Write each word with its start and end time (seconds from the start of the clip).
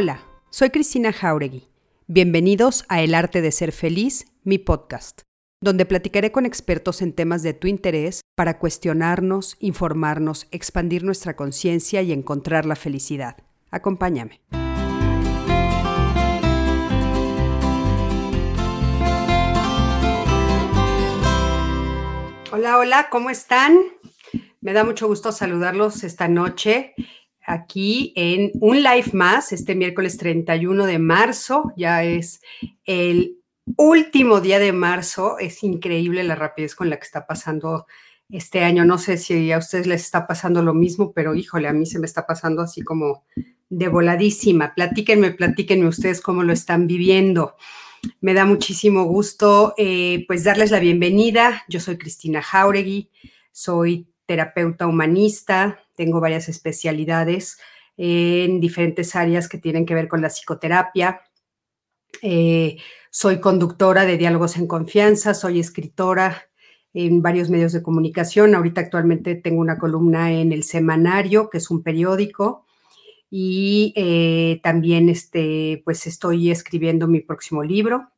Hola, 0.00 0.22
soy 0.50 0.70
Cristina 0.70 1.12
Jauregui. 1.12 1.66
Bienvenidos 2.06 2.84
a 2.88 3.02
El 3.02 3.16
Arte 3.16 3.42
de 3.42 3.50
Ser 3.50 3.72
Feliz, 3.72 4.26
mi 4.44 4.56
podcast, 4.56 5.22
donde 5.60 5.86
platicaré 5.86 6.30
con 6.30 6.46
expertos 6.46 7.02
en 7.02 7.12
temas 7.12 7.42
de 7.42 7.52
tu 7.52 7.66
interés 7.66 8.20
para 8.36 8.60
cuestionarnos, 8.60 9.56
informarnos, 9.58 10.46
expandir 10.52 11.02
nuestra 11.02 11.34
conciencia 11.34 12.00
y 12.02 12.12
encontrar 12.12 12.64
la 12.64 12.76
felicidad. 12.76 13.38
Acompáñame. 13.72 14.40
Hola, 22.52 22.78
hola, 22.78 23.08
¿cómo 23.10 23.30
están? 23.30 23.76
Me 24.60 24.72
da 24.72 24.84
mucho 24.84 25.08
gusto 25.08 25.32
saludarlos 25.32 26.04
esta 26.04 26.28
noche 26.28 26.94
aquí 27.48 28.12
en 28.14 28.52
un 28.60 28.82
live 28.82 29.10
más, 29.14 29.52
este 29.52 29.74
miércoles 29.74 30.18
31 30.18 30.86
de 30.86 30.98
marzo, 30.98 31.72
ya 31.76 32.04
es 32.04 32.40
el 32.84 33.38
último 33.76 34.40
día 34.40 34.58
de 34.58 34.72
marzo, 34.72 35.38
es 35.38 35.64
increíble 35.64 36.22
la 36.24 36.34
rapidez 36.34 36.74
con 36.74 36.90
la 36.90 36.98
que 36.98 37.04
está 37.04 37.26
pasando 37.26 37.86
este 38.28 38.62
año. 38.62 38.84
No 38.84 38.98
sé 38.98 39.16
si 39.16 39.50
a 39.50 39.58
ustedes 39.58 39.86
les 39.86 40.02
está 40.02 40.26
pasando 40.26 40.62
lo 40.62 40.74
mismo, 40.74 41.12
pero 41.12 41.34
híjole, 41.34 41.68
a 41.68 41.72
mí 41.72 41.86
se 41.86 41.98
me 41.98 42.06
está 42.06 42.26
pasando 42.26 42.62
así 42.62 42.82
como 42.82 43.24
de 43.70 43.88
voladísima. 43.88 44.74
Platíquenme, 44.74 45.32
platíquenme 45.32 45.88
ustedes 45.88 46.20
cómo 46.20 46.42
lo 46.42 46.52
están 46.52 46.86
viviendo. 46.86 47.56
Me 48.20 48.34
da 48.34 48.44
muchísimo 48.44 49.04
gusto 49.04 49.74
eh, 49.76 50.24
pues 50.28 50.44
darles 50.44 50.70
la 50.70 50.80
bienvenida. 50.80 51.64
Yo 51.68 51.80
soy 51.80 51.96
Cristina 51.96 52.42
Jauregui, 52.42 53.10
soy 53.52 54.06
terapeuta 54.28 54.86
humanista, 54.86 55.80
tengo 55.96 56.20
varias 56.20 56.50
especialidades 56.50 57.58
en 57.96 58.60
diferentes 58.60 59.16
áreas 59.16 59.48
que 59.48 59.56
tienen 59.56 59.86
que 59.86 59.94
ver 59.94 60.06
con 60.06 60.20
la 60.20 60.28
psicoterapia. 60.28 61.22
Eh, 62.20 62.76
soy 63.10 63.40
conductora 63.40 64.04
de 64.04 64.18
Diálogos 64.18 64.58
en 64.58 64.66
Confianza, 64.66 65.32
soy 65.32 65.60
escritora 65.60 66.42
en 66.92 67.22
varios 67.22 67.48
medios 67.48 67.72
de 67.72 67.82
comunicación. 67.82 68.54
Ahorita 68.54 68.82
actualmente 68.82 69.34
tengo 69.34 69.62
una 69.62 69.78
columna 69.78 70.30
en 70.30 70.52
El 70.52 70.62
Semanario, 70.62 71.48
que 71.48 71.56
es 71.56 71.70
un 71.70 71.82
periódico, 71.82 72.66
y 73.30 73.94
eh, 73.96 74.60
también 74.62 75.08
este, 75.08 75.80
pues 75.86 76.06
estoy 76.06 76.50
escribiendo 76.50 77.08
mi 77.08 77.20
próximo 77.20 77.62
libro. 77.62 78.10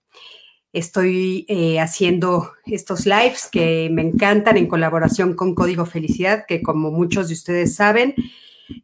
Estoy 0.72 1.46
eh, 1.48 1.80
haciendo 1.80 2.52
estos 2.64 3.04
lives 3.04 3.48
que 3.50 3.88
me 3.90 4.02
encantan 4.02 4.56
en 4.56 4.68
colaboración 4.68 5.34
con 5.34 5.54
Código 5.54 5.84
Felicidad, 5.84 6.44
que 6.46 6.62
como 6.62 6.90
muchos 6.90 7.28
de 7.28 7.34
ustedes 7.34 7.74
saben, 7.74 8.14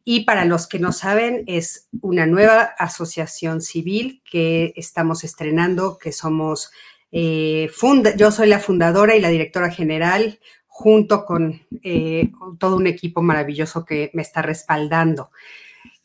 y 0.05 0.25
para 0.25 0.45
los 0.45 0.67
que 0.67 0.79
no 0.79 0.93
saben, 0.93 1.45
es 1.47 1.89
una 2.01 2.27
nueva 2.27 2.63
asociación 2.79 3.61
civil 3.61 4.23
que 4.29 4.73
estamos 4.77 5.25
estrenando, 5.25 5.99
que 5.99 6.13
somos, 6.13 6.71
eh, 7.13 7.71
yo 8.17 8.33
soy 8.33 8.49
la 8.49 8.59
fundadora 8.59 9.15
y 9.15 9.21
la 9.21 9.29
directora 9.29 9.71
general, 9.71 10.41
junto 10.67 11.25
con 11.25 11.63
eh, 11.83 12.31
todo 12.59 12.77
un 12.77 12.87
equipo 12.87 13.23
maravilloso 13.23 13.85
que 13.85 14.11
me 14.13 14.23
está 14.23 14.43
respaldando. 14.43 15.31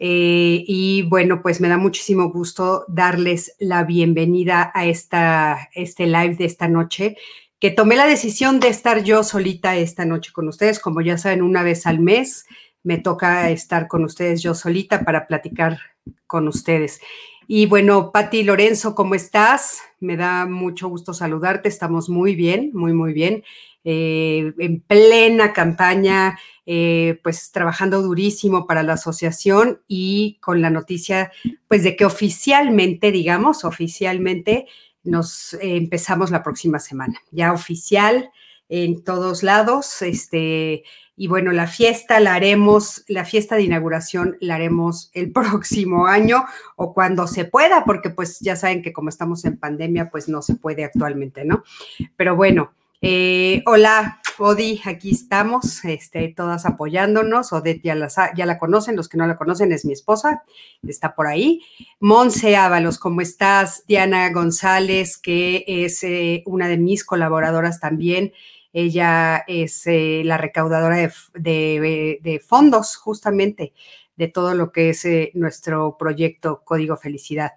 Eh, 0.04 0.64
y 0.66 1.04
bueno, 1.04 1.44
pues 1.44 1.62
me 1.62 1.70
da 1.70 1.78
muchísimo 1.78 2.32
gusto 2.32 2.86
darles 2.88 3.56
la 3.60 3.84
bienvenida 3.84 4.72
a 4.74 4.88
esta, 4.88 5.70
este 5.76 6.08
live 6.08 6.34
de 6.38 6.46
esta 6.46 6.68
noche, 6.68 7.18
que 7.60 7.70
tomé 7.70 7.96
la 7.96 8.08
decisión 8.08 8.60
de 8.60 8.70
estar 8.70 9.04
yo 9.04 9.24
solita 9.24 9.76
esta 9.76 10.04
noche 10.04 10.32
con 10.34 10.48
ustedes, 10.48 10.80
como 10.80 11.02
ya 11.02 11.20
saben, 11.20 11.44
una 11.44 11.62
vez 11.62 11.86
al 11.86 12.00
mes 12.00 12.48
me 12.82 12.98
toca 12.98 13.52
estar 13.52 13.88
con 13.88 14.04
ustedes 14.04 14.42
yo 14.42 14.56
solita 14.56 15.06
para 15.06 15.28
platicar 15.28 15.78
con 16.26 16.48
ustedes. 16.48 17.00
Y 17.48 17.68
bueno, 17.68 18.12
Patti 18.12 18.42
Lorenzo, 18.42 18.96
¿cómo 18.96 19.14
estás? 19.14 19.84
Me 20.00 20.18
da 20.18 20.48
mucho 20.48 20.88
gusto 20.88 21.14
saludarte, 21.14 21.70
estamos 21.70 22.09
muy 22.09 22.34
bien, 22.36 22.72
muy, 22.74 22.94
muy 22.94 23.14
bien. 23.14 23.44
Eh, 23.84 24.52
en 24.58 24.80
plena 24.80 25.54
campaña, 25.54 26.40
eh, 26.74 27.20
pues 27.22 27.52
trabajando 27.52 28.02
durísimo 28.02 28.66
para 28.66 28.82
la 28.82 28.94
asociación 28.94 29.82
y 29.90 30.38
con 30.40 30.62
la 30.62 30.70
noticia, 30.70 31.30
pues 31.68 31.84
de 31.84 31.98
que 31.98 32.06
oficialmente, 32.06 33.12
digamos, 33.12 33.66
oficialmente 33.66 34.68
nos 35.04 35.54
eh, 35.56 35.76
empezamos 35.76 36.31
la 36.31 36.44
próxima 36.44 36.80
semana, 36.80 37.20
ya 37.30 37.52
oficial 37.52 38.31
en 38.70 39.04
todos 39.04 39.44
lados, 39.44 40.02
este, 40.02 40.84
y 41.18 41.28
bueno, 41.28 41.52
la 41.52 41.68
fiesta 41.68 42.22
la 42.22 42.36
haremos, 42.36 43.04
la 43.10 43.26
fiesta 43.26 43.58
de 43.58 43.64
inauguración 43.64 44.38
la 44.40 44.56
haremos 44.56 45.12
el 45.14 45.30
próximo 45.34 46.06
año 46.06 46.46
o 46.78 46.94
cuando 46.94 47.28
se 47.28 47.44
pueda, 47.44 47.84
porque 47.84 48.12
pues 48.12 48.40
ya 48.40 48.56
saben 48.56 48.81
que 48.81 48.94
como 48.94 49.10
estamos 49.10 49.44
en 49.44 49.58
pandemia, 49.58 50.10
pues 50.10 50.30
no 50.30 50.42
se 50.42 50.56
puede 50.56 50.86
actualmente, 50.86 51.44
¿no? 51.44 51.66
Pero 52.16 52.38
bueno, 52.38 52.72
eh, 53.02 53.62
hola, 53.66 54.21
Odi, 54.38 54.81
aquí 54.86 55.12
estamos, 55.12 55.84
este, 55.86 56.28
todas 56.30 56.66
apoyándonos. 56.66 57.53
Odette 57.53 57.84
ya 57.84 57.96
ya 58.36 58.46
la 58.46 58.58
conocen, 58.58 58.96
los 58.96 59.09
que 59.09 59.18
no 59.18 59.28
la 59.28 59.38
conocen 59.38 59.72
es 59.72 59.86
mi 59.86 59.94
esposa, 59.94 60.44
está 60.88 61.16
por 61.16 61.28
ahí. 61.28 61.62
Monse 62.00 62.56
Ábalos, 62.56 62.97
¿cómo 62.97 63.22
estás? 63.22 63.84
Diana 63.88 64.31
González, 64.31 65.18
que 65.18 65.64
es 65.68 66.03
eh, 66.03 66.44
una 66.46 66.68
de 66.68 66.78
mis 66.78 67.03
colaboradoras 67.03 67.80
también. 67.80 68.34
Ella 68.74 69.44
es 69.47 69.86
eh, 69.86 70.22
la 70.25 70.38
recaudadora 70.38 70.96
de, 71.34 72.19
de, 72.22 72.40
fondos, 72.40 72.96
justamente, 72.96 73.74
de 74.16 74.28
todo 74.28 74.56
lo 74.56 74.72
que 74.72 74.90
es 74.90 75.06
nuestro 75.34 75.98
proyecto 75.98 76.62
Código 76.63 76.96
Felicidad. 76.98 77.52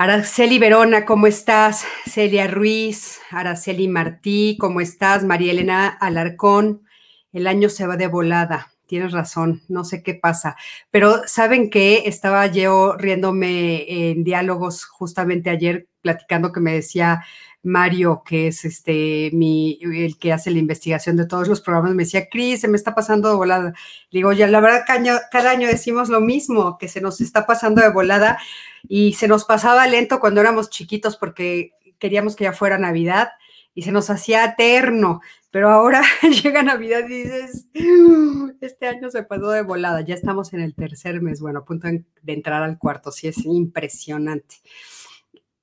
Araceli 0.00 0.60
Verona, 0.60 1.04
¿cómo 1.04 1.26
estás? 1.26 1.84
Celia 2.06 2.46
Ruiz, 2.46 3.18
Araceli 3.32 3.88
Martí, 3.88 4.56
¿cómo 4.60 4.80
estás? 4.80 5.24
María 5.24 5.50
Elena 5.50 5.88
Alarcón, 5.88 6.84
el 7.32 7.48
año 7.48 7.68
se 7.68 7.84
va 7.84 7.96
de 7.96 8.06
volada. 8.06 8.68
Tienes 8.86 9.10
razón, 9.10 9.60
no 9.66 9.82
sé 9.82 10.04
qué 10.04 10.14
pasa, 10.14 10.54
pero 10.92 11.22
¿saben 11.26 11.68
qué? 11.68 12.04
Estaba 12.06 12.46
yo 12.46 12.94
riéndome 12.96 14.10
en 14.10 14.22
diálogos 14.22 14.84
justamente 14.84 15.50
ayer, 15.50 15.88
platicando 16.00 16.52
que 16.52 16.60
me 16.60 16.74
decía 16.74 17.24
Mario, 17.68 18.22
que 18.24 18.48
es 18.48 18.64
este 18.64 19.30
mi, 19.32 19.78
el 19.82 20.18
que 20.18 20.32
hace 20.32 20.50
la 20.50 20.58
investigación 20.58 21.16
de 21.16 21.26
todos 21.26 21.46
los 21.48 21.60
programas, 21.60 21.94
me 21.94 22.04
decía, 22.04 22.28
Cris, 22.28 22.60
se 22.62 22.68
me 22.68 22.76
está 22.76 22.94
pasando 22.94 23.28
de 23.28 23.36
volada. 23.36 23.74
digo, 24.10 24.32
ya 24.32 24.46
la 24.48 24.60
verdad, 24.60 24.84
cada 25.30 25.50
año 25.50 25.68
decimos 25.68 26.08
lo 26.08 26.20
mismo, 26.20 26.78
que 26.78 26.88
se 26.88 27.00
nos 27.00 27.20
está 27.20 27.46
pasando 27.46 27.82
de 27.82 27.90
volada 27.90 28.38
y 28.88 29.14
se 29.14 29.28
nos 29.28 29.44
pasaba 29.44 29.86
lento 29.86 30.20
cuando 30.20 30.40
éramos 30.40 30.70
chiquitos 30.70 31.16
porque 31.16 31.72
queríamos 31.98 32.36
que 32.36 32.44
ya 32.44 32.52
fuera 32.52 32.78
Navidad 32.78 33.30
y 33.74 33.82
se 33.82 33.92
nos 33.92 34.10
hacía 34.10 34.44
eterno, 34.44 35.20
pero 35.50 35.70
ahora 35.70 36.02
llega 36.42 36.62
Navidad 36.62 37.08
y 37.08 37.22
dices, 37.22 37.66
este 38.60 38.88
año 38.88 39.10
se 39.10 39.22
pasó 39.22 39.50
de 39.50 39.62
volada, 39.62 40.00
ya 40.00 40.14
estamos 40.14 40.52
en 40.52 40.60
el 40.60 40.74
tercer 40.74 41.20
mes, 41.22 41.40
bueno, 41.40 41.60
a 41.60 41.64
punto 41.64 41.86
de 41.86 42.32
entrar 42.32 42.62
al 42.62 42.78
cuarto, 42.78 43.12
sí 43.12 43.28
es 43.28 43.44
impresionante. 43.44 44.56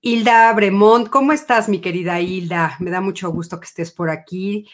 Hilda 0.07 0.53
Bremont, 0.53 1.09
¿cómo 1.09 1.31
estás, 1.31 1.67
mi 1.67 1.79
querida 1.79 2.21
Hilda? 2.21 2.75
Me 2.79 2.91
da 2.91 3.01
mucho 3.01 3.31
gusto 3.31 3.59
que 3.59 3.65
estés 3.65 3.91
por 3.91 4.11
aquí. 4.11 4.67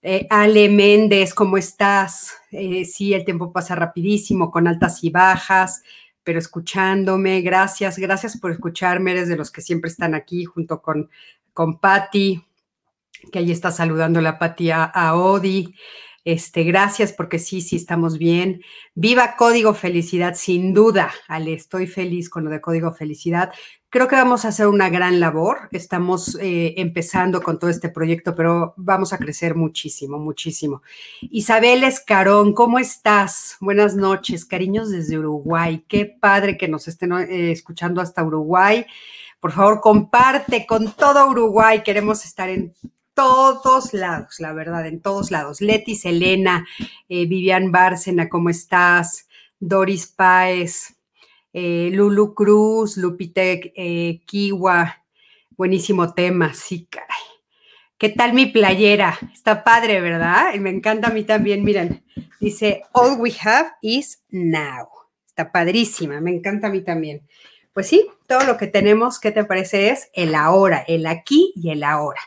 Eh, 0.00 0.26
Ale 0.30 0.70
Méndez, 0.70 1.34
¿cómo 1.34 1.58
estás? 1.58 2.32
Eh, 2.50 2.86
sí, 2.86 3.12
el 3.12 3.26
tiempo 3.26 3.52
pasa 3.52 3.74
rapidísimo, 3.74 4.50
con 4.50 4.66
altas 4.66 5.04
y 5.04 5.10
bajas, 5.10 5.82
pero 6.24 6.38
escuchándome. 6.38 7.42
Gracias, 7.42 7.98
gracias 7.98 8.38
por 8.38 8.50
escucharme. 8.50 9.10
Eres 9.10 9.28
de 9.28 9.36
los 9.36 9.50
que 9.50 9.60
siempre 9.60 9.90
están 9.90 10.14
aquí 10.14 10.46
junto 10.46 10.80
con, 10.80 11.10
con 11.52 11.80
Patti, 11.80 12.42
que 13.30 13.40
ahí 13.40 13.52
está 13.52 13.70
saludando 13.70 14.22
la 14.22 14.38
Patti 14.38 14.70
a, 14.70 14.84
a 14.84 15.16
Odi. 15.16 15.74
Este, 16.24 16.62
gracias 16.62 17.12
porque 17.12 17.38
sí, 17.38 17.60
sí 17.60 17.76
estamos 17.76 18.18
bien. 18.18 18.62
Viva 18.94 19.36
Código 19.36 19.72
Felicidad, 19.72 20.34
sin 20.34 20.74
duda, 20.74 21.10
Ale, 21.26 21.54
estoy 21.54 21.86
feliz 21.86 22.28
con 22.28 22.44
lo 22.44 22.50
de 22.50 22.60
Código 22.60 22.92
Felicidad. 22.92 23.50
Creo 23.90 24.06
que 24.06 24.16
vamos 24.16 24.44
a 24.44 24.48
hacer 24.48 24.66
una 24.66 24.90
gran 24.90 25.18
labor. 25.18 25.70
Estamos 25.72 26.36
eh, 26.42 26.74
empezando 26.76 27.40
con 27.40 27.58
todo 27.58 27.70
este 27.70 27.88
proyecto, 27.88 28.34
pero 28.34 28.74
vamos 28.76 29.14
a 29.14 29.18
crecer 29.18 29.54
muchísimo, 29.54 30.18
muchísimo. 30.18 30.82
Isabel 31.22 31.82
Escarón, 31.84 32.52
¿cómo 32.52 32.78
estás? 32.78 33.56
Buenas 33.60 33.96
noches, 33.96 34.44
cariños 34.44 34.90
desde 34.90 35.18
Uruguay. 35.18 35.86
Qué 35.88 36.04
padre 36.04 36.58
que 36.58 36.68
nos 36.68 36.86
estén 36.86 37.14
eh, 37.14 37.50
escuchando 37.50 38.02
hasta 38.02 38.22
Uruguay. 38.22 38.84
Por 39.40 39.52
favor, 39.52 39.80
comparte 39.80 40.66
con 40.66 40.92
todo 40.92 41.26
Uruguay. 41.26 41.82
Queremos 41.82 42.26
estar 42.26 42.50
en 42.50 42.74
todos 43.14 43.94
lados, 43.94 44.38
la 44.38 44.52
verdad, 44.52 44.86
en 44.86 45.00
todos 45.00 45.30
lados. 45.30 45.62
Leti 45.62 45.94
Selena, 45.94 46.66
eh, 47.08 47.24
Vivian 47.24 47.72
Bárcena, 47.72 48.28
¿cómo 48.28 48.50
estás? 48.50 49.26
Doris 49.58 50.06
Páez, 50.08 50.97
eh, 51.60 51.90
Lulu 51.90 52.34
Cruz, 52.34 52.96
Lupite 52.96 53.72
eh, 53.74 54.20
Kiwa, 54.24 55.02
buenísimo 55.56 56.14
tema, 56.14 56.54
sí, 56.54 56.86
caray. 56.88 57.08
¿Qué 57.98 58.10
tal 58.10 58.32
mi 58.32 58.46
playera? 58.46 59.18
Está 59.34 59.64
padre, 59.64 60.00
¿verdad? 60.00 60.54
Y 60.54 60.60
me 60.60 60.70
encanta 60.70 61.08
a 61.08 61.10
mí 61.10 61.24
también, 61.24 61.64
miren, 61.64 62.04
dice, 62.38 62.82
all 62.92 63.18
we 63.18 63.32
have 63.42 63.72
is 63.82 64.22
now. 64.30 64.86
está 65.26 65.50
padrísima, 65.50 66.20
me 66.20 66.30
encanta 66.30 66.68
a 66.68 66.70
mí 66.70 66.82
también. 66.82 67.26
Pues 67.72 67.88
sí, 67.88 68.06
todo 68.28 68.44
lo 68.44 68.56
que 68.56 68.68
tenemos, 68.68 69.18
¿qué 69.18 69.32
te 69.32 69.42
parece? 69.42 69.90
Es 69.90 70.10
el 70.12 70.36
ahora, 70.36 70.84
el 70.86 71.06
aquí 71.08 71.52
y 71.56 71.70
el 71.70 71.82
ahora. 71.82 72.20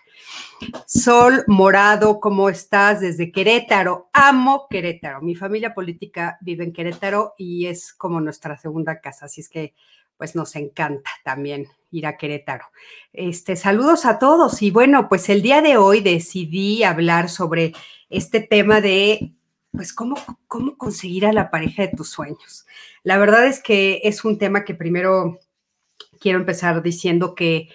Sol 0.85 1.43
Morado, 1.47 2.19
¿cómo 2.19 2.49
estás? 2.49 3.01
Desde 3.01 3.31
Querétaro. 3.31 4.09
Amo 4.13 4.67
Querétaro. 4.69 5.21
Mi 5.21 5.35
familia 5.35 5.73
política 5.73 6.37
vive 6.41 6.63
en 6.63 6.73
Querétaro 6.73 7.33
y 7.37 7.67
es 7.67 7.93
como 7.93 8.21
nuestra 8.21 8.57
segunda 8.57 8.99
casa, 9.01 9.25
así 9.25 9.41
es 9.41 9.49
que 9.49 9.73
pues 10.17 10.35
nos 10.35 10.55
encanta 10.55 11.09
también 11.23 11.67
ir 11.89 12.05
a 12.05 12.15
Querétaro. 12.15 12.65
Este, 13.11 13.55
saludos 13.55 14.05
a 14.05 14.19
todos 14.19 14.61
y 14.61 14.69
bueno, 14.69 15.09
pues 15.09 15.29
el 15.29 15.41
día 15.41 15.63
de 15.63 15.77
hoy 15.77 16.01
decidí 16.01 16.83
hablar 16.83 17.27
sobre 17.27 17.73
este 18.09 18.39
tema 18.39 18.81
de 18.81 19.33
pues 19.71 19.93
cómo, 19.93 20.15
cómo 20.47 20.77
conseguir 20.77 21.25
a 21.25 21.33
la 21.33 21.49
pareja 21.49 21.83
de 21.83 21.95
tus 21.95 22.09
sueños. 22.09 22.67
La 23.03 23.17
verdad 23.17 23.47
es 23.47 23.61
que 23.63 24.01
es 24.03 24.23
un 24.23 24.37
tema 24.37 24.63
que 24.63 24.75
primero 24.75 25.39
quiero 26.19 26.39
empezar 26.39 26.83
diciendo 26.83 27.33
que 27.33 27.69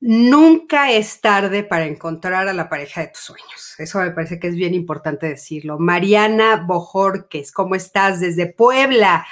Nunca 0.00 0.90
es 0.92 1.20
tarde 1.20 1.62
para 1.62 1.84
encontrar 1.84 2.48
a 2.48 2.54
la 2.54 2.70
pareja 2.70 3.02
de 3.02 3.08
tus 3.08 3.20
sueños. 3.20 3.74
Eso 3.78 3.98
me 3.98 4.10
parece 4.12 4.40
que 4.40 4.48
es 4.48 4.54
bien 4.54 4.72
importante 4.72 5.26
decirlo. 5.26 5.78
Mariana 5.78 6.56
Bojorques, 6.56 7.52
¿cómo 7.52 7.74
estás? 7.74 8.18
Desde 8.18 8.46
Puebla. 8.46 9.26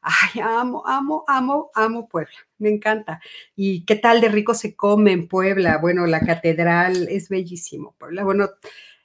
Ay, 0.00 0.40
amo, 0.40 0.82
amo, 0.86 1.24
amo, 1.28 1.70
amo 1.74 2.08
Puebla. 2.08 2.34
Me 2.56 2.70
encanta. 2.70 3.20
¿Y 3.54 3.84
qué 3.84 3.96
tal 3.96 4.22
de 4.22 4.30
rico 4.30 4.54
se 4.54 4.74
come 4.74 5.12
en 5.12 5.28
Puebla? 5.28 5.76
Bueno, 5.76 6.06
la 6.06 6.20
catedral 6.20 7.06
es 7.10 7.28
bellísimo. 7.28 7.94
Puebla, 7.98 8.24
bueno, 8.24 8.48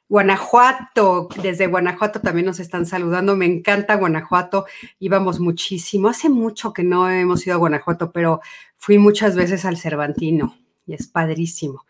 Guanajuato, 0.08 1.28
desde 1.44 1.68
Guanajuato 1.68 2.22
también 2.22 2.46
nos 2.46 2.62
están 2.62 2.86
saludando. 2.86 3.36
Me 3.36 3.46
encanta 3.46 3.96
Guanajuato. 3.96 4.68
Íbamos 5.00 5.42
muchísimo. 5.42 6.08
Hace 6.08 6.30
mucho 6.30 6.72
que 6.72 6.84
no 6.84 7.10
hemos 7.10 7.46
ido 7.46 7.56
a 7.56 7.60
Guanajuato, 7.60 8.14
pero 8.14 8.40
fui 8.78 8.98
muchas 8.98 9.36
veces 9.36 9.66
al 9.66 9.76
Cervantino 9.76 10.56
y 10.90 10.94
es 10.94 11.08
padrísimo. 11.08 11.86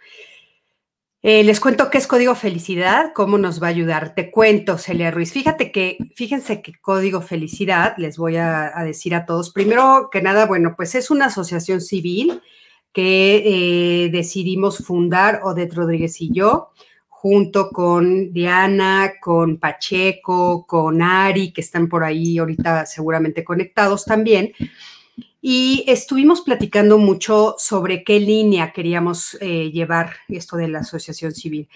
Eh, 1.21 1.43
les 1.43 1.59
cuento 1.59 1.89
qué 1.89 1.97
es 1.97 2.07
Código 2.07 2.33
Felicidad, 2.33 3.11
cómo 3.13 3.37
nos 3.37 3.61
va 3.61 3.67
a 3.67 3.71
ayudar. 3.71 4.15
Te 4.15 4.31
cuento, 4.31 4.77
Celia 4.77 5.11
Ruiz. 5.11 5.33
Fíjate 5.33 5.71
que, 5.71 5.97
fíjense 6.15 6.61
que 6.61 6.73
Código 6.79 7.21
Felicidad, 7.21 7.95
les 7.97 8.17
voy 8.17 8.37
a, 8.37 8.71
decir 8.85 9.13
a 9.15 9.25
todos, 9.25 9.51
primero 9.51 10.09
que 10.11 10.21
nada, 10.21 10.45
bueno, 10.45 10.75
pues 10.77 10.95
es 10.95 11.11
una 11.11 11.25
asociación 11.25 11.81
civil 11.81 12.41
que 12.93 14.05
eh, 14.05 14.09
decidimos 14.11 14.77
fundar 14.77 15.41
Odette 15.43 15.73
Rodríguez 15.73 16.21
y 16.21 16.31
yo, 16.31 16.69
junto 17.09 17.69
con 17.69 18.31
Diana, 18.31 19.13
con 19.21 19.57
Pacheco, 19.57 20.65
con 20.65 21.01
Ari, 21.01 21.51
que 21.51 21.61
están 21.61 21.89
por 21.89 22.05
ahí 22.05 22.37
ahorita 22.37 22.85
seguramente 22.85 23.43
conectados 23.43 24.05
también 24.05 24.53
y 25.41 25.85
estuvimos 25.87 26.41
platicando 26.41 26.97
mucho 26.97 27.55
sobre 27.57 28.03
qué 28.03 28.19
línea 28.19 28.73
queríamos 28.73 29.37
eh, 29.39 29.71
llevar 29.71 30.17
esto 30.27 30.57
de 30.57 30.67
la 30.67 30.79
asociación 30.79 31.33
civil. 31.33 31.69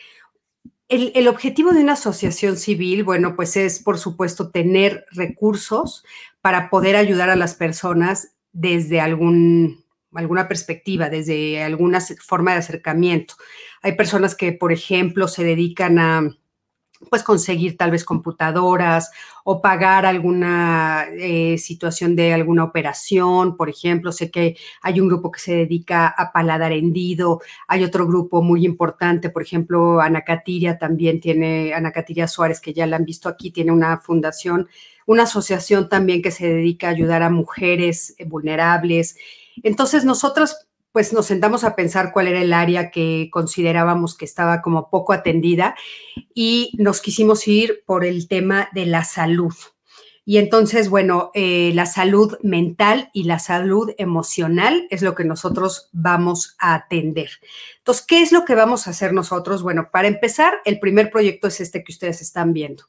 El, 0.89 1.27
objetivo 1.27 1.71
de 1.71 1.81
una 1.81 1.93
asociación 1.93 2.55
civil, 2.55 3.03
bueno, 3.03 3.35
pues 3.35 3.57
es, 3.57 3.79
por 3.79 3.97
supuesto, 3.97 4.51
tener 4.51 5.05
recursos 5.11 6.05
para 6.39 6.69
poder 6.69 6.95
ayudar 6.95 7.31
a 7.31 7.35
las 7.35 7.55
personas 7.55 8.35
desde 8.51 8.99
algún, 9.01 9.83
alguna 10.13 10.47
perspectiva, 10.47 11.09
desde 11.09 11.63
alguna 11.63 11.99
forma 11.99 12.51
de 12.51 12.59
acercamiento. 12.59 13.35
Hay 13.81 13.93
personas 13.93 14.35
que, 14.35 14.51
por 14.51 14.71
ejemplo, 14.71 15.27
se 15.27 15.43
dedican 15.43 15.97
a 15.97 16.37
pues 17.09 17.23
conseguir 17.23 17.77
tal 17.77 17.91
vez 17.91 18.03
computadoras 18.03 19.11
o 19.43 19.61
pagar 19.61 20.05
alguna 20.05 21.05
eh, 21.17 21.57
situación 21.57 22.15
de 22.15 22.33
alguna 22.33 22.63
operación, 22.63 23.57
por 23.57 23.69
ejemplo, 23.69 24.11
sé 24.11 24.31
que 24.31 24.57
hay 24.81 24.99
un 24.99 25.07
grupo 25.07 25.31
que 25.31 25.39
se 25.39 25.55
dedica 25.55 26.07
a 26.07 26.31
paladar 26.31 26.71
hendido, 26.71 27.41
hay 27.67 27.83
otro 27.83 28.07
grupo 28.07 28.41
muy 28.41 28.65
importante, 28.65 29.29
por 29.29 29.43
ejemplo, 29.43 30.01
Ana 30.01 30.21
Catiria 30.21 30.77
también 30.77 31.19
tiene, 31.19 31.73
Ana 31.73 31.91
Catiria 31.91 32.27
Suárez, 32.27 32.59
que 32.59 32.73
ya 32.73 32.87
la 32.87 32.95
han 32.97 33.05
visto 33.05 33.29
aquí, 33.29 33.51
tiene 33.51 33.71
una 33.71 33.99
fundación, 33.99 34.67
una 35.05 35.23
asociación 35.23 35.89
también 35.89 36.21
que 36.21 36.31
se 36.31 36.47
dedica 36.47 36.87
a 36.87 36.91
ayudar 36.91 37.23
a 37.23 37.29
mujeres 37.29 38.15
vulnerables. 38.25 39.17
Entonces, 39.61 40.05
nosotros 40.05 40.67
pues 40.93 41.11
nos 41.11 41.25
sentamos 41.25 41.63
a 41.63 41.75
pensar 41.75 42.11
cuál 42.13 42.27
era 42.27 42.41
el 42.41 42.53
área 42.53 42.91
que 42.91 43.29
considerábamos 43.31 44.15
que 44.15 44.25
estaba 44.25 44.61
como 44.61 44.89
poco 44.89 45.11
atendida 45.11 45.75
y 46.33 46.71
nos 46.77 47.01
quisimos 47.01 47.47
ir 47.47 47.83
por 47.85 48.05
el 48.05 48.27
tema 48.27 48.69
de 48.73 48.85
la 48.85 49.03
salud. 49.03 49.53
Y 50.23 50.37
entonces, 50.37 50.89
bueno, 50.89 51.31
eh, 51.33 51.71
la 51.73 51.85
salud 51.85 52.37
mental 52.43 53.09
y 53.11 53.23
la 53.23 53.39
salud 53.39 53.91
emocional 53.97 54.87
es 54.89 55.01
lo 55.01 55.15
que 55.15 55.25
nosotros 55.25 55.89
vamos 55.91 56.55
a 56.59 56.75
atender. 56.75 57.29
Entonces, 57.79 58.05
¿qué 58.07 58.21
es 58.21 58.31
lo 58.31 58.45
que 58.45 58.55
vamos 58.55 58.87
a 58.87 58.91
hacer 58.91 59.11
nosotros? 59.11 59.63
Bueno, 59.63 59.89
para 59.91 60.07
empezar, 60.07 60.53
el 60.63 60.79
primer 60.79 61.09
proyecto 61.11 61.47
es 61.47 61.59
este 61.59 61.83
que 61.83 61.91
ustedes 61.91 62.21
están 62.21 62.53
viendo 62.53 62.85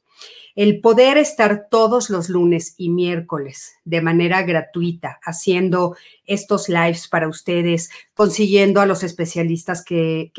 el 0.55 0.79
poder 0.79 1.17
estar 1.17 1.67
todos 1.69 2.09
los 2.09 2.29
lunes 2.29 2.75
y 2.77 2.89
miércoles 2.89 3.75
de 3.83 4.01
manera 4.01 4.41
gratuita 4.43 5.19
haciendo 5.21 5.97
estos 6.25 6.69
lives 6.69 7.09
para 7.09 7.27
ustedes, 7.27 7.89
consiguiendo 8.13 8.79
a 8.79 8.85
los 8.85 9.03
especialistas 9.03 9.83
que, 9.83 10.31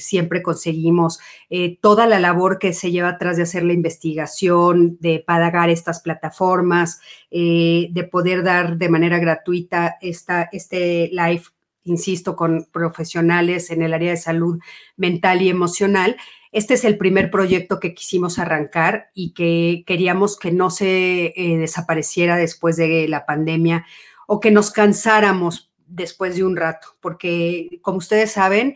siempre 0.00 0.42
conseguimos, 0.42 1.18
eh, 1.50 1.78
toda 1.80 2.06
la 2.06 2.20
labor 2.20 2.58
que 2.58 2.72
se 2.72 2.92
lleva 2.92 3.10
atrás 3.10 3.36
de 3.36 3.42
hacer 3.42 3.64
la 3.64 3.72
investigación, 3.72 4.96
de 5.00 5.22
pagar 5.26 5.68
estas 5.68 6.00
plataformas, 6.00 7.00
eh, 7.30 7.88
de 7.90 8.04
poder 8.04 8.44
dar 8.44 8.76
de 8.76 8.88
manera 8.88 9.18
gratuita 9.18 9.96
esta, 10.00 10.48
este 10.52 11.10
live 11.12 11.42
insisto, 11.86 12.36
con 12.36 12.66
profesionales 12.72 13.70
en 13.70 13.80
el 13.82 13.94
área 13.94 14.10
de 14.10 14.16
salud 14.16 14.58
mental 14.96 15.40
y 15.42 15.48
emocional, 15.48 16.16
este 16.52 16.74
es 16.74 16.84
el 16.84 16.98
primer 16.98 17.30
proyecto 17.30 17.80
que 17.80 17.94
quisimos 17.94 18.38
arrancar 18.38 19.10
y 19.14 19.32
que 19.32 19.84
queríamos 19.86 20.38
que 20.38 20.52
no 20.52 20.70
se 20.70 21.34
eh, 21.36 21.56
desapareciera 21.58 22.36
después 22.36 22.76
de 22.76 23.08
la 23.08 23.26
pandemia 23.26 23.84
o 24.26 24.40
que 24.40 24.50
nos 24.50 24.70
cansáramos 24.70 25.70
después 25.86 26.36
de 26.36 26.44
un 26.44 26.56
rato, 26.56 26.88
porque 27.00 27.78
como 27.82 27.98
ustedes 27.98 28.32
saben, 28.32 28.74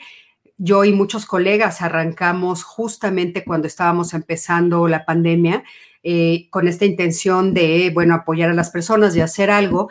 yo 0.59 0.85
y 0.85 0.93
muchos 0.93 1.27
colegas 1.27 1.81
arrancamos 1.81 2.63
justamente 2.65 3.45
cuando 3.45 3.67
estábamos 3.67 4.13
empezando 4.15 4.87
la 4.89 5.05
pandemia 5.07 5.65
eh, 6.03 6.49
con 6.51 6.69
esta 6.69 6.85
intención 6.85 7.53
de, 7.53 7.91
bueno, 7.93 8.15
apoyar 8.15 8.51
a 8.51 8.55
las 8.55 8.71
personas, 8.71 9.17
y 9.17 9.21
hacer 9.21 9.51
algo. 9.51 9.91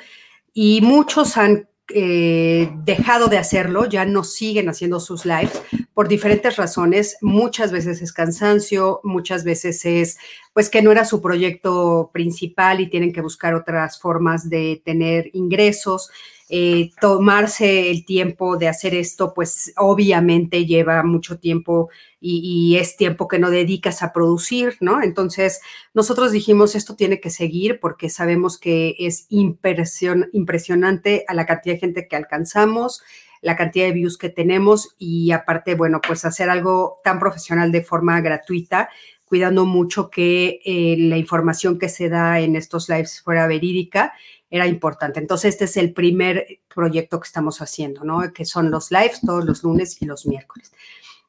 Y 0.53 0.81
muchos 0.81 1.37
han 1.37 1.69
eh, 1.93 2.71
dejado 2.83 3.27
de 3.27 3.37
hacerlo, 3.37 3.85
ya 3.85 4.05
no 4.05 4.23
siguen 4.23 4.69
haciendo 4.69 4.99
sus 4.99 5.25
lives 5.25 5.61
por 5.99 6.07
diferentes 6.07 6.55
razones. 6.55 7.17
Muchas 7.19 7.73
veces 7.73 8.01
es 8.01 8.13
cansancio, 8.13 9.01
muchas 9.03 9.43
veces 9.43 9.83
es 9.83 10.17
pues 10.53 10.69
que 10.69 10.81
no 10.81 10.93
era 10.93 11.03
su 11.03 11.21
proyecto 11.21 12.09
principal 12.13 12.79
y 12.79 12.89
tienen 12.89 13.11
que 13.11 13.19
buscar 13.19 13.53
otras 13.53 13.99
formas 13.99 14.49
de 14.49 14.81
tener 14.85 15.29
ingresos. 15.33 16.09
Eh, 16.47 16.91
tomarse 17.01 17.91
el 17.91 18.05
tiempo 18.05 18.55
de 18.55 18.69
hacer 18.69 18.95
esto, 18.95 19.33
pues 19.33 19.73
obviamente 19.75 20.65
lleva 20.65 21.03
mucho 21.03 21.37
tiempo 21.37 21.89
y, 22.21 22.77
es 22.77 22.95
tiempo 22.95 23.27
que 23.27 23.37
no 23.37 23.51
dedicas 23.51 24.01
a 24.01 24.13
producir, 24.13 24.77
¿no? 24.79 25.03
Entonces, 25.03 25.59
nosotros 25.93 26.31
dijimos, 26.31 26.75
esto 26.75 26.95
tiene 26.95 27.19
que 27.19 27.29
seguir 27.29 27.81
porque 27.81 28.09
sabemos 28.09 28.57
que 28.57 28.95
es 28.99 29.27
impresionante 29.29 31.25
a 31.27 31.33
la 31.33 31.45
cantidad 31.45 31.75
de 31.75 31.79
gente 31.81 32.07
que 32.07 32.15
alcanzamos, 32.15 33.03
la 33.41 33.55
cantidad 33.55 33.85
de 33.85 33.93
views 33.93 34.17
que 34.17 34.29
tenemos 34.29 34.95
y 34.97 35.31
aparte, 35.31 35.75
bueno, 35.75 36.01
pues 36.05 36.25
hacer 36.25 36.49
algo 36.49 36.97
tan 37.03 37.19
profesional 37.19 37.71
de 37.71 37.83
forma 37.83 38.19
gratuita, 38.21 38.89
cuidando 39.25 39.65
mucho 39.65 40.09
que 40.09 40.59
eh, 40.65 40.95
la 40.97 41.17
información 41.17 41.77
que 41.77 41.89
se 41.89 42.09
da 42.09 42.39
en 42.39 42.55
estos 42.55 42.89
lives 42.89 43.21
fuera 43.21 43.47
verídica 43.47 44.13
era 44.49 44.65
importante. 44.65 45.19
Entonces, 45.19 45.53
este 45.53 45.65
es 45.65 45.77
el 45.77 45.93
primer 45.93 46.59
proyecto 46.73 47.19
que 47.19 47.27
estamos 47.27 47.61
haciendo, 47.61 48.03
¿no? 48.03 48.33
Que 48.33 48.45
son 48.45 48.71
los 48.71 48.91
lives 48.91 49.21
todos 49.21 49.45
los 49.45 49.63
lunes 49.63 50.01
y 50.01 50.05
los 50.05 50.25
miércoles. 50.25 50.73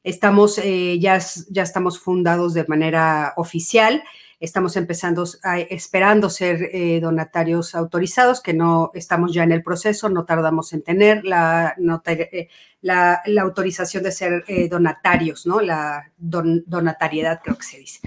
Estamos, 0.03 0.57
eh, 0.57 0.97
ya, 0.99 1.19
ya 1.49 1.63
estamos 1.63 1.99
fundados 1.99 2.53
de 2.53 2.65
manera 2.65 3.33
oficial. 3.37 4.03
Estamos 4.39 4.75
empezando, 4.75 5.23
esperando 5.69 6.27
ser 6.31 6.69
eh, 6.73 6.99
donatarios 6.99 7.75
autorizados, 7.75 8.41
que 8.41 8.55
no 8.55 8.89
estamos 8.95 9.31
ya 9.33 9.43
en 9.43 9.51
el 9.51 9.61
proceso, 9.61 10.09
no 10.09 10.25
tardamos 10.25 10.73
en 10.73 10.81
tener 10.81 11.23
la, 11.23 11.75
eh, 12.07 12.49
la, 12.81 13.21
autorización 13.39 14.03
de 14.03 14.11
ser 14.11 14.43
donatarios, 14.67 15.45
¿no? 15.45 15.61
La 15.61 16.11
donatariedad, 16.17 17.39
creo 17.43 17.55
que 17.55 17.65
se 17.65 17.77
dice. 17.77 17.99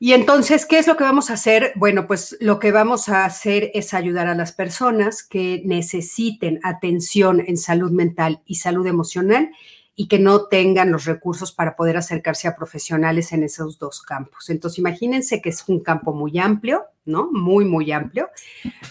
Y 0.00 0.14
entonces, 0.14 0.66
¿qué 0.66 0.78
es 0.78 0.88
lo 0.88 0.96
que 0.96 1.04
vamos 1.04 1.30
a 1.30 1.34
hacer? 1.34 1.72
Bueno, 1.76 2.08
pues 2.08 2.36
lo 2.40 2.58
que 2.58 2.72
vamos 2.72 3.08
a 3.08 3.24
hacer 3.24 3.70
es 3.72 3.94
ayudar 3.94 4.26
a 4.26 4.34
las 4.34 4.50
personas 4.50 5.22
que 5.22 5.62
necesiten 5.64 6.58
atención 6.64 7.40
en 7.46 7.56
salud 7.56 7.92
mental 7.92 8.42
y 8.44 8.56
salud 8.56 8.84
emocional 8.88 9.50
y 9.96 10.08
que 10.08 10.18
no 10.18 10.46
tengan 10.46 10.90
los 10.90 11.04
recursos 11.04 11.52
para 11.52 11.76
poder 11.76 11.96
acercarse 11.96 12.48
a 12.48 12.56
profesionales 12.56 13.32
en 13.32 13.44
esos 13.44 13.78
dos 13.78 14.02
campos. 14.02 14.50
Entonces, 14.50 14.78
imagínense 14.78 15.40
que 15.40 15.50
es 15.50 15.64
un 15.68 15.80
campo 15.80 16.12
muy 16.12 16.38
amplio, 16.38 16.84
¿no? 17.04 17.30
Muy, 17.30 17.64
muy 17.64 17.92
amplio, 17.92 18.28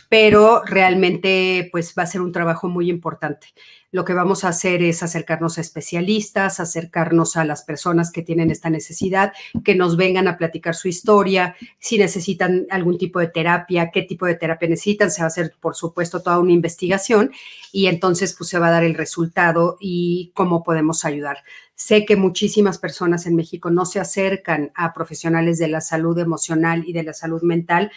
pero 0.07 0.63
realmente 0.63 1.67
pues 1.71 1.93
va 1.97 2.03
a 2.03 2.07
ser 2.07 2.21
un 2.21 2.31
trabajo 2.31 2.69
muy 2.69 2.89
importante 2.89 3.47
lo 3.93 4.03
que 4.05 4.15
vamos 4.15 4.43
a 4.43 4.47
hacer 4.47 4.81
es 4.81 5.03
acercarnos 5.03 5.59
a 5.59 5.61
especialistas, 5.61 6.59
acercarnos 6.59 7.37
a 7.37 7.45
las 7.45 7.61
personas 7.61 8.11
que 8.11 8.23
tienen 8.23 8.49
esta 8.49 8.71
necesidad, 8.71 9.33
que 9.63 9.75
nos 9.75 9.97
vengan 9.97 10.27
a 10.27 10.35
platicar 10.35 10.73
su 10.73 10.87
historia, 10.87 11.55
si 11.77 11.99
necesitan 11.99 12.65
algún 12.71 12.97
tipo 12.97 13.19
de 13.19 13.27
terapia, 13.27 13.91
qué 13.93 14.01
tipo 14.01 14.25
de 14.25 14.33
terapia 14.33 14.67
necesitan, 14.67 15.11
se 15.11 15.21
va 15.21 15.25
a 15.25 15.27
hacer, 15.27 15.53
por 15.61 15.75
supuesto, 15.75 16.23
toda 16.23 16.39
una 16.39 16.53
investigación 16.53 17.31
y 17.71 17.85
entonces 17.85 18.33
pues 18.35 18.49
se 18.49 18.57
va 18.57 18.69
a 18.69 18.71
dar 18.71 18.83
el 18.83 18.95
resultado 18.95 19.77
y 19.79 20.31
cómo 20.33 20.63
podemos 20.63 21.05
ayudar. 21.05 21.43
Sé 21.75 22.03
que 22.03 22.15
muchísimas 22.15 22.79
personas 22.79 23.27
en 23.27 23.35
México 23.35 23.69
no 23.69 23.85
se 23.85 23.99
acercan 23.99 24.71
a 24.73 24.95
profesionales 24.95 25.59
de 25.59 25.67
la 25.67 25.81
salud 25.81 26.17
emocional 26.17 26.83
y 26.87 26.93
de 26.93 27.03
la 27.03 27.13
salud 27.13 27.43
mental 27.43 27.91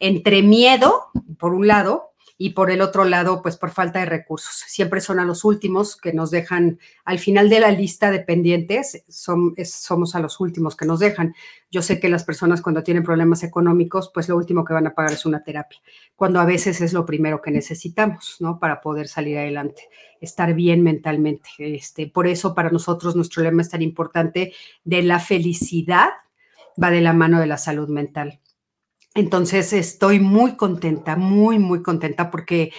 entre 0.00 0.42
miedo, 0.42 1.06
por 1.38 1.54
un 1.54 1.66
lado, 1.66 2.09
y 2.42 2.50
por 2.50 2.70
el 2.70 2.80
otro 2.80 3.04
lado, 3.04 3.42
pues 3.42 3.58
por 3.58 3.70
falta 3.70 3.98
de 3.98 4.06
recursos. 4.06 4.64
Siempre 4.66 5.02
son 5.02 5.20
a 5.20 5.26
los 5.26 5.44
últimos 5.44 5.94
que 5.94 6.14
nos 6.14 6.30
dejan, 6.30 6.78
al 7.04 7.18
final 7.18 7.50
de 7.50 7.60
la 7.60 7.70
lista 7.70 8.10
de 8.10 8.20
pendientes, 8.20 9.04
son, 9.10 9.54
somos 9.62 10.14
a 10.14 10.20
los 10.20 10.40
últimos 10.40 10.74
que 10.74 10.86
nos 10.86 11.00
dejan. 11.00 11.34
Yo 11.70 11.82
sé 11.82 12.00
que 12.00 12.08
las 12.08 12.24
personas 12.24 12.62
cuando 12.62 12.82
tienen 12.82 13.02
problemas 13.02 13.42
económicos, 13.42 14.10
pues 14.14 14.30
lo 14.30 14.38
último 14.38 14.64
que 14.64 14.72
van 14.72 14.86
a 14.86 14.94
pagar 14.94 15.12
es 15.12 15.26
una 15.26 15.42
terapia, 15.42 15.80
cuando 16.16 16.40
a 16.40 16.46
veces 16.46 16.80
es 16.80 16.94
lo 16.94 17.04
primero 17.04 17.42
que 17.42 17.50
necesitamos, 17.50 18.38
¿no? 18.40 18.58
Para 18.58 18.80
poder 18.80 19.06
salir 19.06 19.36
adelante, 19.36 19.90
estar 20.22 20.54
bien 20.54 20.82
mentalmente. 20.82 21.50
Este, 21.58 22.06
por 22.06 22.26
eso 22.26 22.54
para 22.54 22.70
nosotros 22.70 23.16
nuestro 23.16 23.42
lema 23.42 23.60
es 23.60 23.68
tan 23.68 23.82
importante 23.82 24.54
de 24.84 25.02
la 25.02 25.20
felicidad, 25.20 26.08
va 26.82 26.90
de 26.90 27.02
la 27.02 27.12
mano 27.12 27.38
de 27.38 27.48
la 27.48 27.58
salud 27.58 27.90
mental. 27.90 28.40
Entonces 29.20 29.74
estoy 29.74 30.18
muy 30.18 30.56
contenta, 30.56 31.14
muy, 31.14 31.58
muy 31.58 31.82
contenta 31.82 32.30
porque 32.30 32.72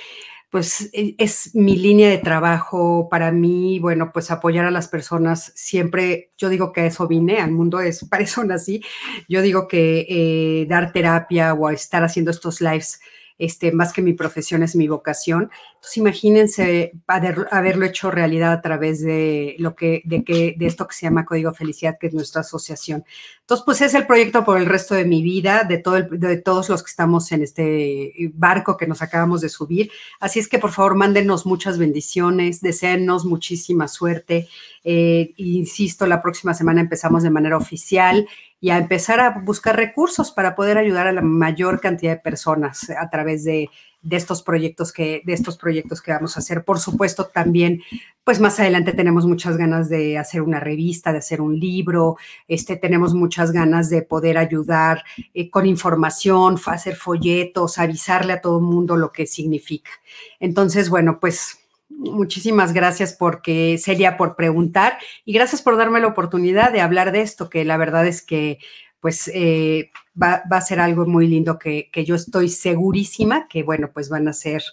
pues 0.50 0.89
e, 0.91 1.15
es 1.19 1.55
mi 1.55 1.77
línea 1.77 2.10
de 2.10 2.17
trabajo 2.17 3.07
para 3.10 3.31
mí, 3.31 3.77
bueno, 3.79 4.12
pues 4.12 4.31
apoyar 4.31 4.65
a 4.65 4.71
las 4.71 4.88
personas. 4.88 5.53
Siempre, 5.55 6.31
yo 6.39 6.50
digo 6.50 6.74
que 6.74 6.88
eso 6.88 7.07
vine 7.07 7.38
al 7.39 7.51
mundo, 7.51 7.79
es 7.79 8.03
para 8.10 8.24
eso 8.24 8.43
nací. 8.43 8.81
Yo 9.29 9.43
digo 9.43 9.67
que 9.67 10.07
eh, 10.10 10.65
dar 10.67 10.91
terapia 10.91 11.53
o 11.53 11.69
estar 11.69 12.03
haciendo 12.03 12.31
estos 12.31 12.60
lives 12.60 13.00
este, 13.38 13.71
más 13.71 13.93
que 13.93 14.01
mi 14.01 14.13
profesión 14.13 14.63
es 14.63 14.75
mi 14.75 14.88
vocación. 14.88 15.51
Entonces, 15.81 15.97
imagínense 15.97 16.91
haberlo 17.07 17.85
hecho 17.88 18.11
realidad 18.11 18.51
a 18.51 18.61
través 18.61 19.01
de 19.01 19.55
lo 19.57 19.75
que, 19.75 20.03
de 20.05 20.23
que, 20.23 20.53
de 20.55 20.67
esto 20.67 20.88
que 20.88 20.93
se 20.93 21.07
llama 21.07 21.25
Código 21.25 21.51
Felicidad, 21.55 21.97
que 22.00 22.05
es 22.05 22.13
nuestra 22.13 22.41
asociación. 22.41 23.03
Entonces, 23.39 23.65
pues 23.65 23.81
es 23.81 23.95
el 23.95 24.05
proyecto 24.05 24.45
por 24.45 24.59
el 24.59 24.67
resto 24.67 24.93
de 24.93 25.05
mi 25.05 25.23
vida, 25.23 25.63
de, 25.63 25.79
todo 25.79 26.03
de 26.03 26.38
todos 26.38 26.69
los 26.69 26.83
que 26.83 26.89
estamos 26.91 27.31
en 27.31 27.41
este 27.41 28.13
barco 28.35 28.77
que 28.77 28.85
nos 28.85 29.01
acabamos 29.01 29.41
de 29.41 29.50
subir. 29.50 29.89
Así 30.19 30.38
es 30.38 30.47
que, 30.47 30.59
por 30.59 30.69
favor, 30.69 30.93
mándenos 30.93 31.47
muchas 31.47 31.79
bendiciones, 31.79 32.61
deseennos 32.61 33.25
muchísima 33.25 33.88
suerte. 33.88 34.47
Eh, 34.83 35.33
insisto, 35.38 36.05
la 36.05 36.21
próxima 36.21 36.53
semana 36.53 36.81
empezamos 36.81 37.23
de 37.23 37.31
manera 37.31 37.57
oficial 37.57 38.27
y 38.59 38.69
a 38.69 38.77
empezar 38.77 39.19
a 39.19 39.39
buscar 39.39 39.77
recursos 39.77 40.31
para 40.31 40.55
poder 40.55 40.77
ayudar 40.77 41.07
a 41.07 41.11
la 41.11 41.23
mayor 41.23 41.81
cantidad 41.81 42.11
de 42.11 42.21
personas 42.21 42.88
a 42.91 43.09
través 43.09 43.43
de, 43.43 43.71
estos 44.10 44.41
proyectos 44.41 44.91
que 44.91 45.22
de 45.25 45.34
estos 45.34 45.58
proyectos 45.58 46.01
que 46.01 46.12
vamos 46.12 46.36
a 46.36 46.39
hacer. 46.39 46.63
Por 46.63 46.79
supuesto, 46.79 47.25
también, 47.25 47.81
pues 48.24 48.39
más 48.39 48.60
adelante 48.60 48.93
tenemos 48.93 49.25
muchas 49.25 49.58
ganas 49.58 49.89
de 49.89 50.17
hacer 50.17 50.41
una 50.41 50.60
revista, 50.60 51.12
de 51.12 51.20
hacer 51.20 51.41
un 51.41 51.60
libro. 51.60 52.17
Este, 52.48 52.75
tenemos 52.75 53.13
muchas 53.13 53.51
ganas 53.51 53.89
de 53.89 54.01
poder 54.01 54.38
ayudar 54.38 55.03
eh, 55.34 55.50
con 55.50 55.65
información, 55.65 56.58
hacer 56.65 56.96
folletos, 56.96 57.77
avisarle 57.77 58.34
a 58.34 58.41
todo 58.41 58.58
el 58.58 58.65
mundo 58.65 58.98
lo 58.98 59.12
que 59.12 59.27
significa. 59.27 59.91
Entonces, 60.39 60.89
bueno, 60.89 61.20
pues 61.20 61.58
Muchísimas 61.98 62.74
gracias 62.74 63.13
porque 63.13 63.77
sería 63.77 64.17
por 64.17 64.36
preguntar 64.36 64.98
y 65.25 65.34
gracias 65.34 65.62
por 65.62 65.77
darme 65.77 66.00
la 66.00 66.08
oportunidad 66.08 66.72
de 66.72 66.81
hablar 66.81 67.12
de 67.12 67.22
esto, 67.22 67.50
que 67.50 67.65
la 67.65 67.77
verdad 67.77 68.08
es 68.08 68.22
que 68.22 68.60
pues 69.01 69.29
eh, 69.34 69.91
va, 70.21 70.43
a 70.49 70.61
ser 70.61 70.79
algo 70.79 71.05
muy 71.05 71.27
lindo 71.27 71.57
que, 71.59 71.89
yo 72.05 72.15
estoy 72.15 72.49
segurísima 72.49 73.47
que 73.47 73.63
bueno, 73.63 73.91
pues 73.93 74.09
van 74.09 74.27
a 74.27 74.33
ser 74.33 74.63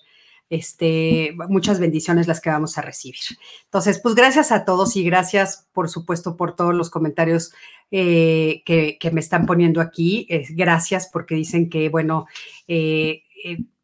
este, 0.51 1.37
muchas 1.49 1.79
bendiciones 1.79 2.27
las 2.27 2.41
que 2.41 2.51
vamos 2.51 2.79
a 2.79 2.83
recibir. 2.83 3.21
Entonces, 3.65 4.01
pues 4.01 4.15
gracias 4.15 4.51
a 4.51 4.65
todos 4.65 4.97
y 4.97 5.05
gracias, 5.05 5.69
por 5.73 5.89
supuesto, 5.89 6.37
por 6.37 6.57
todos 6.57 6.75
los 6.75 6.91
comentarios 6.91 7.53
eh, 7.91 8.63
que, 8.65 8.99
me 9.13 9.21
están 9.21 9.47
poniendo 9.47 9.81
aquí. 9.81 10.27
gracias 10.51 11.09
porque 11.13 11.35
dicen 11.35 11.69
que, 11.69 11.89
bueno, 11.89 12.27
eh, 12.67 13.23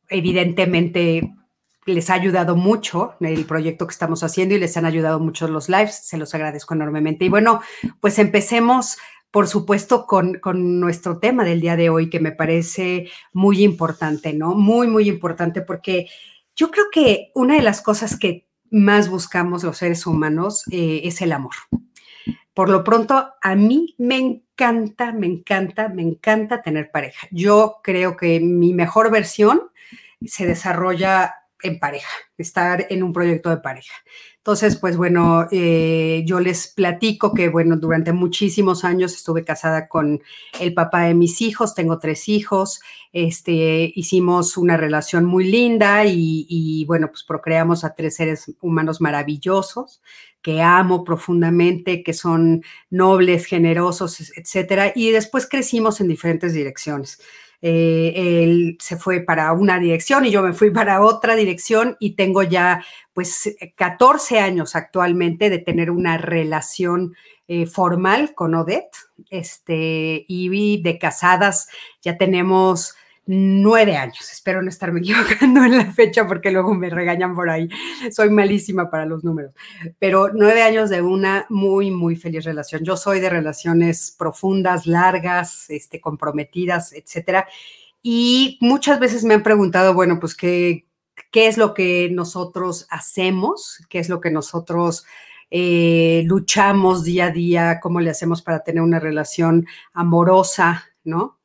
evidentemente 0.09 1.35
les 1.87 2.09
ha 2.09 2.15
ayudado 2.15 2.57
mucho 2.57 3.15
el 3.21 3.45
proyecto 3.45 3.87
que 3.87 3.93
estamos 3.93 4.23
haciendo 4.23 4.55
y 4.55 4.59
les 4.59 4.77
han 4.77 4.87
ayudado 4.87 5.21
mucho 5.21 5.49
los 5.49 5.69
lives. 5.69 6.01
Se 6.03 6.17
los 6.17 6.35
agradezco 6.35 6.75
enormemente. 6.75 7.27
Y 7.27 7.29
bueno, 7.29 7.61
pues 8.01 8.19
empecemos, 8.19 8.97
por 9.35 9.49
supuesto, 9.49 10.07
con, 10.07 10.35
con 10.35 10.79
nuestro 10.79 11.19
tema 11.19 11.43
del 11.43 11.61
día 11.61 11.75
de 11.75 11.91
hoy, 11.91 12.09
que 12.09 12.21
me 12.21 12.31
parece 12.31 13.11
muy 13.33 13.65
importante, 13.65 14.33
¿no? 14.33 14.55
Muy, 14.55 14.87
muy 14.87 15.09
importante, 15.09 15.61
porque 15.61 16.07
yo 16.55 16.71
creo 16.71 16.85
que 16.93 17.33
una 17.35 17.57
de 17.57 17.63
las 17.63 17.83
cosas 17.83 18.17
que 18.17 18.47
más 18.71 19.09
buscamos 19.09 19.65
los 19.65 19.77
seres 19.77 20.07
humanos 20.07 20.63
eh, 20.71 21.01
es 21.03 21.21
el 21.21 21.33
amor. 21.33 21.55
Por 22.55 22.69
lo 22.69 22.85
pronto, 22.85 23.33
a 23.43 23.57
mí 23.57 23.97
me 23.99 24.19
encanta, 24.19 25.11
me 25.11 25.27
encanta, 25.27 25.89
me 25.89 26.03
encanta 26.03 26.63
tener 26.63 26.93
pareja. 26.93 27.27
Yo 27.33 27.81
creo 27.83 28.17
que 28.17 28.39
mi 28.39 28.73
mejor 28.73 29.11
versión 29.11 29.63
se 30.25 30.47
desarrolla 30.47 31.35
en 31.61 31.81
pareja, 31.81 32.13
estar 32.39 32.87
en 32.89 33.03
un 33.03 33.13
proyecto 33.13 33.51
de 33.51 33.57
pareja. 33.57 33.95
Entonces, 34.45 34.77
pues 34.77 34.99
bueno, 34.99 35.47
eh, 35.51 36.23
yo 36.27 36.39
les 36.39 36.67
platico 36.67 37.33
que, 37.33 37.49
bueno, 37.49 37.79
durante 37.79 38.13
muchísimos 38.13 38.85
años 38.85 39.15
estuve 39.15 39.43
casada 39.43 39.89
con 39.89 40.21
el 40.61 40.75
papá 40.75 41.05
de 41.05 41.15
mis 41.15 41.41
hijos, 41.41 41.75
tengo 41.75 41.99
tres 41.99 42.29
hijos, 42.29 42.83
este, 43.15 43.91
hicimos 43.95 44.59
una 44.59 44.77
relación 44.77 45.25
muy 45.25 45.47
linda 45.51 46.05
y, 46.05 46.45
y 46.47 46.85
bueno, 46.85 47.09
pues 47.09 47.25
procreamos 47.25 47.85
a 47.85 47.95
tres 47.95 48.17
seres 48.17 48.55
humanos 48.61 49.01
maravillosos 49.01 50.03
que 50.43 50.61
amo 50.61 51.05
profundamente, 51.05 52.03
que 52.03 52.13
son 52.13 52.63
nobles, 52.91 53.47
generosos, 53.47 54.31
etcétera. 54.37 54.93
Y 54.95 55.11
después 55.11 55.49
crecimos 55.49 56.03
en 56.03 56.09
diferentes 56.09 56.53
direcciones. 56.53 57.19
Eh, 57.63 58.13
él 58.15 58.77
se 58.81 58.97
fue 58.97 59.21
para 59.21 59.53
una 59.53 59.79
dirección 59.79 60.25
y 60.27 60.31
yo 60.31 60.43
me 60.43 60.53
fui 60.53 60.71
para 60.71 61.03
otra 61.03 61.35
dirección 61.35 61.97
y 61.99 62.15
tengo 62.15 62.43
ya 62.43 62.85
pues 63.13 63.55
14 63.77 64.41
años 64.41 64.77
actualmente 64.77 65.49
de 65.51 65.59
tener 65.59 65.91
una 65.91 66.19
relación 66.19 67.15
eh, 67.47 67.67
formal 67.67 68.35
con 68.35 68.55
Odette, 68.55 68.97
este, 69.29 70.25
y 70.27 70.83
de 70.83 70.99
casadas 70.99 71.69
ya 72.01 72.17
tenemos 72.17 72.95
nueve 73.27 73.97
años. 73.97 74.31
Espero 74.31 74.63
no 74.63 74.69
estarme 74.69 75.01
equivocando 75.05 75.65
en 75.65 75.77
la 75.77 75.93
fecha 75.93 76.27
porque 76.27 76.51
luego 76.51 76.75
me 76.75 76.91
regañan 76.91 77.35
por 77.35 77.51
ahí. 77.51 77.69
Soy 78.11 78.31
malísima 78.31 78.91
para 78.91 79.07
los 79.07 79.25
números. 79.25 79.53
Pero 79.99 80.31
nueve 80.33 80.63
años 80.63 80.91
de 80.91 81.03
una 81.03 81.47
muy, 81.49 81.91
muy 81.91 82.17
feliz 82.17 82.45
relación. 82.45 82.85
Yo 82.85 82.97
soy 82.97 83.21
de 83.21 83.31
relaciones 83.31 84.15
profundas, 84.19 84.87
largas, 84.87 85.71
este, 85.71 86.01
comprometidas, 86.01 86.93
etcétera. 86.93 87.47
Y 88.03 88.59
muchas 88.61 89.01
veces 89.01 89.25
me 89.25 89.35
han 89.35 89.43
preguntado, 89.43 89.95
bueno, 89.95 90.21
pues 90.21 90.35
qué, 90.35 90.87
qué 91.31 91.47
es 91.47 91.57
lo 91.57 91.75
que 91.75 92.11
nosotros 92.13 92.87
hacemos, 92.91 93.83
qué 93.89 93.99
es 93.99 94.09
lo 94.09 94.21
que 94.21 94.31
nosotros 94.31 95.07
eh, 95.51 96.23
luchamos 96.27 97.05
día 97.05 97.27
a 97.27 97.31
día, 97.31 97.81
cómo 97.81 98.01
le 98.01 98.11
hacemos 98.11 98.43
para 98.43 98.65
tener 98.65 98.83
una 98.83 98.99
relación 98.99 99.67
amorosa, 99.93 100.85
¿no? 101.05 101.39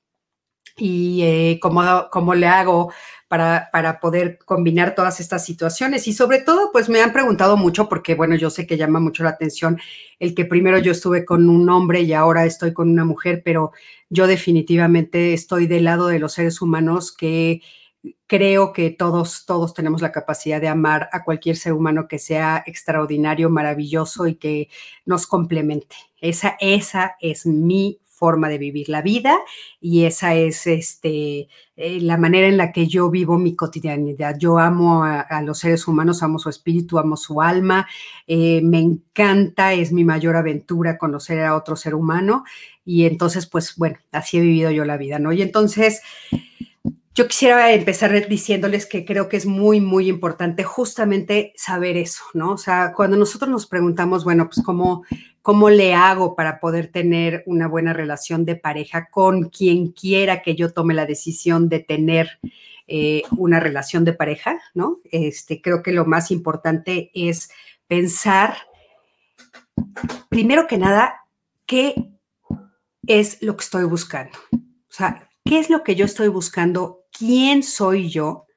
Y 0.79 1.21
eh, 1.24 1.59
cómo, 1.62 2.33
le 2.33 2.48
hago 2.48 2.91
para, 3.27 3.69
para, 3.71 4.00
poder 4.00 4.39
combinar 4.45 4.95
todas 4.95 5.19
estas 5.19 5.45
situaciones. 5.45 6.07
Y 6.07 6.13
sobre 6.13 6.41
todo, 6.41 6.71
pues 6.71 6.89
me 6.89 7.01
han 7.01 7.13
preguntado 7.13 7.57
mucho, 7.57 7.89
porque 7.89 8.15
bueno, 8.15 8.36
yo 8.36 8.50
sé 8.50 8.65
que 8.65 8.77
llama 8.77 9.00
mucho 9.00 9.24
la 9.24 9.29
atención 9.29 9.79
el 10.19 10.33
que 10.33 10.45
primero 10.45 10.79
yo 10.79 10.91
estuve 10.91 11.25
con 11.25 11.50
un 11.50 11.69
hombre 11.69 12.01
y 12.01 12.13
ahora 12.13 12.45
estoy 12.45 12.74
con 12.74 12.89
una 12.89 13.05
mujer, 13.05 13.41
pero 13.43 13.71
yo 14.09 14.25
definitivamente 14.27 15.33
estoy 15.33 15.67
del 15.67 15.83
lado 15.83 16.07
de 16.07 16.19
los 16.19 16.33
seres 16.33 16.62
humanos 16.62 17.12
que 17.12 17.62
creo 18.27 18.74
que 18.74 18.91
todos, 18.91 19.45
todos 19.45 19.74
tenemos 19.74 20.01
la 20.01 20.12
capacidad 20.12 20.62
de 20.62 20.67
amar 20.67 21.09
a 21.12 21.24
cualquier 21.24 21.55
ser 21.55 21.74
humano 21.74 22.07
que 22.07 22.19
sea 22.19 22.63
extraordinario, 22.65 23.50
maravilloso 23.50 24.27
y 24.27 24.36
que 24.36 24.69
nos 25.05 25.27
complemente. 25.27 25.95
Esa, 26.21 26.55
esa 26.59 27.15
es 27.19 27.45
mi 27.45 28.00
forma 28.19 28.49
de 28.49 28.57
vivir 28.57 28.89
la 28.89 29.01
vida 29.01 29.39
y 29.79 30.03
esa 30.03 30.35
es 30.35 30.67
este, 30.67 31.47
eh, 31.77 32.01
la 32.01 32.17
manera 32.17 32.47
en 32.47 32.57
la 32.57 32.73
que 32.73 32.88
yo 32.88 33.09
vivo 33.09 33.38
mi 33.38 33.55
cotidianidad. 33.55 34.38
Yo 34.38 34.59
amo 34.59 35.05
a, 35.05 35.41
los 35.41 35.59
seres 35.59 35.88
humanos, 35.88 36.21
amo 36.21 36.38
su 36.38 36.49
espíritu, 36.49 36.99
amo 36.99 37.15
su 37.15 37.41
alma, 37.41 37.88
eh, 38.27 38.61
me 38.61 38.79
encanta, 38.79 39.73
es 39.73 39.93
mi 39.93 40.03
mayor 40.03 40.35
aventura 40.35 40.97
conocer 40.97 41.39
a 41.39 41.55
otro 41.55 41.77
ser 41.77 41.95
humano 41.95 42.43
y 42.83 43.05
entonces, 43.05 43.45
pues 43.47 43.75
bueno, 43.77 43.97
así 44.11 44.38
he 44.38 44.41
vivido 44.41 44.71
yo 44.71 44.83
la 44.83 44.97
vida, 44.97 45.17
¿no? 45.19 45.31
Y 45.31 45.41
entonces... 45.41 46.01
Yo 47.15 47.27
quisiera 47.27 47.73
empezar 47.73 48.29
diciéndoles 48.29 48.85
que 48.85 49.03
creo 49.03 49.27
que 49.27 49.35
es 49.35 49.45
muy, 49.45 49.81
muy 49.81 50.07
importante 50.07 50.63
justamente 50.63 51.51
saber 51.57 51.97
eso, 51.97 52.23
¿no? 52.33 52.53
O 52.53 52.57
sea, 52.57 52.93
cuando 52.95 53.17
nosotros 53.17 53.51
nos 53.51 53.65
preguntamos, 53.65 54.23
bueno, 54.23 54.45
pues 54.45 54.63
cómo, 54.65 55.03
cómo 55.41 55.69
le 55.69 55.93
hago 55.93 56.36
para 56.36 56.60
poder 56.60 56.88
tener 56.88 57.43
una 57.46 57.67
buena 57.67 57.93
relación 57.93 58.46
de 58.46 58.55
pareja 58.55 59.10
con 59.10 59.50
quien 59.50 59.91
quiera 59.91 60.41
que 60.41 60.55
yo 60.55 60.74
tome 60.74 60.93
la 60.93 61.05
decisión 61.05 61.69
de 61.69 61.79
tener 61.79 62.39
eh, 62.88 63.24
una 63.38 63.60
relación 63.60 64.03
de 64.03 64.13
pareja, 64.13 64.60
¿no? 64.74 65.00
Este, 65.12 65.62
creo 65.62 65.84
que 65.84 65.91
lo 65.91 66.05
más 66.05 66.31
importante 66.31 67.12
es 67.13 67.50
pensar, 67.88 68.58
primero 70.29 70.67
que 70.67 70.77
nada, 70.77 71.25
qué 71.65 71.93
es 73.05 73.41
lo 73.41 73.55
que 73.55 73.63
estoy 73.63 73.84
buscando. 73.84 74.38
O 74.51 74.91
sea, 74.91 75.29
¿qué 75.46 75.60
es 75.60 75.69
lo 75.69 75.84
que 75.84 75.96
yo 75.96 76.05
estoy 76.05 76.29
buscando 76.29 77.05
quién 77.12 77.63
soy 77.63 78.10
yo, 78.10 78.48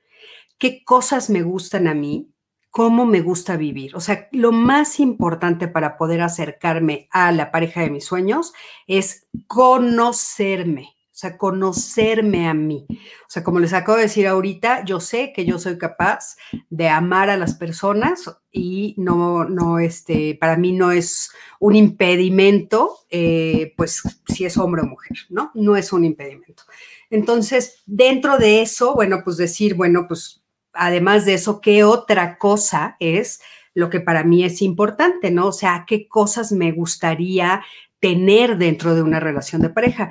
qué 0.59 0.83
cosas 0.85 1.29
me 1.29 1.43
gustan 1.43 1.87
a 1.87 1.95
mí, 1.95 2.32
cómo 2.73 3.05
me 3.05 3.21
gusta 3.21 3.57
vivir. 3.57 3.95
O 3.95 4.01
sea, 4.01 4.29
lo 4.33 4.51
más 4.51 4.99
importante 4.99 5.69
para 5.69 5.99
poder 5.99 6.23
acercarme 6.23 7.07
a 7.13 7.31
la 7.31 7.53
pareja 7.53 7.83
de 7.83 7.91
mis 7.91 8.07
sueños 8.07 8.55
es 8.89 9.29
conocerme. 9.47 10.97
O 11.05 11.15
sea, 11.23 11.37
conocerme 11.37 12.49
a 12.49 12.55
mí. 12.55 12.87
O 12.89 13.29
sea, 13.29 13.45
como 13.45 13.61
les 13.61 13.75
acabo 13.75 13.97
de 13.99 14.05
decir 14.05 14.27
ahorita, 14.27 14.87
yo 14.87 15.01
sé 15.01 15.35
que 15.35 15.45
yo 15.45 15.59
soy 15.59 15.77
capaz 15.77 16.37
de 16.71 16.89
amar 16.89 17.29
a 17.29 17.37
las 17.37 17.55
personas 17.55 18.25
y 18.51 18.95
no, 18.97 19.45
no, 19.45 19.79
este, 19.79 20.37
para 20.41 20.57
mí 20.57 20.73
no 20.73 20.91
es 20.91 21.31
un 21.61 21.77
impedimento, 21.77 23.01
eh, 23.11 23.75
pues 23.77 24.03
si 24.27 24.47
es 24.47 24.57
hombre 24.57 24.83
o 24.83 24.87
mujer, 24.87 25.19
¿no? 25.29 25.51
No 25.55 25.77
es 25.77 25.93
un 25.93 26.07
impedimento. 26.07 26.63
Entonces, 27.11 27.83
dentro 27.85 28.39
de 28.39 28.63
eso, 28.63 28.95
bueno, 28.95 29.21
pues 29.23 29.37
decir, 29.37 29.75
bueno, 29.75 30.07
pues 30.09 30.42
además 30.73 31.25
de 31.25 31.35
eso, 31.35 31.61
¿qué 31.61 31.85
otra 31.85 32.39
cosa 32.39 32.97
es 33.01 33.41
lo 33.75 33.91
que 33.91 34.01
para 34.01 34.25
mí 34.25 34.45
es 34.45 34.63
importante, 34.63 35.31
¿no? 35.31 35.49
O 35.49 35.53
sea, 35.53 35.85
¿qué 35.87 36.09
cosas 36.09 36.53
me 36.53 36.73
gustaría 36.73 37.63
tener 38.01 38.59
dentro 38.59 38.95
de 38.95 39.03
una 39.03 39.21
relación 39.21 39.63
de 39.63 39.71
pareja? 39.71 40.11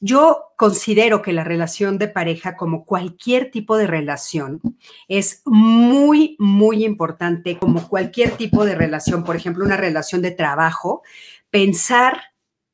Yo 0.00 0.52
considero 0.56 1.20
que 1.20 1.34
la 1.34 1.44
relación 1.44 1.98
de 1.98 2.08
pareja, 2.08 2.56
como 2.56 2.86
cualquier 2.86 3.50
tipo 3.50 3.76
de 3.76 3.86
relación, 3.86 4.60
es 5.08 5.42
muy, 5.44 6.36
muy 6.38 6.84
importante, 6.84 7.58
como 7.58 7.86
cualquier 7.86 8.30
tipo 8.32 8.64
de 8.64 8.74
relación, 8.74 9.24
por 9.24 9.36
ejemplo, 9.36 9.64
una 9.64 9.76
relación 9.76 10.22
de 10.22 10.30
trabajo, 10.30 11.02
pensar 11.50 12.22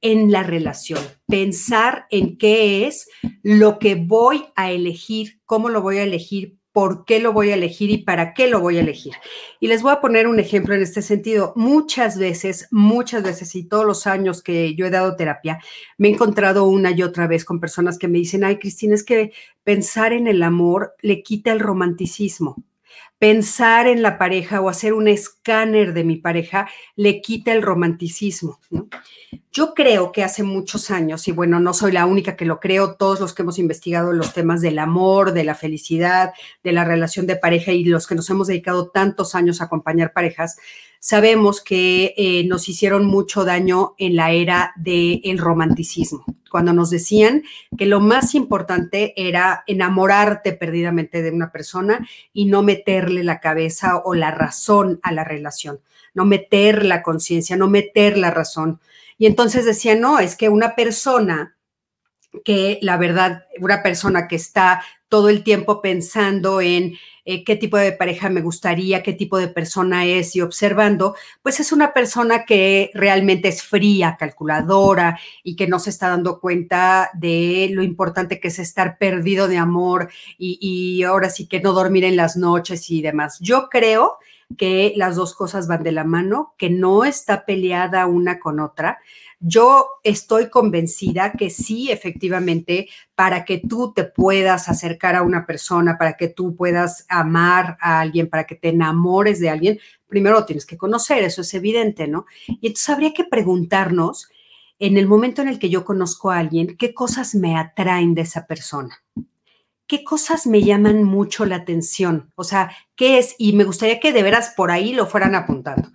en 0.01 0.31
la 0.31 0.45
relación, 0.45 1.01
pensar 1.27 2.07
en 2.11 2.39
qué 2.39 2.87
es 2.87 3.09
lo 3.43 3.81
que 3.81 3.97
voy 3.97 4.47
a 4.55 4.71
elegir, 4.71 5.41
cómo 5.47 5.69
lo 5.69 5.83
voy 5.83 5.99
a 5.99 6.05
elegir, 6.05 6.59
por 6.77 7.07
qué 7.07 7.21
lo 7.21 7.33
voy 7.33 7.49
a 7.49 7.55
elegir 7.55 7.89
y 7.89 7.97
para 7.97 8.35
qué 8.35 8.49
lo 8.49 8.61
voy 8.61 8.77
a 8.77 8.81
elegir. 8.81 9.15
Y 9.61 9.69
les 9.69 9.81
voy 9.81 9.93
a 9.93 10.03
poner 10.03 10.27
un 10.27 10.39
ejemplo 10.39 10.75
en 10.75 10.83
este 10.83 11.01
sentido. 11.01 11.55
Muchas 11.57 12.19
veces, 12.19 12.69
muchas 12.71 13.23
veces 13.23 13.55
y 13.55 13.65
todos 13.65 13.87
los 13.87 14.07
años 14.07 14.43
que 14.43 14.75
yo 14.75 14.85
he 14.85 14.91
dado 14.91 15.17
terapia, 15.17 15.59
me 15.97 16.09
he 16.09 16.11
encontrado 16.11 16.65
una 16.67 16.91
y 16.91 17.03
otra 17.03 17.27
vez 17.27 17.47
con 17.47 17.61
personas 17.61 17.97
que 17.97 18.09
me 18.09 18.19
dicen, 18.19 18.45
ay, 18.45 18.59
Cristina, 18.59 18.95
es 18.95 19.05
que 19.05 19.33
pensar 19.65 20.13
en 20.13 20.27
el 20.27 20.43
amor 20.43 20.95
le 21.01 21.23
quita 21.23 21.51
el 21.51 21.61
romanticismo 21.61 22.63
pensar 23.19 23.87
en 23.87 24.03
la 24.03 24.19
pareja 24.19 24.61
o 24.61 24.69
hacer 24.69 24.93
un 24.93 25.09
escáner 25.09 25.95
de 25.95 26.05
mi 26.05 26.17
pareja 26.17 26.69
le 26.97 27.23
quita 27.23 27.53
el 27.53 27.63
romanticismo. 27.63 28.61
Yo 29.51 29.73
creo 29.73 30.13
que 30.13 30.23
hace 30.23 30.43
muchos 30.43 30.91
años, 30.91 31.27
y 31.29 31.33
bueno, 31.33 31.59
no 31.59 31.73
soy 31.73 31.93
la 31.93 32.05
única 32.05 32.37
que 32.37 32.45
lo 32.45 32.61
creo, 32.61 32.97
todos 32.97 33.21
los 33.21 33.33
que 33.33 33.43
hemos 33.43 33.59
investigado 33.59 34.13
los 34.13 34.35
temas 34.35 34.61
del 34.61 34.79
amor, 34.79 35.33
de 35.33 35.45
la 35.45 35.55
felicidad, 35.55 36.33
de 36.63 36.73
la 36.73 36.85
relación 36.85 37.27
de 37.27 37.37
pareja 37.37 37.73
y 37.73 37.85
los 37.85 38.07
que 38.07 38.15
nos 38.15 38.29
hemos 38.29 38.49
dedicado 38.49 38.91
tantos 38.91 39.35
años 39.35 39.61
a 39.61 39.65
acompañar 39.65 40.13
parejas, 40.13 40.59
sabemos 41.01 41.61
que 41.61 42.15
eh, 42.17 42.45
nos 42.47 42.69
hicieron 42.69 43.07
mucho 43.07 43.45
daño 43.45 43.95
en 43.99 44.17
la 44.17 44.31
era 44.33 44.73
del 44.77 45.39
romanticismo, 45.39 46.25
cuando 46.51 46.73
nos 46.73 46.91
decían 46.91 47.43
que 47.77 47.87
lo 47.87 48.01
más 48.01 48.35
importante 48.35 49.13
era 49.17 49.65
enamorarte 49.67 50.53
perdidamente 50.53 51.23
de 51.23 51.31
una 51.31 51.51
persona 51.51 52.07
y 52.33 52.47
no 52.47 52.63
meterle 52.63 53.25
la 53.25 53.41
cabeza 53.41 53.99
o 54.05 54.15
la 54.15 54.31
razón 54.31 55.01
a 55.03 55.13
la 55.13 55.25
relación, 55.25 55.81
no 56.15 56.25
meter 56.25 56.85
la 56.85 57.03
conciencia, 57.03 57.57
no 57.57 57.69
meter 57.69 58.19
la 58.19 58.31
razón. 58.31 58.81
Y 59.19 59.27
entonces 59.27 59.65
decían, 59.65 60.01
no, 60.01 60.19
es 60.19 60.37
que 60.37 60.49
una 60.49 60.75
persona 60.75 61.56
que 62.45 62.79
la 62.83 62.97
verdad, 62.97 63.45
una 63.61 63.83
persona 63.83 64.29
que 64.29 64.37
está 64.37 64.83
todo 65.09 65.29
el 65.29 65.45
tiempo 65.45 65.81
pensando 65.81 66.61
en 66.61 66.97
eh, 67.25 67.45
qué 67.45 67.57
tipo 67.57 67.77
de 67.77 67.93
pareja 67.93 68.29
me 68.29 68.41
gustaría, 68.41 69.03
qué 69.03 69.13
tipo 69.13 69.39
de 69.39 69.49
persona 69.49 70.05
es 70.05 70.35
y 70.37 70.41
observando, 70.41 71.15
pues 71.43 71.61
es 71.61 71.73
una 71.73 71.93
persona 71.93 72.45
que 72.45 72.91
realmente 72.95 73.49
es 73.49 73.63
fría, 73.63 74.17
calculadora 74.19 75.19
y 75.43 75.57
que 75.57 75.67
no 75.67 75.79
se 75.79 75.91
está 75.91 76.09
dando 76.09 76.41
cuenta 76.41 77.11
de 77.15 77.69
lo 77.73 77.83
importante 77.83 78.41
que 78.41 78.49
es 78.49 78.59
estar 78.59 78.99
perdido 78.99 79.49
de 79.49 79.59
amor 79.59 80.11
y, 80.39 80.59
y 80.61 81.03
ahora 81.05 81.31
sí 81.31 81.47
que 81.47 81.61
no 81.61 81.73
dormir 81.73 82.05
en 82.05 82.17
las 82.17 82.37
noches 82.37 82.91
y 82.91 83.03
demás. 83.03 83.39
Yo 83.41 83.69
creo 83.71 84.19
que 84.57 84.93
las 84.97 85.17
dos 85.17 85.35
cosas 85.35 85.67
van 85.67 85.83
de 85.83 85.93
la 85.93 86.05
mano, 86.05 86.55
que 86.57 86.71
no 86.71 87.05
está 87.05 87.45
peleada 87.45 88.07
una 88.07 88.39
con 88.39 88.61
otra 88.61 88.99
yo 89.39 89.89
estoy 90.03 90.49
convencida 90.49 91.33
que 91.33 91.51
sí, 91.51 91.91
efectivamente, 91.91 92.89
para 93.15 93.45
que 93.45 93.59
tú 93.59 93.93
te 93.95 94.05
puedas 94.05 94.69
acercar 94.69 95.15
a 95.15 95.23
una 95.23 95.47
persona, 95.47 95.99
para 95.99 96.17
que 96.17 96.29
tú 96.29 96.57
puedas 96.57 97.05
amar 97.09 97.77
a 97.81 98.01
alguien, 98.01 98.29
para 98.29 98.45
que 98.45 98.55
te 98.55 98.71
enamores 98.71 99.39
de 99.41 99.51
alguien, 99.51 99.79
primero 100.07 100.45
tienes 100.47 100.65
que 100.65 100.77
conocer, 100.77 101.23
eso 101.23 101.43
es 101.43 101.53
evidente, 101.55 102.09
¿no? 102.09 102.27
Y 102.47 102.69
entonces 102.69 102.89
habría 102.89 103.13
que 103.13 103.25
preguntarnos, 103.25 104.31
en 104.79 104.97
el 104.97 105.07
momento 105.07 105.43
en 105.43 105.49
el 105.49 105.59
que 105.59 105.71
yo 105.71 105.85
conozco 105.85 106.31
a 106.31 106.39
alguien, 106.39 106.77
¿qué 106.77 106.93
cosas 106.95 107.35
me 107.35 107.57
atraen 107.57 108.15
de 108.15 108.23
esa 108.23 108.47
persona? 108.47 109.03
¿Qué 109.87 110.03
cosas 110.03 110.47
me 110.47 110.63
llaman 110.63 111.05
mucho 111.05 111.47
la 111.47 111.57
atención? 111.57 112.33
O 112.35 112.43
sea, 112.43 112.73
¿qué 112.97 113.19
es? 113.19 113.37
Y 113.39 113.53
me 113.53 113.65
gustaría 113.65 114.01
que 114.01 114.13
de 114.13 114.23
veras 114.23 114.53
por 114.57 114.71
ahí 114.71 114.93
lo 114.93 115.07
fueran 115.07 115.35
apuntando. 115.35 115.91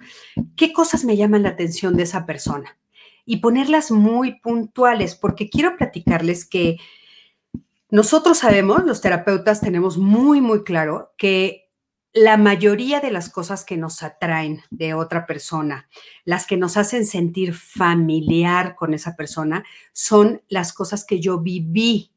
¿Qué 0.56 0.72
cosas 0.72 1.04
me 1.04 1.18
llaman 1.18 1.44
la 1.44 1.50
atención 1.50 1.98
de 1.98 2.04
esa 2.04 2.26
persona? 2.26 2.78
Y 3.32 3.38
ponerlas 3.38 3.92
muy 3.92 4.42
puntuales, 4.42 5.16
porque 5.16 5.50
quiero 5.50 5.78
platicarles 5.78 6.46
que 6.46 6.80
nosotros 7.90 8.40
sabemos, 8.40 8.84
los 8.84 9.00
terapeutas 9.00 9.62
tenemos 9.62 9.98
muy, 9.98 10.42
muy 10.42 10.66
claro 10.66 11.14
que 11.18 11.72
la 12.12 12.36
mayoría 12.36 13.00
de 13.00 13.10
las 13.10 13.30
cosas 13.30 13.64
que 13.64 13.78
nos 13.78 14.04
atraen 14.04 14.64
de 14.70 14.96
otra 14.96 15.26
persona, 15.26 15.88
las 16.26 16.46
que 16.46 16.58
nos 16.58 16.76
hacen 16.76 17.06
sentir 17.06 17.54
familiar 17.54 18.76
con 18.76 18.94
esa 18.94 19.16
persona, 19.16 19.64
son 19.94 20.42
las 20.50 20.74
cosas 20.74 21.06
que 21.06 21.22
yo 21.22 21.40
viví 21.40 22.12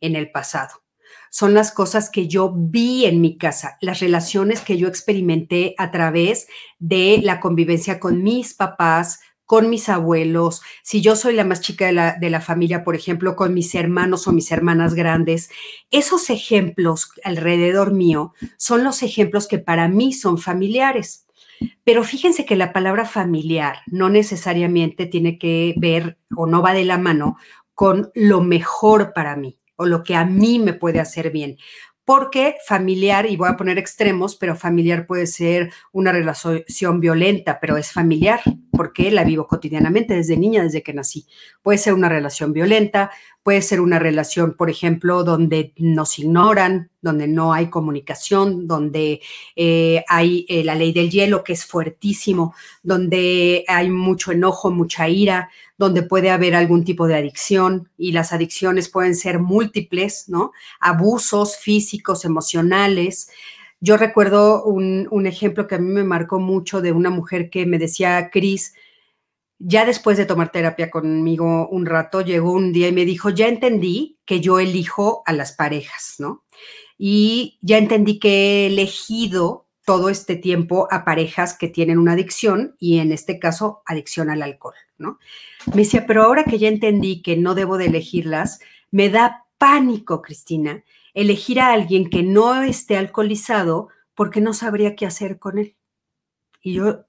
en 0.00 0.16
el 0.16 0.32
pasado. 0.32 0.82
Son 1.30 1.54
las 1.54 1.70
cosas 1.70 2.10
que 2.10 2.26
yo 2.26 2.52
vi 2.52 3.04
en 3.04 3.20
mi 3.20 3.38
casa, 3.38 3.78
las 3.80 4.00
relaciones 4.00 4.62
que 4.62 4.78
yo 4.78 4.88
experimenté 4.88 5.76
a 5.78 5.92
través 5.92 6.48
de 6.80 7.20
la 7.22 7.38
convivencia 7.38 8.00
con 8.00 8.24
mis 8.24 8.52
papás, 8.52 9.20
con 9.46 9.70
mis 9.70 9.88
abuelos, 9.88 10.60
si 10.82 11.00
yo 11.00 11.16
soy 11.16 11.34
la 11.34 11.44
más 11.44 11.60
chica 11.60 11.86
de 11.86 11.92
la, 11.92 12.16
de 12.20 12.30
la, 12.30 12.40
familia, 12.40 12.84
por 12.84 12.96
ejemplo, 12.96 13.36
con 13.36 13.54
mis 13.54 13.74
hermanos 13.74 14.26
o 14.26 14.32
mis 14.32 14.50
hermanas 14.52 14.94
grandes, 14.94 15.50
esos 15.90 16.30
ejemplos 16.30 17.12
alrededor 17.24 17.92
mío 17.92 18.34
son 18.56 18.84
los 18.84 19.02
ejemplos 19.02 19.46
que 19.46 19.58
para 19.58 19.88
mí 19.88 20.12
son 20.12 20.38
familiares. 20.38 21.26
Pero 21.84 22.04
fíjense 22.04 22.44
que 22.44 22.56
la 22.56 22.72
palabra 22.72 23.06
familiar 23.06 23.78
no 23.86 24.10
necesariamente 24.10 25.06
tiene 25.06 25.38
que 25.38 25.74
ver 25.78 26.18
o 26.36 26.46
no 26.46 26.60
va 26.60 26.74
de 26.74 26.84
la 26.84 26.98
mano 26.98 27.36
con 27.74 28.10
lo 28.14 28.40
mejor 28.40 29.12
para 29.14 29.36
mí 29.36 29.58
o 29.76 29.86
lo 29.86 30.02
que 30.02 30.16
a 30.16 30.24
mí 30.24 30.58
me 30.58 30.72
puede 30.72 31.00
hacer 31.00 31.30
bien 31.30 31.56
porque 32.06 32.54
familiar, 32.64 33.26
y 33.26 33.36
voy 33.36 33.48
a 33.48 33.56
poner 33.56 33.78
extremos, 33.78 34.36
pero 34.36 34.54
familiar 34.54 35.08
puede 35.08 35.26
ser 35.26 35.72
una 35.92 36.12
relación 36.12 37.00
violenta, 37.00 37.58
pero 37.60 37.76
es 37.76 37.90
familiar, 37.90 38.40
porque 38.70 39.10
la 39.10 39.24
vivo 39.24 39.48
cotidianamente 39.48 40.14
desde 40.14 40.36
niña, 40.36 40.62
desde 40.62 40.84
que 40.84 40.94
nací. 40.94 41.26
Puede 41.62 41.78
ser 41.78 41.94
una 41.94 42.08
relación 42.08 42.52
violenta, 42.52 43.10
puede 43.42 43.60
ser 43.60 43.80
una 43.80 43.98
relación, 43.98 44.54
por 44.54 44.70
ejemplo, 44.70 45.24
donde 45.24 45.72
nos 45.78 46.20
ignoran, 46.20 46.90
donde 47.00 47.26
no 47.26 47.52
hay 47.52 47.70
comunicación, 47.70 48.68
donde 48.68 49.20
eh, 49.56 50.04
hay 50.08 50.46
eh, 50.48 50.62
la 50.62 50.76
ley 50.76 50.92
del 50.92 51.10
hielo 51.10 51.42
que 51.42 51.54
es 51.54 51.64
fuertísimo, 51.64 52.54
donde 52.84 53.64
hay 53.66 53.90
mucho 53.90 54.30
enojo, 54.30 54.70
mucha 54.70 55.08
ira, 55.08 55.50
donde 55.78 56.02
puede 56.02 56.30
haber 56.30 56.54
algún 56.54 56.84
tipo 56.84 57.06
de 57.06 57.16
adicción 57.16 57.90
y 57.98 58.12
las 58.12 58.32
adicciones 58.32 58.88
pueden 58.88 59.14
ser 59.14 59.38
múltiples, 59.38 60.28
¿no? 60.28 60.52
Abusos 60.80 61.56
físicos, 61.56 62.24
emocionales. 62.24 63.30
Yo 63.80 63.96
recuerdo 63.96 64.64
un, 64.64 65.06
un 65.10 65.26
ejemplo 65.26 65.66
que 65.66 65.74
a 65.74 65.78
mí 65.78 65.90
me 65.90 66.04
marcó 66.04 66.38
mucho 66.38 66.80
de 66.80 66.92
una 66.92 67.10
mujer 67.10 67.50
que 67.50 67.66
me 67.66 67.78
decía, 67.78 68.30
Cris, 68.30 68.72
ya 69.58 69.84
después 69.86 70.16
de 70.16 70.26
tomar 70.26 70.52
terapia 70.52 70.90
conmigo 70.90 71.68
un 71.68 71.86
rato, 71.86 72.20
llegó 72.20 72.52
un 72.52 72.72
día 72.72 72.88
y 72.88 72.92
me 72.92 73.04
dijo, 73.04 73.30
ya 73.30 73.48
entendí 73.48 74.18
que 74.26 74.40
yo 74.40 74.58
elijo 74.58 75.22
a 75.26 75.32
las 75.32 75.52
parejas, 75.52 76.16
¿no? 76.18 76.44
Y 76.98 77.58
ya 77.62 77.78
entendí 77.78 78.18
que 78.18 78.28
he 78.28 78.66
elegido 78.66 79.65
todo 79.86 80.10
este 80.10 80.36
tiempo 80.36 80.88
a 80.90 81.04
parejas 81.04 81.56
que 81.56 81.68
tienen 81.68 81.98
una 81.98 82.12
adicción 82.12 82.74
y 82.78 82.98
en 82.98 83.12
este 83.12 83.38
caso 83.38 83.82
adicción 83.86 84.28
al 84.28 84.42
alcohol, 84.42 84.74
¿no? 84.98 85.18
Me 85.68 85.82
decía, 85.82 86.06
pero 86.06 86.24
ahora 86.24 86.44
que 86.44 86.58
ya 86.58 86.68
entendí 86.68 87.22
que 87.22 87.36
no 87.36 87.54
debo 87.54 87.78
de 87.78 87.86
elegirlas, 87.86 88.58
me 88.90 89.08
da 89.08 89.44
pánico, 89.58 90.22
Cristina, 90.22 90.84
elegir 91.14 91.60
a 91.60 91.72
alguien 91.72 92.10
que 92.10 92.24
no 92.24 92.62
esté 92.62 92.96
alcoholizado 92.96 93.88
porque 94.14 94.40
no 94.40 94.52
sabría 94.52 94.96
qué 94.96 95.06
hacer 95.06 95.38
con 95.38 95.58
él. 95.58 95.76
Y 96.60 96.74
yo 96.74 97.04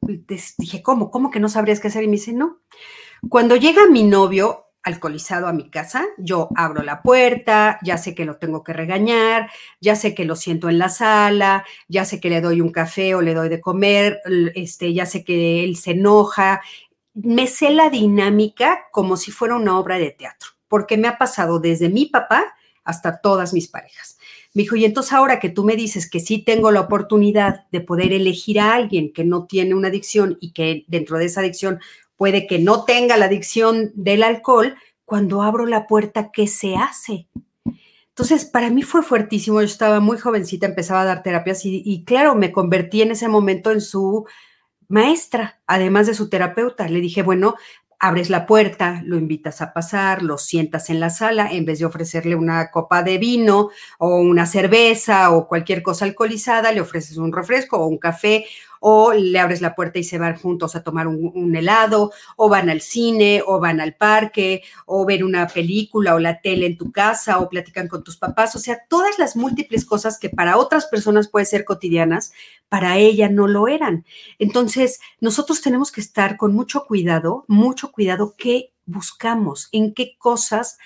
dije, 0.59 0.83
¿cómo? 0.83 1.09
¿Cómo 1.09 1.31
que 1.31 1.39
no 1.39 1.49
sabrías 1.49 1.79
qué 1.79 1.87
hacer? 1.87 2.03
Y 2.03 2.07
me 2.07 2.13
dice, 2.17 2.31
no. 2.31 2.59
Cuando 3.27 3.55
llega 3.55 3.89
mi 3.89 4.03
novio 4.03 4.66
alcoholizado 4.87 5.47
a 5.47 5.53
mi 5.53 5.69
casa, 5.69 6.05
yo 6.17 6.47
abro 6.55 6.81
la 6.81 7.01
puerta, 7.01 7.77
ya 7.83 7.97
sé 7.97 8.15
que 8.15 8.23
lo 8.23 8.37
tengo 8.37 8.63
que 8.63 8.71
regañar, 8.71 9.51
ya 9.81 9.95
sé 9.97 10.15
que 10.15 10.23
lo 10.23 10.37
siento 10.37 10.69
en 10.69 10.79
la 10.79 10.87
sala, 10.87 11.65
ya 11.89 12.05
sé 12.05 12.21
que 12.21 12.29
le 12.29 12.39
doy 12.39 12.61
un 12.61 12.71
café 12.71 13.13
o 13.13 13.21
le 13.21 13.33
doy 13.33 13.49
de 13.49 13.59
comer, 13.59 14.21
este, 14.55 14.93
ya 14.93 15.05
sé 15.05 15.25
que 15.25 15.63
él 15.65 15.75
se 15.75 15.91
enoja. 15.91 16.61
Me 17.13 17.47
sé 17.47 17.71
la 17.71 17.89
dinámica 17.89 18.85
como 18.91 19.17
si 19.17 19.31
fuera 19.31 19.55
una 19.55 19.77
obra 19.77 19.97
de 19.97 20.11
teatro, 20.11 20.51
porque 20.69 20.97
me 20.97 21.09
ha 21.09 21.17
pasado 21.17 21.59
desde 21.59 21.89
mi 21.89 22.05
papá 22.05 22.45
hasta 22.85 23.19
todas 23.19 23.53
mis 23.53 23.67
parejas. 23.67 24.17
Me 24.53 24.63
dijo, 24.63 24.77
y 24.77 24.85
entonces 24.85 25.11
ahora 25.11 25.39
que 25.39 25.49
tú 25.49 25.65
me 25.65 25.75
dices 25.75 26.09
que 26.09 26.21
sí 26.21 26.41
tengo 26.41 26.71
la 26.71 26.79
oportunidad 26.79 27.65
de 27.71 27.81
poder 27.81 28.13
elegir 28.13 28.61
a 28.61 28.73
alguien 28.73 29.11
que 29.11 29.25
no 29.25 29.45
tiene 29.45 29.75
una 29.75 29.89
adicción 29.89 30.37
y 30.39 30.53
que 30.53 30.85
dentro 30.87 31.17
de 31.17 31.25
esa 31.25 31.41
adicción 31.41 31.79
puede 32.17 32.47
que 32.47 32.59
no 32.59 32.83
tenga 32.83 33.15
la 33.15 33.25
adicción 33.25 33.91
del 33.95 34.23
alcohol, 34.23 34.75
cuando 35.05 35.41
abro 35.41 35.65
la 35.65 35.87
puerta, 35.87 36.31
¿qué 36.33 36.47
se 36.47 36.75
hace? 36.75 37.27
Entonces, 38.09 38.45
para 38.45 38.69
mí 38.69 38.81
fue 38.81 39.03
fuertísimo. 39.03 39.61
Yo 39.61 39.65
estaba 39.65 39.99
muy 39.99 40.17
jovencita, 40.17 40.65
empezaba 40.65 41.01
a 41.01 41.05
dar 41.05 41.23
terapias 41.23 41.63
y, 41.65 41.81
y, 41.85 42.03
claro, 42.03 42.35
me 42.35 42.51
convertí 42.51 43.03
en 43.03 43.11
ese 43.11 43.27
momento 43.27 43.71
en 43.71 43.79
su 43.79 44.25
maestra, 44.89 45.61
además 45.67 46.07
de 46.07 46.15
su 46.15 46.27
terapeuta. 46.27 46.89
Le 46.89 46.99
dije, 46.99 47.21
bueno, 47.21 47.55
abres 47.99 48.29
la 48.29 48.45
puerta, 48.45 49.01
lo 49.05 49.17
invitas 49.17 49.61
a 49.61 49.73
pasar, 49.73 50.21
lo 50.21 50.37
sientas 50.37 50.89
en 50.89 50.99
la 50.99 51.09
sala, 51.09 51.51
en 51.51 51.65
vez 51.65 51.79
de 51.79 51.85
ofrecerle 51.85 52.35
una 52.35 52.69
copa 52.69 53.01
de 53.01 53.17
vino 53.17 53.69
o 53.97 54.19
una 54.19 54.45
cerveza 54.45 55.31
o 55.31 55.47
cualquier 55.47 55.81
cosa 55.81 56.05
alcoholizada, 56.05 56.71
le 56.71 56.81
ofreces 56.81 57.17
un 57.17 57.33
refresco 57.33 57.77
o 57.77 57.87
un 57.87 57.97
café 57.97 58.45
o 58.79 59.13
le 59.13 59.39
abres 59.39 59.61
la 59.61 59.75
puerta 59.75 59.99
y 59.99 60.03
se 60.03 60.17
van 60.17 60.35
juntos 60.35 60.75
a 60.75 60.83
tomar 60.83 61.07
un, 61.07 61.55
helado, 61.55 62.11
o 62.35 62.49
van 62.49 62.69
al 62.69 62.81
cine, 62.81 63.41
o 63.45 63.59
van 63.59 63.79
al 63.79 63.95
parque, 63.95 64.63
o 64.85 65.05
ver 65.05 65.23
una 65.23 65.47
película 65.47 66.15
o 66.15 66.19
la 66.19 66.41
tele 66.41 66.65
en 66.65 66.77
tu 66.77 66.91
casa, 66.91 67.39
o 67.39 67.49
platican 67.49 67.87
con 67.87 68.03
tus 68.03 68.17
papás, 68.17 68.55
o 68.55 68.59
sea, 68.59 68.79
todas 68.89 69.17
las 69.19 69.35
múltiples 69.35 69.85
cosas 69.85 70.19
que 70.19 70.29
para 70.29 70.57
otras 70.57 70.85
personas 70.87 71.27
pueden 71.27 71.45
ser 71.45 71.65
cotidianas, 71.65 72.33
para 72.69 72.97
ella 72.97 73.29
no 73.29 73.47
lo 73.47 73.67
eran. 73.67 74.05
Entonces, 74.39 74.99
nosotros 75.19 75.61
tenemos 75.61 75.91
que 75.91 76.01
estar 76.01 76.37
con 76.37 76.53
mucho 76.53 76.85
cuidado, 76.85 77.45
mucho 77.47 77.91
cuidado 77.91 78.35
qué 78.37 78.73
buscamos, 78.85 79.69
en 79.71 79.93
qué 79.93 80.15
cosas 80.17 80.77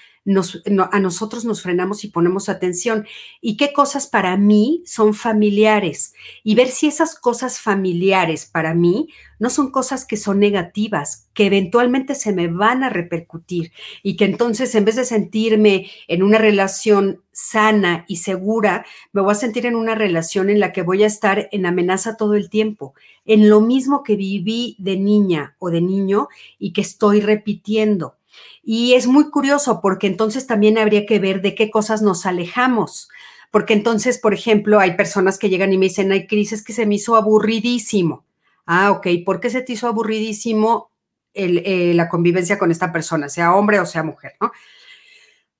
a 0.91 0.99
nosotros 0.99 1.45
nos 1.45 1.63
frenamos 1.63 2.03
y 2.03 2.09
ponemos 2.09 2.47
atención 2.47 3.07
y 3.41 3.57
qué 3.57 3.73
cosas 3.73 4.05
para 4.05 4.37
mí 4.37 4.83
son 4.85 5.15
familiares 5.15 6.13
y 6.43 6.53
ver 6.53 6.67
si 6.67 6.87
esas 6.87 7.15
cosas 7.15 7.59
familiares 7.59 8.45
para 8.45 8.75
mí 8.75 9.09
no 9.39 9.49
son 9.49 9.71
cosas 9.71 10.05
que 10.05 10.17
son 10.17 10.39
negativas, 10.39 11.27
que 11.33 11.47
eventualmente 11.47 12.13
se 12.13 12.33
me 12.33 12.47
van 12.47 12.83
a 12.83 12.89
repercutir 12.89 13.71
y 14.03 14.15
que 14.15 14.25
entonces 14.25 14.75
en 14.75 14.85
vez 14.85 14.95
de 14.95 15.05
sentirme 15.05 15.89
en 16.07 16.21
una 16.21 16.37
relación 16.37 17.23
sana 17.31 18.05
y 18.07 18.17
segura, 18.17 18.85
me 19.13 19.21
voy 19.21 19.31
a 19.31 19.35
sentir 19.35 19.65
en 19.65 19.75
una 19.75 19.95
relación 19.95 20.51
en 20.51 20.59
la 20.59 20.71
que 20.71 20.83
voy 20.83 21.01
a 21.03 21.07
estar 21.07 21.49
en 21.51 21.65
amenaza 21.65 22.15
todo 22.15 22.35
el 22.35 22.51
tiempo, 22.51 22.93
en 23.25 23.49
lo 23.49 23.61
mismo 23.61 24.03
que 24.03 24.15
viví 24.15 24.75
de 24.77 24.97
niña 24.97 25.55
o 25.57 25.71
de 25.71 25.81
niño 25.81 26.27
y 26.59 26.73
que 26.73 26.81
estoy 26.81 27.21
repitiendo. 27.21 28.20
Y 28.63 28.93
es 28.93 29.07
muy 29.07 29.29
curioso 29.29 29.81
porque 29.81 30.07
entonces 30.07 30.47
también 30.47 30.77
habría 30.77 31.05
que 31.05 31.19
ver 31.19 31.41
de 31.41 31.55
qué 31.55 31.71
cosas 31.71 32.01
nos 32.01 32.25
alejamos. 32.25 33.09
Porque 33.49 33.73
entonces, 33.73 34.17
por 34.17 34.33
ejemplo, 34.33 34.79
hay 34.79 34.95
personas 34.95 35.37
que 35.37 35.49
llegan 35.49 35.73
y 35.73 35.77
me 35.77 35.87
dicen, 35.87 36.11
ay, 36.11 36.27
Cris, 36.27 36.53
es 36.53 36.63
que 36.63 36.73
se 36.73 36.85
me 36.85 36.95
hizo 36.95 37.15
aburridísimo. 37.15 38.25
Ah, 38.65 38.91
ok, 38.91 39.07
¿por 39.25 39.39
qué 39.39 39.49
se 39.49 39.61
te 39.61 39.73
hizo 39.73 39.87
aburridísimo 39.87 40.91
eh, 41.33 41.93
la 41.95 42.07
convivencia 42.07 42.57
con 42.57 42.71
esta 42.71 42.91
persona, 42.91 43.29
sea 43.29 43.55
hombre 43.55 43.79
o 43.79 43.85
sea 43.85 44.03
mujer, 44.03 44.33
no? 44.39 44.51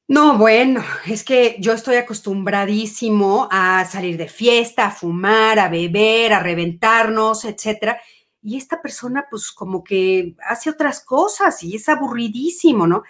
No, 0.07 0.37
bueno, 0.37 0.83
es 1.05 1.23
que 1.23 1.55
yo 1.59 1.71
estoy 1.71 1.95
acostumbradísimo 1.95 3.47
a 3.49 3.85
salir 3.85 4.17
de 4.17 4.27
fiesta, 4.27 4.87
a 4.87 4.91
fumar, 4.91 5.57
a 5.57 5.69
beber, 5.69 6.33
a 6.33 6.39
reventarnos, 6.39 7.45
etcétera 7.45 8.01
y 8.43 8.57
esta 8.57 8.81
persona 8.81 9.27
pues 9.29 9.51
como 9.51 9.83
que 9.83 10.35
hace 10.47 10.69
otras 10.69 11.03
cosas 11.03 11.61
y 11.63 11.75
es 11.75 11.87
aburridísimo, 11.89 12.87
¿no? 12.87 13.03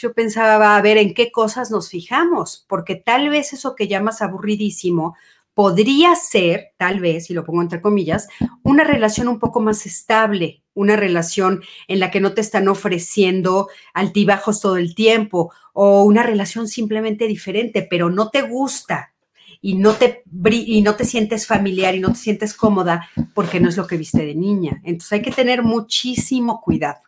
yo 0.00 0.12
pensaba, 0.12 0.76
a 0.76 0.82
ver, 0.82 0.98
¿en 0.98 1.14
qué 1.14 1.30
cosas 1.32 1.70
nos 1.70 1.88
fijamos? 1.88 2.64
Porque 2.68 2.96
tal 2.96 3.28
vez 3.28 3.52
eso 3.52 3.74
que 3.74 3.88
llamas 3.88 4.22
aburridísimo 4.22 5.16
podría 5.54 6.14
ser, 6.16 6.72
tal 6.76 7.00
vez, 7.00 7.30
y 7.30 7.34
lo 7.34 7.44
pongo 7.44 7.62
entre 7.62 7.80
comillas, 7.80 8.28
una 8.62 8.84
relación 8.84 9.26
un 9.26 9.38
poco 9.38 9.60
más 9.60 9.86
estable, 9.86 10.62
una 10.74 10.96
relación 10.96 11.62
en 11.88 12.00
la 12.00 12.10
que 12.10 12.20
no 12.20 12.34
te 12.34 12.42
están 12.42 12.68
ofreciendo 12.68 13.68
altibajos 13.94 14.60
todo 14.60 14.76
el 14.76 14.94
tiempo 14.94 15.50
o 15.72 16.02
una 16.02 16.22
relación 16.22 16.68
simplemente 16.68 17.26
diferente, 17.26 17.86
pero 17.88 18.10
no 18.10 18.28
te 18.28 18.42
gusta, 18.42 19.14
y 19.60 19.74
no 19.74 19.94
te, 19.94 20.22
y 20.50 20.82
no 20.82 20.94
te 20.94 21.04
sientes 21.04 21.46
familiar 21.46 21.94
y 21.94 22.00
no 22.00 22.08
te 22.08 22.18
sientes 22.18 22.54
cómoda 22.54 23.08
porque 23.34 23.60
no 23.60 23.68
es 23.68 23.76
lo 23.76 23.86
que 23.86 23.96
viste 23.96 24.24
de 24.24 24.34
niña. 24.34 24.80
Entonces 24.84 25.12
hay 25.12 25.22
que 25.22 25.30
tener 25.30 25.62
muchísimo 25.62 26.60
cuidado, 26.60 27.00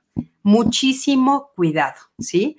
muchísimo 0.42 1.50
cuidado, 1.54 1.96
¿sí? 2.18 2.56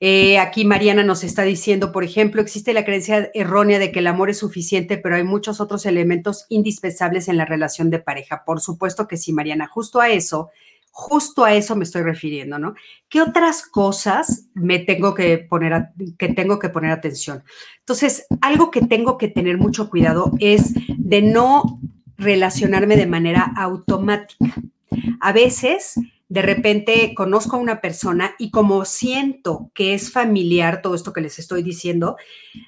Eh, 0.00 0.38
aquí 0.38 0.64
Mariana 0.64 1.02
nos 1.02 1.24
está 1.24 1.42
diciendo, 1.42 1.90
por 1.90 2.04
ejemplo, 2.04 2.40
existe 2.40 2.72
la 2.72 2.84
creencia 2.84 3.30
errónea 3.34 3.80
de 3.80 3.90
que 3.90 3.98
el 3.98 4.06
amor 4.06 4.30
es 4.30 4.38
suficiente, 4.38 4.96
pero 4.96 5.16
hay 5.16 5.24
muchos 5.24 5.60
otros 5.60 5.86
elementos 5.86 6.46
indispensables 6.48 7.28
en 7.28 7.36
la 7.36 7.44
relación 7.44 7.90
de 7.90 7.98
pareja. 7.98 8.44
Por 8.44 8.60
supuesto 8.60 9.08
que 9.08 9.16
sí, 9.16 9.32
Mariana, 9.32 9.66
justo 9.66 10.00
a 10.00 10.10
eso 10.10 10.50
Justo 11.00 11.44
a 11.44 11.54
eso 11.54 11.76
me 11.76 11.84
estoy 11.84 12.02
refiriendo, 12.02 12.58
¿no? 12.58 12.74
¿Qué 13.08 13.22
otras 13.22 13.62
cosas 13.64 14.48
me 14.54 14.80
tengo 14.80 15.14
que 15.14 15.38
poner, 15.38 15.90
que 16.18 16.30
tengo 16.30 16.58
que 16.58 16.70
poner 16.70 16.90
atención? 16.90 17.44
Entonces, 17.78 18.26
algo 18.40 18.72
que 18.72 18.80
tengo 18.80 19.16
que 19.16 19.28
tener 19.28 19.58
mucho 19.58 19.90
cuidado 19.90 20.32
es 20.40 20.74
de 20.96 21.22
no 21.22 21.80
relacionarme 22.16 22.96
de 22.96 23.06
manera 23.06 23.44
automática. 23.56 24.56
A 25.20 25.30
veces 25.30 25.94
de 26.28 26.42
repente 26.42 27.14
conozco 27.14 27.56
a 27.56 27.58
una 27.58 27.80
persona 27.80 28.34
y 28.38 28.50
como 28.50 28.84
siento 28.84 29.70
que 29.74 29.94
es 29.94 30.12
familiar 30.12 30.82
todo 30.82 30.94
esto 30.94 31.12
que 31.12 31.22
les 31.22 31.38
estoy 31.38 31.62
diciendo, 31.62 32.16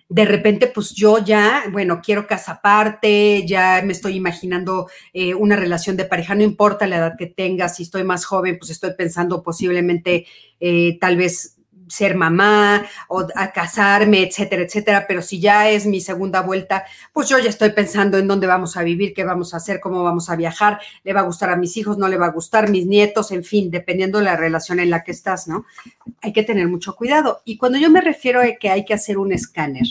de 0.08 0.24
repente 0.24 0.66
pues 0.66 0.94
yo 0.94 1.18
ya, 1.18 1.64
bueno, 1.70 2.00
quiero 2.02 2.26
casa 2.26 2.52
aparte, 2.52 3.44
ya 3.46 3.82
me 3.84 3.92
estoy 3.92 4.14
imaginando 4.14 4.88
eh, 5.12 5.34
una 5.34 5.56
relación 5.56 5.96
de 5.96 6.06
pareja, 6.06 6.34
no 6.34 6.42
importa 6.42 6.86
la 6.86 6.96
edad 6.96 7.16
que 7.18 7.26
tenga, 7.26 7.68
si 7.68 7.82
estoy 7.82 8.02
más 8.02 8.24
joven, 8.24 8.56
pues 8.58 8.70
estoy 8.70 8.94
pensando 8.96 9.42
posiblemente 9.42 10.26
eh, 10.58 10.98
tal 10.98 11.16
vez 11.18 11.59
ser 11.90 12.14
mamá 12.14 12.86
o 13.08 13.26
a 13.34 13.52
casarme, 13.52 14.22
etcétera, 14.22 14.62
etcétera. 14.62 15.04
Pero 15.06 15.20
si 15.22 15.40
ya 15.40 15.68
es 15.68 15.86
mi 15.86 16.00
segunda 16.00 16.40
vuelta, 16.40 16.84
pues 17.12 17.28
yo 17.28 17.38
ya 17.38 17.50
estoy 17.50 17.70
pensando 17.70 18.16
en 18.16 18.28
dónde 18.28 18.46
vamos 18.46 18.76
a 18.76 18.82
vivir, 18.82 19.12
qué 19.12 19.24
vamos 19.24 19.52
a 19.52 19.58
hacer, 19.58 19.80
cómo 19.80 20.02
vamos 20.02 20.30
a 20.30 20.36
viajar, 20.36 20.80
le 21.04 21.12
va 21.12 21.20
a 21.20 21.24
gustar 21.24 21.50
a 21.50 21.56
mis 21.56 21.76
hijos, 21.76 21.98
no 21.98 22.08
le 22.08 22.16
va 22.16 22.26
a 22.26 22.30
gustar, 22.30 22.70
mis 22.70 22.86
nietos, 22.86 23.32
en 23.32 23.44
fin, 23.44 23.70
dependiendo 23.70 24.18
de 24.18 24.24
la 24.24 24.36
relación 24.36 24.80
en 24.80 24.90
la 24.90 25.02
que 25.02 25.10
estás, 25.10 25.48
¿no? 25.48 25.66
Hay 26.22 26.32
que 26.32 26.42
tener 26.42 26.68
mucho 26.68 26.94
cuidado. 26.94 27.42
Y 27.44 27.56
cuando 27.56 27.78
yo 27.78 27.90
me 27.90 28.00
refiero 28.00 28.40
a 28.40 28.46
que 28.58 28.70
hay 28.70 28.84
que 28.84 28.94
hacer 28.94 29.18
un 29.18 29.32
escáner, 29.32 29.86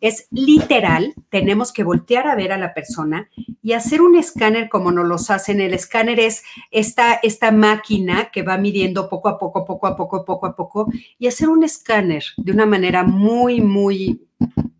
es 0.00 0.28
literal, 0.30 1.14
tenemos 1.28 1.72
que 1.72 1.84
voltear 1.84 2.26
a 2.26 2.34
ver 2.34 2.52
a 2.52 2.58
la 2.58 2.74
persona 2.74 3.28
y 3.62 3.72
hacer 3.72 4.02
un 4.02 4.16
escáner 4.16 4.68
como 4.68 4.92
nos 4.92 5.06
los 5.06 5.30
hacen. 5.30 5.60
El 5.60 5.74
escáner 5.74 6.20
es 6.20 6.42
esta, 6.70 7.14
esta 7.14 7.50
máquina 7.50 8.30
que 8.30 8.42
va 8.42 8.58
midiendo 8.58 9.08
poco 9.08 9.28
a 9.28 9.38
poco, 9.38 9.64
poco 9.64 9.86
a 9.86 9.96
poco, 9.96 10.24
poco 10.24 10.46
a 10.46 10.56
poco, 10.56 10.92
y 11.18 11.26
hacer 11.26 11.48
un 11.48 11.64
escáner 11.64 12.24
de 12.36 12.52
una 12.52 12.66
manera 12.66 13.04
muy, 13.04 13.60
muy 13.60 14.26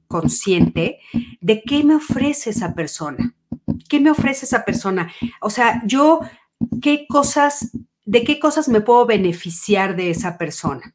consciente 0.07 1.01
de 1.41 1.63
qué 1.63 1.83
me 1.83 1.97
ofrece 1.97 2.51
esa 2.51 2.75
persona. 2.75 3.35
¿Qué 3.89 4.01
me 4.01 4.11
ofrece 4.11 4.47
esa 4.47 4.65
persona? 4.65 5.13
O 5.41 5.51
sea, 5.51 5.83
yo, 5.87 6.21
¿qué 6.81 7.07
cosas, 7.09 7.73
de 8.05 8.25
qué 8.25 8.39
cosas 8.39 8.69
me 8.69 8.81
puedo 8.81 9.07
beneficiar 9.07 9.97
de 9.97 10.11
esa 10.11 10.39
persona? 10.39 10.95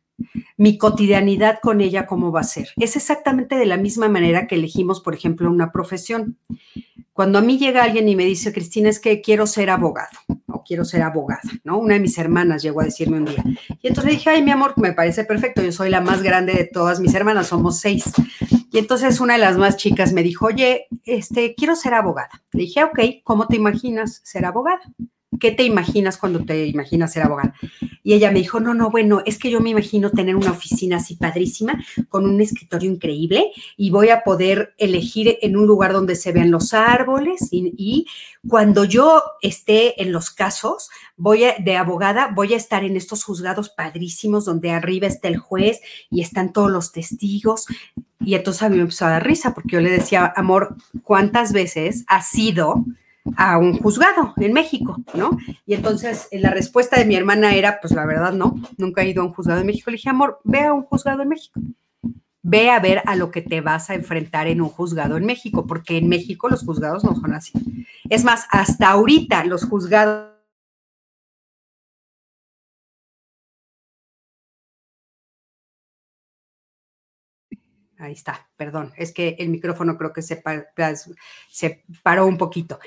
Mi 0.60 0.78
cotidianidad 0.78 1.60
con 1.62 1.80
ella, 1.80 2.06
¿cómo 2.06 2.34
va 2.34 2.42
a 2.42 2.44
ser? 2.44 2.68
Es 2.76 2.98
exactamente 2.98 3.56
de 3.56 3.66
la 3.66 3.78
misma 3.78 4.10
manera 4.10 4.46
que 4.46 4.56
elegimos, 4.56 5.00
por 5.00 5.16
ejemplo, 5.16 5.50
una 5.50 5.72
profesión. 5.72 6.38
Cuando 7.14 7.40
a 7.40 7.42
mí 7.42 7.58
llega 7.58 7.82
alguien 7.82 8.10
y 8.10 8.18
me 8.18 8.26
dice, 8.26 8.52
Cristina, 8.52 8.90
es 8.90 9.00
que 9.00 9.22
quiero 9.22 9.48
ser 9.48 9.70
abogado 9.70 10.10
o 10.48 10.62
quiero 10.64 10.84
ser 10.84 11.02
abogada, 11.04 11.40
¿no? 11.64 11.80
Una 11.80 11.94
de 11.94 12.02
mis 12.02 12.18
hermanas 12.18 12.62
llegó 12.62 12.82
a 12.82 12.84
decirme 12.84 13.20
un 13.20 13.26
día. 13.26 13.42
Y 13.82 13.88
entonces 13.88 14.12
dije, 14.12 14.32
ay, 14.32 14.44
mi 14.44 14.52
amor, 14.52 14.74
me 14.76 14.92
parece 14.92 15.24
perfecto, 15.24 15.62
yo 15.62 15.72
soy 15.72 15.90
la 15.90 16.02
más 16.02 16.22
grande 16.22 16.52
de 16.52 16.66
todas 16.66 17.00
mis 17.00 17.14
hermanas, 17.14 17.48
somos 17.48 17.80
seis. 17.80 18.04
Y 18.70 18.80
entonces 18.80 19.22
una 19.22 19.36
de 19.36 19.40
las 19.40 19.58
más 19.58 19.78
chicas 19.78 20.12
me 20.12 20.24
dijo, 20.24 20.48
oye, 20.48 20.88
este, 21.06 21.56
quiero 21.56 21.78
ser 21.78 21.94
abogada. 21.94 22.44
Le 22.52 22.64
dije, 22.64 22.84
ok, 22.84 23.00
¿cómo 23.24 23.48
te 23.48 23.56
imaginas 23.56 24.20
ser 24.26 24.44
abogada? 24.44 24.82
¿Qué 25.40 25.52
te 25.52 25.64
imaginas 25.64 26.18
cuando 26.18 26.44
te 26.44 26.66
imaginas 26.66 27.14
ser 27.14 27.24
abogada? 27.24 27.54
Y 28.04 28.14
ella 28.14 28.32
me 28.32 28.40
dijo, 28.40 28.60
no, 28.60 28.74
no, 28.74 28.90
bueno, 28.90 29.22
es 29.26 29.38
que 29.38 29.52
yo 29.52 29.60
me 29.62 29.70
imagino 29.70 30.10
tener 30.10 30.36
una 30.36 30.52
oficina 30.52 30.98
así 30.98 31.16
padrísima, 31.16 31.84
con 32.08 32.26
un 32.26 32.42
escritorio 32.42 32.90
increíble, 32.90 33.52
y 33.78 33.92
voy 33.92 34.10
a 34.10 34.24
poder 34.24 34.74
elegir 34.78 35.38
en 35.42 35.56
un 35.56 35.68
lugar 35.68 35.94
donde 35.94 36.16
se 36.16 36.32
vean 36.32 36.52
los 36.52 36.74
árboles, 36.74 37.50
y, 37.52 38.08
cuando 38.48 38.86
yo 38.86 39.22
esté 39.42 40.02
en 40.02 40.14
los 40.14 40.32
casos, 40.32 40.90
voy 41.18 41.44
de 41.60 41.76
abogada, 41.76 42.32
voy 42.34 42.54
a 42.54 42.58
estar 42.58 42.86
en 42.86 42.96
estos 42.96 43.24
juzgados 43.24 43.70
padrísimos, 43.70 44.46
donde 44.46 44.72
arriba 44.72 45.08
está 45.08 45.28
el 45.28 45.38
juez 45.38 45.82
y 46.10 46.22
están 46.22 46.54
todos 46.54 46.72
los 46.72 46.94
testigos. 46.94 47.66
Y 48.22 48.36
entonces 48.36 48.64
a 48.64 48.70
mí 48.70 48.78
me 48.78 48.84
empezó 48.84 49.06
a 49.06 49.10
dar 49.10 49.28
risa, 49.28 49.54
porque 49.54 49.74
yo 49.74 49.82
le 49.82 49.90
decía, 49.90 50.32
amor, 50.38 50.78
¿cuántas 51.04 51.52
veces 51.52 52.06
has 52.08 52.30
sido 52.30 52.86
a 53.38 53.58
un 53.58 53.78
juzgado 53.78 54.34
en 54.38 54.54
México, 54.54 54.98
¿no? 55.14 55.38
Y 55.66 55.74
entonces 55.74 56.28
eh, 56.32 56.40
la 56.40 56.52
respuesta 56.52 56.98
de 56.98 57.06
mi 57.06 57.16
hermana 57.16 57.54
era, 57.56 57.80
pues 57.82 57.94
la 57.94 58.06
verdad 58.06 58.34
no, 58.34 58.56
nunca 58.78 59.02
he 59.02 59.10
ido 59.10 59.22
a 59.22 59.26
un 59.26 59.34
juzgado 59.34 59.62
en 59.62 59.68
México. 59.68 59.92
Le 59.92 59.98
dije, 59.98 60.10
amor, 60.10 60.40
ve 60.44 60.62
a 60.62 60.74
un 60.74 60.84
juzgado 60.84 61.22
en 61.22 61.30
México. 61.30 61.60
Ve 62.42 62.70
a 62.70 62.80
ver 62.80 63.02
a 63.06 63.16
lo 63.16 63.32
que 63.32 63.42
te 63.42 63.62
vas 63.62 63.90
a 63.90 63.96
enfrentar 63.96 64.48
en 64.48 64.62
un 64.62 64.70
juzgado 64.70 65.18
en 65.18 65.26
México, 65.26 65.68
porque 65.68 65.98
en 65.98 66.08
México 66.08 66.50
los 66.50 66.64
juzgados 66.64 67.04
no 67.04 67.16
son 67.16 67.34
así. 67.34 67.54
Es 68.10 68.24
más, 68.24 68.46
hasta 68.50 68.90
ahorita 68.90 69.44
los 69.44 69.66
juzgados 69.66 70.39
Ahí 78.00 78.14
está, 78.14 78.48
perdón, 78.56 78.94
es 78.96 79.12
que 79.12 79.36
el 79.40 79.50
micrófono 79.50 79.98
creo 79.98 80.14
que 80.14 80.22
se, 80.22 80.42
paró 82.02 82.26
un 82.28 82.38
poquito. 82.38 82.80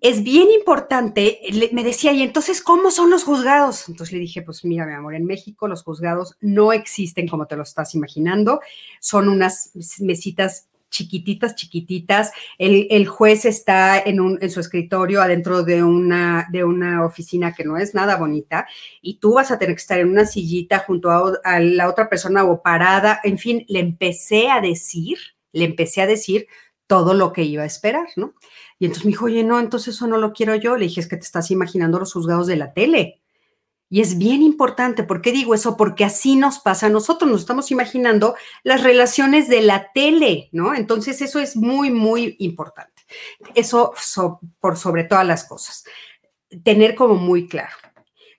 Es 0.00 0.22
bien 0.22 0.48
importante, 0.52 1.40
me 1.72 1.82
decía, 1.82 2.12
y 2.12 2.22
entonces, 2.22 2.62
¿cómo 2.62 2.92
son 2.92 3.10
los 3.10 3.24
juzgados? 3.24 3.88
Entonces 3.88 4.12
le 4.12 4.20
dije, 4.20 4.42
pues 4.42 4.64
mira, 4.64 4.86
mi 4.86 4.92
amor, 4.92 5.16
en 5.16 5.24
México 5.24 5.66
los 5.66 5.82
juzgados 5.82 6.36
no 6.40 6.72
existen 6.72 7.26
como 7.26 7.46
te 7.46 7.56
lo 7.56 7.64
estás 7.64 7.96
imaginando, 7.96 8.60
son 9.00 9.28
unas 9.28 9.72
mesitas 9.98 10.68
chiquititas, 10.92 11.56
chiquititas. 11.56 12.30
El, 12.58 13.08
juez 13.08 13.44
está 13.44 13.98
en, 13.98 14.38
su 14.50 14.60
escritorio 14.60 15.20
adentro 15.20 15.64
de 15.64 15.82
una, 15.82 16.46
de 16.52 16.62
una 16.62 17.04
oficina 17.04 17.52
que 17.52 17.64
no 17.64 17.76
es 17.76 17.94
nada 17.94 18.16
bonita 18.16 18.68
y 19.00 19.18
tú 19.18 19.34
vas 19.34 19.50
a 19.50 19.58
tener 19.58 19.74
que 19.74 19.80
estar 19.80 19.98
en 19.98 20.10
una 20.10 20.26
sillita 20.26 20.78
junto 20.78 21.10
a, 21.10 21.32
a 21.42 21.58
la 21.58 21.88
otra 21.88 22.08
persona 22.08 22.44
o 22.44 22.62
parada. 22.62 23.20
En 23.24 23.38
fin, 23.38 23.64
le 23.68 23.80
empecé 23.80 24.50
a 24.50 24.60
decir, 24.60 25.18
le 25.52 25.64
empecé 25.64 26.02
a 26.02 26.06
decir 26.06 26.46
todo 26.86 27.14
lo 27.14 27.32
que 27.32 27.42
iba 27.42 27.62
a 27.62 27.66
esperar, 27.66 28.06
¿no? 28.16 28.34
Y 28.78 28.84
entonces 28.84 29.06
me 29.06 29.12
dijo, 29.12 29.24
oye, 29.24 29.44
no, 29.44 29.58
entonces 29.58 29.94
eso 29.94 30.06
no 30.06 30.18
lo 30.18 30.32
quiero 30.32 30.54
yo. 30.56 30.76
Le 30.76 30.84
dije, 30.84 31.00
es 31.00 31.08
que 31.08 31.16
te 31.16 31.22
estás 31.22 31.50
imaginando 31.50 31.98
los 31.98 32.12
juzgados 32.12 32.46
de 32.46 32.56
la 32.56 32.74
tele. 32.74 33.21
Y 33.92 34.00
es 34.00 34.16
bien 34.16 34.40
importante. 34.40 35.02
¿Por 35.02 35.20
qué 35.20 35.32
digo 35.32 35.52
eso? 35.52 35.76
Porque 35.76 36.02
así 36.02 36.34
nos 36.34 36.60
pasa 36.60 36.86
a 36.86 36.88
nosotros. 36.88 37.30
Nos 37.30 37.42
estamos 37.42 37.70
imaginando 37.70 38.34
las 38.64 38.82
relaciones 38.82 39.50
de 39.50 39.60
la 39.60 39.92
tele, 39.92 40.48
¿no? 40.50 40.74
Entonces 40.74 41.20
eso 41.20 41.38
es 41.38 41.56
muy, 41.56 41.90
muy 41.90 42.34
importante. 42.38 43.02
Eso 43.54 43.92
por 44.60 44.78
sobre 44.78 45.04
todas 45.04 45.26
las 45.26 45.44
cosas. 45.44 45.84
Tener 46.64 46.94
como 46.94 47.16
muy 47.16 47.46
claro. 47.48 47.76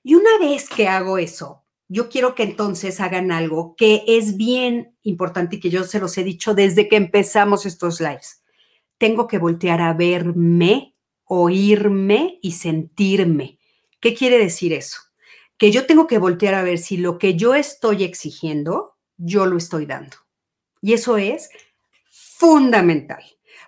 Y 0.02 0.16
una 0.16 0.40
vez 0.40 0.68
que 0.68 0.88
hago 0.88 1.20
eso, 1.20 1.64
yo 1.88 2.10
quiero 2.10 2.34
que 2.34 2.42
entonces 2.42 3.00
hagan 3.00 3.32
algo 3.32 3.76
que 3.76 4.04
es 4.08 4.38
bien 4.38 4.98
importante 5.04 5.58
y 5.58 5.60
que 5.60 5.70
yo 5.70 5.84
se 5.84 6.00
los 6.00 6.18
he 6.18 6.24
dicho 6.24 6.56
desde 6.56 6.90
que 6.90 6.96
empezamos 6.96 7.68
estos 7.68 8.02
lives. 8.02 8.42
Tengo 8.98 9.28
que 9.28 9.38
voltear 9.38 9.82
a 9.82 9.94
verme, 9.94 10.96
oírme 11.26 12.40
y 12.42 12.54
sentirme. 12.54 13.60
¿Qué 14.00 14.16
quiere 14.16 14.40
decir 14.40 14.74
eso? 14.74 15.03
Que 15.64 15.72
yo 15.72 15.86
tengo 15.86 16.08
que 16.08 16.18
voltear 16.18 16.56
a 16.56 16.62
ver 16.62 16.78
si 16.78 16.98
lo 16.98 17.18
que 17.18 17.36
yo 17.36 17.56
estoy 17.56 18.04
exigiendo, 18.04 18.98
yo 19.16 19.46
lo 19.46 19.56
estoy 19.56 19.86
dando. 19.86 20.18
Y 20.82 20.92
eso 20.92 21.16
es 21.16 21.50
fundamental, 22.12 23.24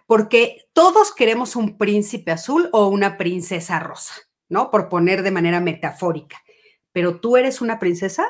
porque 0.05 0.67
todos 0.73 1.13
queremos 1.13 1.55
un 1.55 1.77
príncipe 1.77 2.33
azul 2.33 2.67
o 2.73 2.87
una 2.87 3.15
princesa 3.15 3.79
rosa, 3.79 4.13
¿no? 4.49 4.71
Por 4.71 4.89
poner 4.89 5.23
de 5.23 5.31
manera 5.31 5.61
metafórica. 5.61 6.43
Pero 6.91 7.21
tú 7.21 7.37
eres 7.37 7.61
una 7.61 7.79
princesa, 7.79 8.27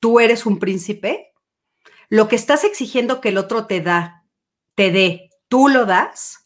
tú 0.00 0.18
eres 0.18 0.46
un 0.46 0.58
príncipe. 0.58 1.34
Lo 2.08 2.26
que 2.26 2.36
estás 2.36 2.64
exigiendo 2.64 3.20
que 3.20 3.28
el 3.28 3.36
otro 3.36 3.66
te 3.66 3.82
da, 3.82 4.24
te 4.76 4.90
dé, 4.90 5.28
tú 5.48 5.68
lo 5.68 5.84
das. 5.84 6.41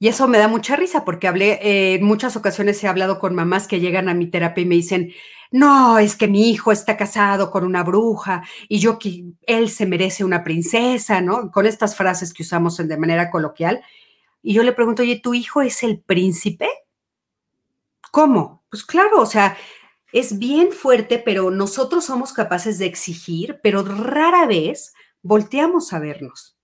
Y 0.00 0.08
eso 0.08 0.26
me 0.28 0.38
da 0.38 0.48
mucha 0.48 0.76
risa 0.76 1.04
porque 1.04 1.28
hablé, 1.28 1.58
eh, 1.62 1.94
en 1.96 2.04
muchas 2.04 2.34
ocasiones 2.34 2.82
he 2.82 2.88
hablado 2.88 3.18
con 3.18 3.34
mamás 3.34 3.68
que 3.68 3.80
llegan 3.80 4.08
a 4.08 4.14
mi 4.14 4.26
terapia 4.26 4.62
y 4.62 4.66
me 4.66 4.74
dicen, 4.74 5.12
no, 5.50 5.98
es 5.98 6.16
que 6.16 6.26
mi 6.26 6.50
hijo 6.50 6.72
está 6.72 6.96
casado 6.96 7.50
con 7.50 7.64
una 7.64 7.82
bruja 7.82 8.42
y 8.66 8.78
yo 8.78 8.98
que 8.98 9.24
él 9.42 9.68
se 9.68 9.84
merece 9.84 10.24
una 10.24 10.42
princesa, 10.42 11.20
¿no? 11.20 11.50
Con 11.50 11.66
estas 11.66 11.96
frases 11.96 12.32
que 12.32 12.44
usamos 12.44 12.78
de 12.78 12.96
manera 12.96 13.30
coloquial. 13.30 13.82
Y 14.42 14.54
yo 14.54 14.62
le 14.62 14.72
pregunto, 14.72 15.02
oye, 15.02 15.20
¿tu 15.20 15.34
hijo 15.34 15.60
es 15.60 15.82
el 15.82 16.00
príncipe? 16.00 16.68
¿Cómo? 18.10 18.64
Pues 18.70 18.84
claro, 18.84 19.20
o 19.20 19.26
sea, 19.26 19.56
es 20.12 20.38
bien 20.38 20.72
fuerte, 20.72 21.18
pero 21.18 21.50
nosotros 21.50 22.06
somos 22.06 22.32
capaces 22.32 22.78
de 22.78 22.86
exigir, 22.86 23.60
pero 23.62 23.82
rara 23.82 24.46
vez 24.46 24.94
volteamos 25.22 25.92
a 25.92 25.98
vernos. 25.98 26.56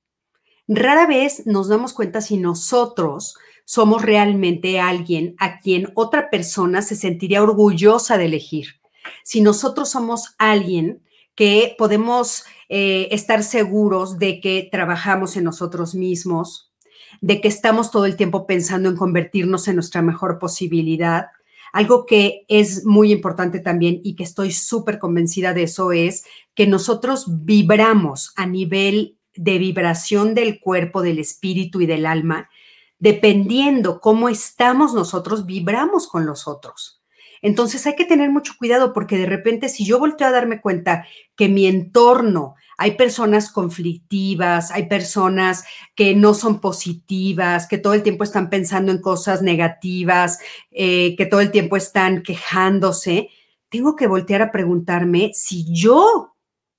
Rara 0.69 1.07
vez 1.07 1.47
nos 1.47 1.69
damos 1.69 1.93
cuenta 1.93 2.21
si 2.21 2.37
nosotros 2.39 3.37
somos 3.65 4.03
realmente 4.03 4.81
alguien 4.81 5.35
a 5.39 5.59
quien 5.59 5.93
otra 5.95 6.31
persona 6.31 6.83
se 6.83 6.97
sentiría 6.97 7.43
orgullosa 7.43 8.19
de 8.19 8.27
elegir. 8.27 8.81
Si 9.25 9.41
nosotros 9.41 9.91
somos 9.91 10.35
alguien 10.39 11.03
que 11.35 11.75
podemos 11.79 12.45
eh, 12.69 13.09
estar 13.13 13.45
seguros 13.45 14.19
de 14.19 14.41
que 14.41 14.69
trabajamos 14.71 15.37
en 15.37 15.45
nosotros 15.45 15.95
mismos, 15.95 16.73
de 17.21 17.41
que 17.41 17.49
estamos 17.49 17.91
todo 17.91 18.07
el 18.07 18.17
tiempo 18.17 18.47
pensando 18.47 18.89
en 18.89 18.97
convertirnos 18.97 19.69
en 19.69 19.77
nuestra 19.77 20.03
mejor 20.03 20.39
posibilidad. 20.39 21.27
Algo 21.73 22.07
que 22.07 22.45
es 22.49 22.85
muy 22.85 23.13
importante 23.13 23.61
también 23.61 24.01
y 24.03 24.17
que 24.17 24.25
estoy 24.25 24.51
súper 24.51 24.99
convencida 24.99 25.53
de 25.55 25.65
eso 25.65 25.93
es 25.93 26.25
que 26.55 26.67
nosotros 26.67 27.27
vibramos 27.45 28.33
a 28.37 28.47
nivel 28.47 29.16
de 29.37 29.59
vibración 29.59 30.35
del 30.35 30.61
cuerpo, 30.61 31.03
del 31.03 31.19
espíritu 31.19 31.81
y 31.81 31.87
del 31.87 32.07
alma, 32.07 32.51
dependiendo 32.99 34.01
cómo 34.01 34.29
estamos 34.29 34.95
nosotros, 34.95 35.47
vibramos 35.47 36.09
con 36.09 36.27
los 36.27 36.49
otros. 36.49 37.03
Entonces 37.43 37.87
hay 37.87 37.95
que 37.95 38.05
tener 38.05 38.31
mucho 38.31 38.55
cuidado 38.59 38.93
porque 38.93 39.19
de 39.19 39.27
repente 39.27 39.69
si 39.69 39.85
yo 39.85 39.99
volteo 39.99 40.27
a 40.27 40.33
darme 40.33 40.61
cuenta 40.61 41.07
que 41.37 41.49
mi 41.49 41.67
entorno 41.67 42.55
hay 42.79 42.93
personas 42.93 43.51
conflictivas, 43.51 44.71
hay 44.71 44.87
personas 44.87 45.65
que 45.95 46.15
no 46.15 46.35
son 46.35 46.61
positivas, 46.61 47.67
que 47.67 47.79
todo 47.79 47.95
el 47.95 48.03
tiempo 48.03 48.25
están 48.25 48.51
pensando 48.51 48.93
en 48.93 49.01
cosas 49.01 49.43
negativas, 49.43 50.39
eh, 50.71 51.17
que 51.17 51.27
todo 51.27 51.41
el 51.41 51.51
tiempo 51.51 51.77
están 51.77 52.23
quejándose, 52.23 53.31
tengo 53.71 53.97
que 53.97 54.07
voltear 54.07 54.43
a 54.43 54.53
preguntarme 54.53 55.31
si 55.33 55.73
yo 55.73 56.36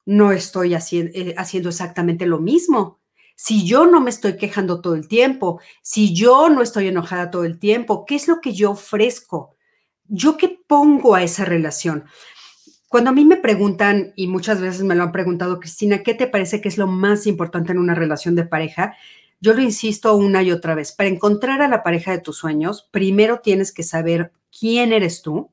no 0.08 0.32
estoy 0.32 0.74
eh, 0.74 1.36
haciendo 1.38 1.67
exactamente 1.67 2.26
lo 2.26 2.39
mismo. 2.39 3.00
Si 3.36 3.67
yo 3.67 3.86
no 3.86 4.00
me 4.00 4.10
estoy 4.10 4.38
quejando 4.38 4.80
todo 4.80 4.96
el 4.96 5.10
tiempo, 5.10 5.60
si 5.82 6.15
yo 6.15 6.50
no 6.50 6.62
estoy 6.62 6.88
enojada 6.88 7.30
todo 7.30 7.43
el 7.43 7.60
tiempo, 7.60 8.06
¿qué 8.06 8.15
es 8.15 8.30
lo 8.30 8.39
que 8.39 8.54
yo 8.54 8.72
ofrezco? 8.72 9.56
¿Yo 10.06 10.38
qué 10.38 10.60
pongo 10.65 11.13
a 11.13 11.24
esa 11.24 11.43
relación? 11.43 12.06
Cuando 12.88 13.10
a 13.10 13.13
mí 13.13 13.26
me 13.26 13.36
preguntan, 13.36 14.13
y 14.15 14.28
muchas 14.28 14.62
veces 14.62 14.84
me 14.84 14.96
lo 14.96 15.04
han 15.04 15.12
preguntado, 15.12 15.60
Cristina, 15.60 16.04
¿qué 16.04 16.13
te 16.13 16.28
parece 16.28 16.62
que 16.62 16.70
es 16.70 16.78
lo 16.78 16.88
más 16.88 17.28
importante 17.28 17.74
en 17.74 17.80
una 17.80 17.93
relación 17.93 18.34
de 18.34 18.46
pareja? 18.46 18.96
Yo 19.41 19.54
lo 19.54 19.62
insisto 19.62 20.15
una 20.15 20.41
y 20.41 20.54
otra 20.54 20.74
vez, 20.74 20.93
para 20.93 21.10
encontrar 21.10 21.62
a 21.62 21.67
la 21.67 21.84
pareja 21.84 22.12
de 22.12 22.22
tus 22.22 22.38
sueños, 22.38 22.88
primero 22.91 23.41
tienes 23.41 23.74
que 23.74 23.84
saber 23.84 24.32
quién 24.58 24.93
eres 24.93 25.22
tú, 25.22 25.52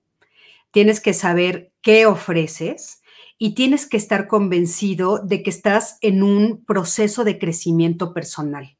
tienes 0.71 1.01
que 1.01 1.13
saber 1.13 1.73
qué 1.83 2.07
ofreces, 2.07 3.03
y 3.39 3.55
tienes 3.55 3.87
que 3.87 3.97
estar 3.97 4.29
convencido 4.29 5.19
de 5.19 5.43
que 5.43 5.51
estás 5.51 5.99
en 6.01 6.23
un 6.23 6.65
proceso 6.65 7.25
de 7.25 7.39
crecimiento 7.39 8.15
personal, 8.15 8.77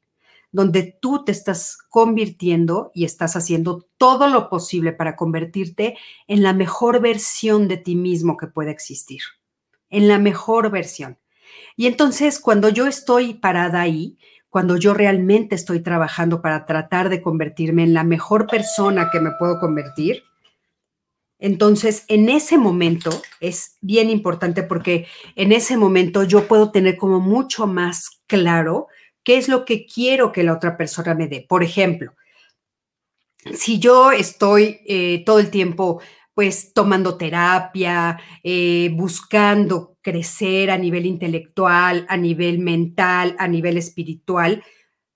donde 0.51 0.97
tú 1.01 1.23
te 1.25 1.31
estás 1.31 1.77
convirtiendo 1.89 2.91
y 2.93 3.05
estás 3.05 3.35
haciendo 3.35 3.87
todo 3.97 4.27
lo 4.27 4.49
posible 4.49 4.93
para 4.93 5.15
convertirte 5.15 5.97
en 6.27 6.43
la 6.43 6.53
mejor 6.53 7.01
versión 7.01 7.67
de 7.67 7.77
ti 7.77 7.95
mismo 7.95 8.37
que 8.37 8.47
pueda 8.47 8.71
existir, 8.71 9.21
en 9.89 10.07
la 10.07 10.17
mejor 10.17 10.71
versión. 10.71 11.17
Y 11.75 11.87
entonces 11.87 12.39
cuando 12.39 12.69
yo 12.69 12.87
estoy 12.87 13.33
parada 13.33 13.81
ahí, 13.81 14.17
cuando 14.49 14.77
yo 14.77 14.93
realmente 14.93 15.53
estoy 15.53 15.81
trabajando 15.81 16.41
para 16.41 16.65
tratar 16.65 17.09
de 17.09 17.21
convertirme 17.21 17.83
en 17.83 17.93
la 17.93 18.05
mejor 18.05 18.47
persona 18.47 19.09
que 19.11 19.19
me 19.19 19.31
puedo 19.37 19.59
convertir, 19.59 20.23
entonces, 21.39 22.05
en 22.07 22.29
ese 22.29 22.57
momento 22.57 23.09
es 23.39 23.77
bien 23.81 24.09
importante 24.09 24.63
porque 24.63 25.07
en 25.35 25.51
ese 25.51 25.77
momento 25.77 26.23
yo 26.23 26.47
puedo 26.47 26.71
tener 26.71 26.97
como 26.97 27.19
mucho 27.19 27.67
más 27.67 28.21
claro 28.27 28.87
qué 29.23 29.37
es 29.37 29.49
lo 29.49 29.65
que 29.65 29.85
quiero 29.85 30.31
que 30.31 30.43
la 30.43 30.53
otra 30.53 30.77
persona 30.77 31.13
me 31.13 31.27
dé. 31.27 31.45
Por 31.47 31.63
ejemplo, 31.63 32.13
si 33.53 33.79
yo 33.79 34.11
estoy 34.11 34.79
eh, 34.87 35.23
todo 35.25 35.39
el 35.39 35.49
tiempo 35.49 36.01
pues 36.33 36.73
tomando 36.73 37.17
terapia, 37.17 38.19
eh, 38.43 38.89
buscando 38.93 39.97
crecer 40.01 40.69
a 40.69 40.77
nivel 40.77 41.05
intelectual, 41.05 42.05
a 42.09 42.17
nivel 42.17 42.59
mental, 42.59 43.35
a 43.39 43.47
nivel 43.47 43.77
espiritual, 43.77 44.61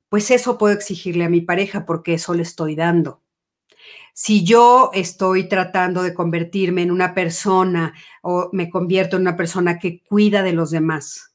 pues 0.07 0.31
eso 0.31 0.57
puedo 0.57 0.73
exigirle 0.73 1.25
a 1.25 1.29
mi 1.29 1.41
pareja 1.41 1.85
porque 1.85 2.13
eso 2.13 2.33
le 2.33 2.43
estoy 2.43 2.75
dando. 2.75 3.21
Si 4.21 4.43
yo 4.43 4.91
estoy 4.93 5.47
tratando 5.47 6.03
de 6.03 6.13
convertirme 6.13 6.81
en 6.81 6.91
una 6.91 7.13
persona 7.13 7.93
o 8.21 8.49
me 8.51 8.69
convierto 8.69 9.15
en 9.15 9.21
una 9.21 9.37
persona 9.37 9.79
que 9.79 10.03
cuida 10.03 10.43
de 10.43 10.51
los 10.51 10.71
demás, 10.71 11.33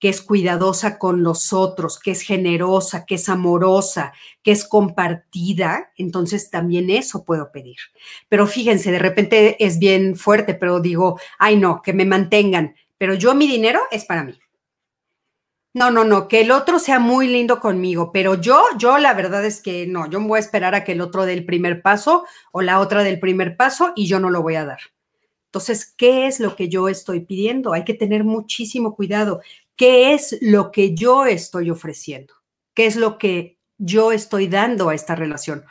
que 0.00 0.08
es 0.08 0.20
cuidadosa 0.20 0.98
con 0.98 1.22
los 1.22 1.52
otros, 1.52 2.00
que 2.00 2.10
es 2.10 2.22
generosa, 2.22 3.04
que 3.06 3.14
es 3.14 3.28
amorosa, 3.28 4.12
que 4.42 4.50
es 4.50 4.66
compartida, 4.66 5.92
entonces 5.96 6.50
también 6.50 6.90
eso 6.90 7.22
puedo 7.22 7.52
pedir. 7.52 7.76
Pero 8.28 8.48
fíjense, 8.48 8.90
de 8.90 8.98
repente 8.98 9.64
es 9.64 9.78
bien 9.78 10.16
fuerte, 10.16 10.54
pero 10.54 10.80
digo, 10.80 11.20
ay 11.38 11.56
no, 11.56 11.82
que 11.82 11.92
me 11.92 12.04
mantengan, 12.04 12.74
pero 12.98 13.14
yo 13.14 13.32
mi 13.36 13.46
dinero 13.46 13.80
es 13.92 14.06
para 14.06 14.24
mí. 14.24 14.36
No, 15.76 15.90
no, 15.90 16.04
no, 16.04 16.28
que 16.28 16.40
el 16.40 16.52
otro 16.52 16.78
sea 16.78 17.00
muy 17.00 17.26
lindo 17.26 17.58
conmigo, 17.58 18.12
pero 18.12 18.40
yo, 18.40 18.62
yo 18.78 18.98
la 18.98 19.12
verdad 19.12 19.44
es 19.44 19.60
que 19.60 19.88
no, 19.88 20.08
yo 20.08 20.20
me 20.20 20.28
voy 20.28 20.36
a 20.36 20.40
esperar 20.40 20.72
a 20.76 20.84
que 20.84 20.92
el 20.92 21.00
otro 21.00 21.26
dé 21.26 21.32
el 21.32 21.44
primer 21.44 21.82
paso 21.82 22.24
o 22.52 22.62
la 22.62 22.78
otra 22.78 23.02
del 23.02 23.18
primer 23.18 23.56
paso 23.56 23.92
y 23.96 24.06
yo 24.06 24.20
no 24.20 24.30
lo 24.30 24.40
voy 24.40 24.54
a 24.54 24.64
dar. 24.64 24.78
Entonces, 25.46 25.92
¿qué 25.96 26.28
es 26.28 26.38
lo 26.38 26.54
que 26.54 26.68
yo 26.68 26.88
estoy 26.88 27.20
pidiendo? 27.20 27.72
Hay 27.72 27.84
que 27.84 27.94
tener 27.94 28.22
muchísimo 28.22 28.94
cuidado. 28.94 29.40
¿Qué 29.74 30.14
es 30.14 30.38
lo 30.40 30.70
que 30.70 30.94
yo 30.94 31.26
estoy 31.26 31.70
ofreciendo? 31.70 32.34
¿Qué 32.72 32.86
es 32.86 32.94
lo 32.94 33.18
que 33.18 33.58
yo 33.76 34.12
estoy 34.12 34.46
dando 34.46 34.90
a 34.90 34.94
esta 34.94 35.16
relación? 35.16 35.64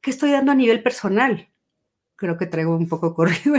¿Qué 0.00 0.10
estoy 0.10 0.30
dando 0.30 0.52
a 0.52 0.54
nivel 0.54 0.82
personal? 0.82 1.50
Creo 2.16 2.38
que 2.38 2.46
traigo 2.46 2.74
un 2.74 2.88
poco 2.88 3.14
corrido. 3.14 3.56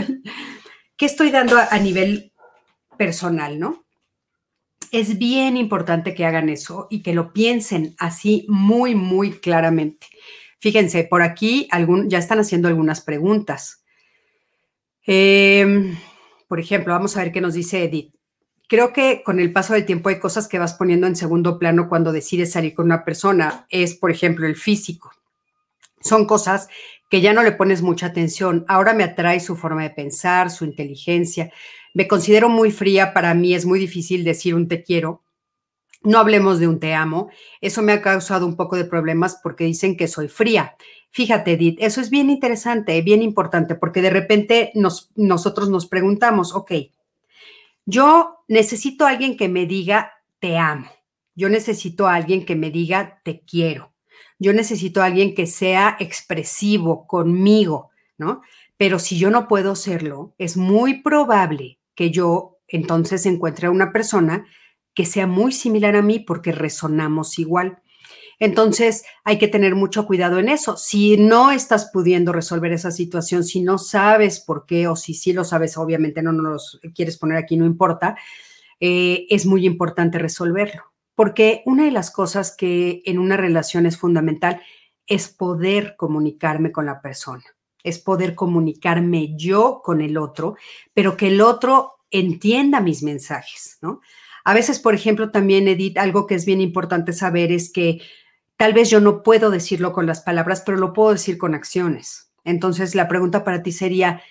¿Qué 0.96 1.06
estoy 1.06 1.30
dando 1.30 1.56
a, 1.56 1.68
a 1.70 1.78
nivel 1.78 2.32
personal, 2.96 3.60
no? 3.60 3.84
Es 4.92 5.18
bien 5.18 5.56
importante 5.56 6.14
que 6.14 6.24
hagan 6.24 6.48
eso 6.48 6.86
y 6.90 7.02
que 7.02 7.14
lo 7.14 7.32
piensen 7.32 7.94
así 7.98 8.46
muy, 8.48 8.94
muy 8.94 9.32
claramente. 9.32 10.06
Fíjense, 10.60 11.04
por 11.04 11.22
aquí 11.22 11.68
ya 12.06 12.18
están 12.18 12.40
haciendo 12.40 12.68
algunas 12.68 13.00
preguntas. 13.00 13.84
Em, 15.06 15.96
por 16.48 16.60
ejemplo, 16.60 16.92
vamos 16.92 17.16
a 17.16 17.22
ver 17.22 17.32
qué 17.32 17.40
nos 17.40 17.54
dice 17.54 17.84
Edith. 17.84 18.14
Creo 18.68 18.92
que 18.92 19.22
con 19.24 19.40
el 19.40 19.52
paso 19.52 19.72
del 19.72 19.86
tiempo 19.86 20.10
hay 20.10 20.18
cosas 20.18 20.46
que 20.46 20.58
vas 20.58 20.74
poniendo 20.74 21.06
en 21.06 21.16
segundo 21.16 21.58
plano 21.58 21.88
cuando 21.88 22.12
decides 22.12 22.52
salir 22.52 22.74
con 22.74 22.86
una 22.86 23.04
persona. 23.04 23.66
Es, 23.70 23.94
por 23.94 24.10
ejemplo, 24.10 24.46
el 24.46 24.56
físico. 24.56 25.12
Son 26.00 26.26
cosas 26.26 26.68
que 27.08 27.20
ya 27.20 27.32
no 27.32 27.42
le 27.42 27.52
pones 27.52 27.80
mucha 27.80 28.06
atención. 28.06 28.64
Ahora 28.68 28.92
me 28.92 29.04
atrae 29.04 29.40
su 29.40 29.56
forma 29.56 29.82
de 29.82 29.90
pensar, 29.90 30.50
su 30.50 30.64
inteligencia. 30.64 31.50
Me 31.98 32.06
considero 32.06 32.48
muy 32.48 32.70
fría, 32.70 33.12
para 33.12 33.34
mí 33.34 33.54
es 33.54 33.66
muy 33.66 33.80
difícil 33.80 34.22
decir 34.22 34.54
un 34.54 34.68
te 34.68 34.84
quiero. 34.84 35.24
No 36.04 36.20
hablemos 36.20 36.60
de 36.60 36.68
un 36.68 36.78
te 36.78 36.94
amo. 36.94 37.28
Eso 37.60 37.82
me 37.82 37.90
ha 37.90 38.00
causado 38.00 38.46
un 38.46 38.54
poco 38.54 38.76
de 38.76 38.84
problemas 38.84 39.40
porque 39.42 39.64
dicen 39.64 39.96
que 39.96 40.06
soy 40.06 40.28
fría. 40.28 40.76
Fíjate, 41.10 41.54
Edith, 41.54 41.76
eso 41.80 42.00
es 42.00 42.08
bien 42.08 42.30
interesante, 42.30 43.02
bien 43.02 43.20
importante, 43.20 43.74
porque 43.74 44.00
de 44.00 44.10
repente 44.10 44.70
nos, 44.76 45.10
nosotros 45.16 45.70
nos 45.70 45.88
preguntamos, 45.88 46.54
ok, 46.54 46.70
yo 47.84 48.44
necesito 48.46 49.04
a 49.04 49.10
alguien 49.10 49.36
que 49.36 49.48
me 49.48 49.66
diga 49.66 50.12
te 50.38 50.56
amo. 50.56 50.86
Yo 51.34 51.48
necesito 51.48 52.06
a 52.06 52.14
alguien 52.14 52.46
que 52.46 52.54
me 52.54 52.70
diga 52.70 53.20
te 53.24 53.40
quiero. 53.40 53.92
Yo 54.38 54.52
necesito 54.52 55.02
a 55.02 55.06
alguien 55.06 55.34
que 55.34 55.48
sea 55.48 55.96
expresivo 55.98 57.08
conmigo, 57.08 57.90
¿no? 58.18 58.42
Pero 58.76 59.00
si 59.00 59.18
yo 59.18 59.32
no 59.32 59.48
puedo 59.48 59.74
serlo, 59.74 60.36
es 60.38 60.56
muy 60.56 61.02
probable 61.02 61.77
que 61.98 62.12
yo 62.12 62.60
entonces 62.68 63.26
encuentre 63.26 63.66
a 63.66 63.72
una 63.72 63.90
persona 63.90 64.46
que 64.94 65.04
sea 65.04 65.26
muy 65.26 65.50
similar 65.50 65.96
a 65.96 66.02
mí 66.02 66.20
porque 66.20 66.52
resonamos 66.52 67.40
igual. 67.40 67.82
Entonces 68.38 69.02
hay 69.24 69.36
que 69.38 69.48
tener 69.48 69.74
mucho 69.74 70.06
cuidado 70.06 70.38
en 70.38 70.48
eso. 70.48 70.76
Si 70.76 71.16
no 71.16 71.50
estás 71.50 71.90
pudiendo 71.92 72.32
resolver 72.32 72.70
esa 72.72 72.92
situación, 72.92 73.42
si 73.42 73.62
no 73.62 73.78
sabes 73.78 74.38
por 74.38 74.64
qué 74.64 74.86
o 74.86 74.94
si 74.94 75.12
sí 75.12 75.32
lo 75.32 75.42
sabes, 75.42 75.76
obviamente 75.76 76.22
no 76.22 76.30
nos 76.30 76.78
quieres 76.94 77.18
poner 77.18 77.36
aquí, 77.36 77.56
no 77.56 77.66
importa, 77.66 78.16
eh, 78.78 79.26
es 79.28 79.44
muy 79.44 79.66
importante 79.66 80.20
resolverlo. 80.20 80.84
Porque 81.16 81.62
una 81.66 81.84
de 81.84 81.90
las 81.90 82.12
cosas 82.12 82.54
que 82.56 83.02
en 83.06 83.18
una 83.18 83.36
relación 83.36 83.86
es 83.86 83.96
fundamental 83.96 84.62
es 85.08 85.26
poder 85.26 85.96
comunicarme 85.96 86.70
con 86.70 86.86
la 86.86 87.00
persona 87.00 87.57
es 87.88 87.98
poder 87.98 88.34
comunicarme 88.34 89.34
yo 89.36 89.80
con 89.82 90.00
el 90.00 90.16
otro, 90.16 90.56
pero 90.94 91.16
que 91.16 91.28
el 91.28 91.40
otro 91.40 91.98
entienda 92.10 92.80
mis 92.80 93.02
mensajes, 93.02 93.78
¿no? 93.82 94.00
A 94.44 94.54
veces, 94.54 94.78
por 94.78 94.94
ejemplo, 94.94 95.30
también, 95.30 95.68
Edith, 95.68 95.98
algo 95.98 96.26
que 96.26 96.34
es 96.34 96.46
bien 96.46 96.60
importante 96.60 97.12
saber 97.12 97.52
es 97.52 97.70
que 97.70 98.00
tal 98.56 98.72
vez 98.72 98.88
yo 98.88 99.00
no 99.00 99.22
puedo 99.22 99.50
decirlo 99.50 99.92
con 99.92 100.06
las 100.06 100.22
palabras, 100.22 100.62
pero 100.64 100.78
lo 100.78 100.92
puedo 100.92 101.12
decir 101.12 101.36
con 101.36 101.54
acciones. 101.54 102.32
Entonces, 102.44 102.94
la 102.94 103.08
pregunta 103.08 103.44
para 103.44 103.62
ti 103.62 103.72
sería, 103.72 104.22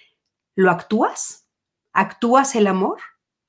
¿lo 0.55 0.71
actúas? 0.71 1.47
¿Actúas 1.93 2.55
el 2.55 2.65
amor? 2.65 2.97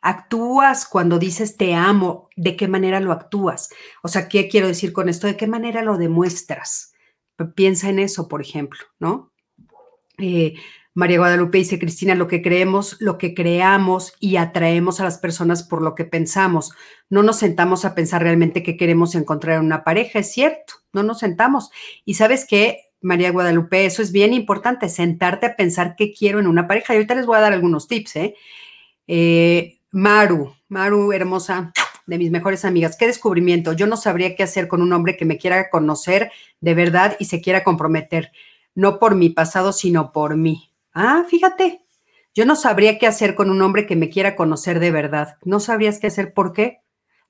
¿Actúas 0.00 0.86
cuando 0.86 1.18
dices 1.18 1.56
te 1.56 1.74
amo? 1.74 2.28
¿De 2.36 2.54
qué 2.54 2.68
manera 2.68 3.00
lo 3.00 3.12
actúas? 3.12 3.70
O 4.02 4.08
sea, 4.08 4.28
¿qué 4.28 4.48
quiero 4.48 4.68
decir 4.68 4.92
con 4.92 5.08
esto? 5.08 5.26
¿De 5.26 5.36
qué 5.36 5.46
manera 5.46 5.82
lo 5.82 5.96
demuestras? 5.96 6.92
Piensa 7.54 7.88
en 7.88 7.98
eso, 7.98 8.28
por 8.28 8.42
ejemplo, 8.42 8.80
¿no? 8.98 9.32
Eh, 10.18 10.54
María 10.94 11.18
Guadalupe 11.18 11.58
dice, 11.58 11.78
Cristina, 11.78 12.16
lo 12.16 12.26
que 12.26 12.42
creemos, 12.42 12.96
lo 12.98 13.18
que 13.18 13.32
creamos 13.32 14.14
y 14.18 14.36
atraemos 14.36 14.98
a 15.00 15.04
las 15.04 15.18
personas 15.18 15.62
por 15.62 15.80
lo 15.80 15.94
que 15.94 16.04
pensamos. 16.04 16.72
No 17.08 17.22
nos 17.22 17.38
sentamos 17.38 17.84
a 17.84 17.94
pensar 17.94 18.22
realmente 18.22 18.64
qué 18.64 18.76
queremos 18.76 19.14
encontrar 19.14 19.58
en 19.58 19.66
una 19.66 19.84
pareja, 19.84 20.18
es 20.18 20.32
cierto, 20.32 20.74
no 20.92 21.04
nos 21.04 21.20
sentamos. 21.20 21.70
Y 22.04 22.14
sabes 22.14 22.46
qué, 22.48 22.88
María 23.00 23.30
Guadalupe, 23.30 23.86
eso 23.86 24.02
es 24.02 24.10
bien 24.10 24.34
importante, 24.34 24.88
sentarte 24.88 25.46
a 25.46 25.56
pensar 25.56 25.94
qué 25.96 26.12
quiero 26.12 26.40
en 26.40 26.48
una 26.48 26.66
pareja. 26.66 26.92
Y 26.92 26.96
ahorita 26.96 27.14
les 27.14 27.26
voy 27.26 27.36
a 27.36 27.42
dar 27.42 27.52
algunos 27.52 27.86
tips, 27.86 28.16
¿eh? 28.16 28.34
eh 29.06 29.78
Maru, 29.92 30.52
Maru, 30.68 31.12
hermosa, 31.12 31.72
de 32.06 32.18
mis 32.18 32.30
mejores 32.32 32.64
amigas, 32.64 32.96
qué 32.96 33.06
descubrimiento. 33.06 33.72
Yo 33.72 33.86
no 33.86 33.96
sabría 33.96 34.34
qué 34.34 34.42
hacer 34.42 34.66
con 34.66 34.82
un 34.82 34.92
hombre 34.92 35.16
que 35.16 35.24
me 35.24 35.38
quiera 35.38 35.70
conocer 35.70 36.32
de 36.60 36.74
verdad 36.74 37.16
y 37.20 37.26
se 37.26 37.40
quiera 37.40 37.62
comprometer 37.62 38.32
no 38.78 39.00
por 39.00 39.16
mi 39.16 39.28
pasado, 39.28 39.72
sino 39.72 40.12
por 40.12 40.36
mí. 40.36 40.70
Ah, 40.92 41.24
fíjate, 41.28 41.82
yo 42.32 42.46
no 42.46 42.54
sabría 42.54 42.96
qué 42.96 43.08
hacer 43.08 43.34
con 43.34 43.50
un 43.50 43.60
hombre 43.60 43.86
que 43.86 43.96
me 43.96 44.08
quiera 44.08 44.36
conocer 44.36 44.78
de 44.78 44.92
verdad. 44.92 45.36
¿No 45.44 45.58
sabrías 45.58 45.98
qué 45.98 46.06
hacer? 46.06 46.32
¿Por 46.32 46.52
qué? 46.52 46.78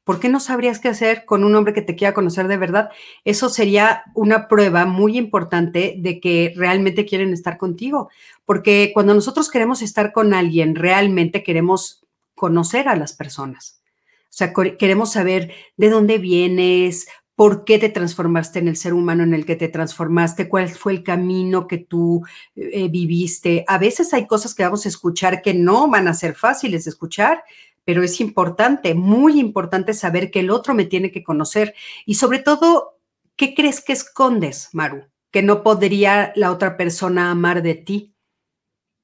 ¿Por 0.04 0.20
qué 0.20 0.28
no 0.28 0.40
sabrías 0.40 0.78
qué 0.78 0.88
hacer 0.88 1.24
con 1.24 1.44
un 1.44 1.54
hombre 1.54 1.72
que 1.72 1.80
te 1.80 1.96
quiera 1.96 2.12
conocer 2.12 2.48
de 2.48 2.58
verdad? 2.58 2.90
Eso 3.24 3.48
sería 3.48 4.02
una 4.14 4.46
prueba 4.46 4.84
muy 4.84 5.16
importante 5.16 5.94
de 5.96 6.20
que 6.20 6.52
realmente 6.54 7.06
quieren 7.06 7.32
estar 7.32 7.56
contigo. 7.56 8.10
Porque 8.44 8.90
cuando 8.92 9.14
nosotros 9.14 9.50
queremos 9.50 9.80
estar 9.80 10.12
con 10.12 10.34
alguien, 10.34 10.74
realmente 10.74 11.42
queremos 11.42 12.04
conocer 12.34 12.88
a 12.88 12.96
las 12.96 13.14
personas. 13.14 13.80
O 14.24 14.36
sea, 14.38 14.52
queremos 14.52 15.12
saber 15.12 15.54
de 15.78 15.88
dónde 15.88 16.18
vienes, 16.18 17.08
por 17.38 17.64
qué 17.64 17.78
te 17.78 17.88
transformaste 17.88 18.58
en 18.58 18.66
el 18.66 18.74
ser 18.74 18.92
humano 18.92 19.22
en 19.22 19.32
el 19.32 19.46
que 19.46 19.54
te 19.54 19.68
transformaste, 19.68 20.48
cuál 20.48 20.68
fue 20.70 20.92
el 20.92 21.04
camino 21.04 21.68
que 21.68 21.78
tú 21.78 22.24
eh, 22.56 22.88
viviste. 22.88 23.64
A 23.68 23.78
veces 23.78 24.12
hay 24.12 24.26
cosas 24.26 24.56
que 24.56 24.64
vamos 24.64 24.84
a 24.84 24.88
escuchar 24.88 25.40
que 25.40 25.54
no 25.54 25.88
van 25.88 26.08
a 26.08 26.14
ser 26.14 26.34
fáciles 26.34 26.82
de 26.82 26.90
escuchar, 26.90 27.44
pero 27.84 28.02
es 28.02 28.20
importante, 28.20 28.92
muy 28.94 29.38
importante 29.38 29.94
saber 29.94 30.32
que 30.32 30.40
el 30.40 30.50
otro 30.50 30.74
me 30.74 30.84
tiene 30.84 31.12
que 31.12 31.22
conocer 31.22 31.76
y 32.06 32.14
sobre 32.14 32.40
todo, 32.40 32.98
¿qué 33.36 33.54
crees 33.54 33.84
que 33.84 33.92
escondes, 33.92 34.70
Maru? 34.72 35.04
Que 35.30 35.44
no 35.44 35.62
podría 35.62 36.32
la 36.34 36.50
otra 36.50 36.76
persona 36.76 37.30
amar 37.30 37.62
de 37.62 37.76
ti. 37.76 38.16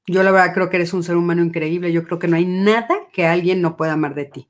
Yo 0.09 0.25
la 0.25 0.33
verdad 0.33 0.55
creo 0.55 0.71
que 0.71 0.79
eres 0.79 0.93
un 0.93 1.05
ser 1.05 1.15
humano 1.15 1.41
increíble. 1.41 1.93
Yo 1.93 2.03
creo 2.03 2.19
que 2.19 2.27
no 2.27 2.35
hay 2.35 2.47
nada 2.47 2.97
que 3.13 3.29
alguien 3.29 3.63
no 3.63 3.77
pueda 3.77 3.93
amar 3.93 4.17
de 4.17 4.25
ti. 4.25 4.49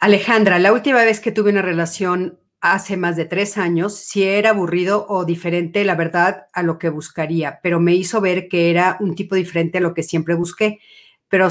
Alejandra, 0.00 0.58
la 0.58 0.72
última 0.72 1.04
vez 1.04 1.20
que 1.20 1.30
tuve 1.30 1.50
una 1.50 1.62
relación 1.62 2.37
hace 2.60 2.96
más 2.96 3.16
de 3.16 3.24
tres 3.24 3.58
años, 3.58 3.94
si 3.94 4.24
era 4.24 4.50
aburrido 4.50 5.06
o 5.08 5.24
diferente, 5.24 5.84
la 5.84 5.94
verdad, 5.94 6.46
a 6.52 6.62
lo 6.62 6.78
que 6.78 6.88
buscaría, 6.90 7.60
pero 7.62 7.80
me 7.80 7.94
hizo 7.94 8.20
ver 8.20 8.48
que 8.48 8.70
era 8.70 8.96
un 9.00 9.14
tipo 9.14 9.34
diferente 9.34 9.78
a 9.78 9.80
lo 9.80 9.94
que 9.94 10.02
siempre 10.02 10.34
busqué. 10.34 10.80
Pero 11.28 11.50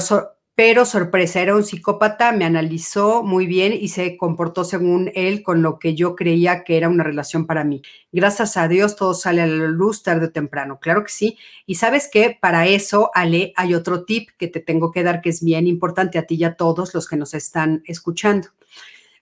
pero 0.58 0.84
sorpresa, 0.84 1.40
era 1.40 1.54
un 1.54 1.62
psicópata, 1.62 2.32
me 2.32 2.44
analizó 2.44 3.22
muy 3.22 3.46
bien 3.46 3.72
y 3.72 3.90
se 3.90 4.16
comportó 4.16 4.64
según 4.64 5.12
él 5.14 5.44
con 5.44 5.62
lo 5.62 5.78
que 5.78 5.94
yo 5.94 6.16
creía 6.16 6.64
que 6.64 6.76
era 6.76 6.88
una 6.88 7.04
relación 7.04 7.46
para 7.46 7.62
mí. 7.62 7.80
Gracias 8.10 8.56
a 8.56 8.66
Dios 8.66 8.96
todo 8.96 9.14
sale 9.14 9.40
a 9.40 9.46
la 9.46 9.68
luz 9.68 10.02
tarde 10.02 10.26
o 10.26 10.30
temprano, 10.32 10.80
claro 10.80 11.04
que 11.04 11.12
sí. 11.12 11.38
Y 11.64 11.76
sabes 11.76 12.08
que 12.12 12.36
para 12.40 12.66
eso, 12.66 13.12
Ale, 13.14 13.52
hay 13.54 13.72
otro 13.72 14.04
tip 14.04 14.30
que 14.36 14.48
te 14.48 14.58
tengo 14.58 14.90
que 14.90 15.04
dar 15.04 15.20
que 15.20 15.28
es 15.28 15.44
bien 15.44 15.68
importante 15.68 16.18
a 16.18 16.24
ti 16.24 16.34
y 16.34 16.42
a 16.42 16.56
todos 16.56 16.92
los 16.92 17.06
que 17.06 17.16
nos 17.16 17.34
están 17.34 17.84
escuchando. 17.86 18.48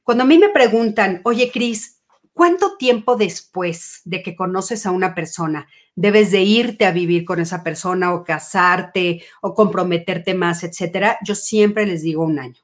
Cuando 0.07 0.23
a 0.23 0.27
mí 0.29 0.39
me 0.39 0.51
preguntan, 0.51 1.21
oye, 1.25 1.51
Cris, 1.53 2.01
¿cuánto 2.33 2.77
tiempo 2.77 3.17
después 3.17 4.03
de 4.05 4.23
que 4.23 4.37
conoces 4.37 4.87
a 4.87 4.93
una 4.93 5.17
persona 5.17 5.67
debes 5.97 6.31
de 6.31 6.43
irte 6.43 6.87
a 6.87 6.93
vivir 6.93 7.25
con 7.25 7.41
esa 7.41 7.65
persona 7.65 8.15
o 8.15 8.23
casarte 8.23 9.25
o 9.41 9.53
comprometerte 9.53 10.33
más, 10.33 10.63
etcétera, 10.63 11.19
yo 11.25 11.35
siempre 11.35 11.87
les 11.87 12.03
digo 12.03 12.23
un 12.23 12.39
año. 12.39 12.61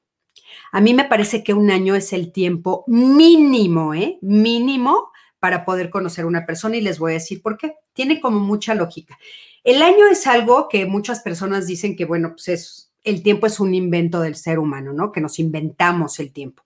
A 0.70 0.80
mí 0.80 0.95
me 0.95 1.05
parece 1.05 1.43
que 1.43 1.53
un 1.53 1.72
año 1.72 1.97
es 1.97 2.12
el 2.12 2.30
tiempo 2.30 2.84
mínimo, 2.86 3.93
¿eh? 3.93 4.18
Mínimo 4.22 5.11
para 5.40 5.64
poder 5.64 5.90
conocer 5.90 6.24
a 6.24 6.28
una 6.28 6.47
persona 6.47 6.76
y 6.76 6.80
les 6.80 7.01
voy 7.01 7.11
a 7.11 7.14
decir 7.14 7.43
por 7.43 7.59
qué. 7.59 7.74
Tiene 7.93 8.20
como 8.20 8.38
mucha 8.38 8.76
lógica. 8.76 9.18
El 9.64 9.82
año 9.82 10.07
es 10.07 10.28
algo 10.28 10.68
que 10.68 10.86
muchas 10.86 11.22
personas 11.22 11.66
dicen 11.66 11.97
que, 11.97 12.05
bueno, 12.05 12.34
pues 12.36 12.47
es, 12.47 12.93
el 13.03 13.24
tiempo 13.24 13.49
es 13.49 13.59
un 13.59 13.74
invento 13.74 14.20
del 14.20 14.36
ser 14.36 14.61
humano, 14.61 14.93
¿no? 14.93 15.11
Que 15.11 15.20
nos 15.20 15.40
inventamos 15.40 16.20
el 16.20 16.32
tiempo. 16.32 16.62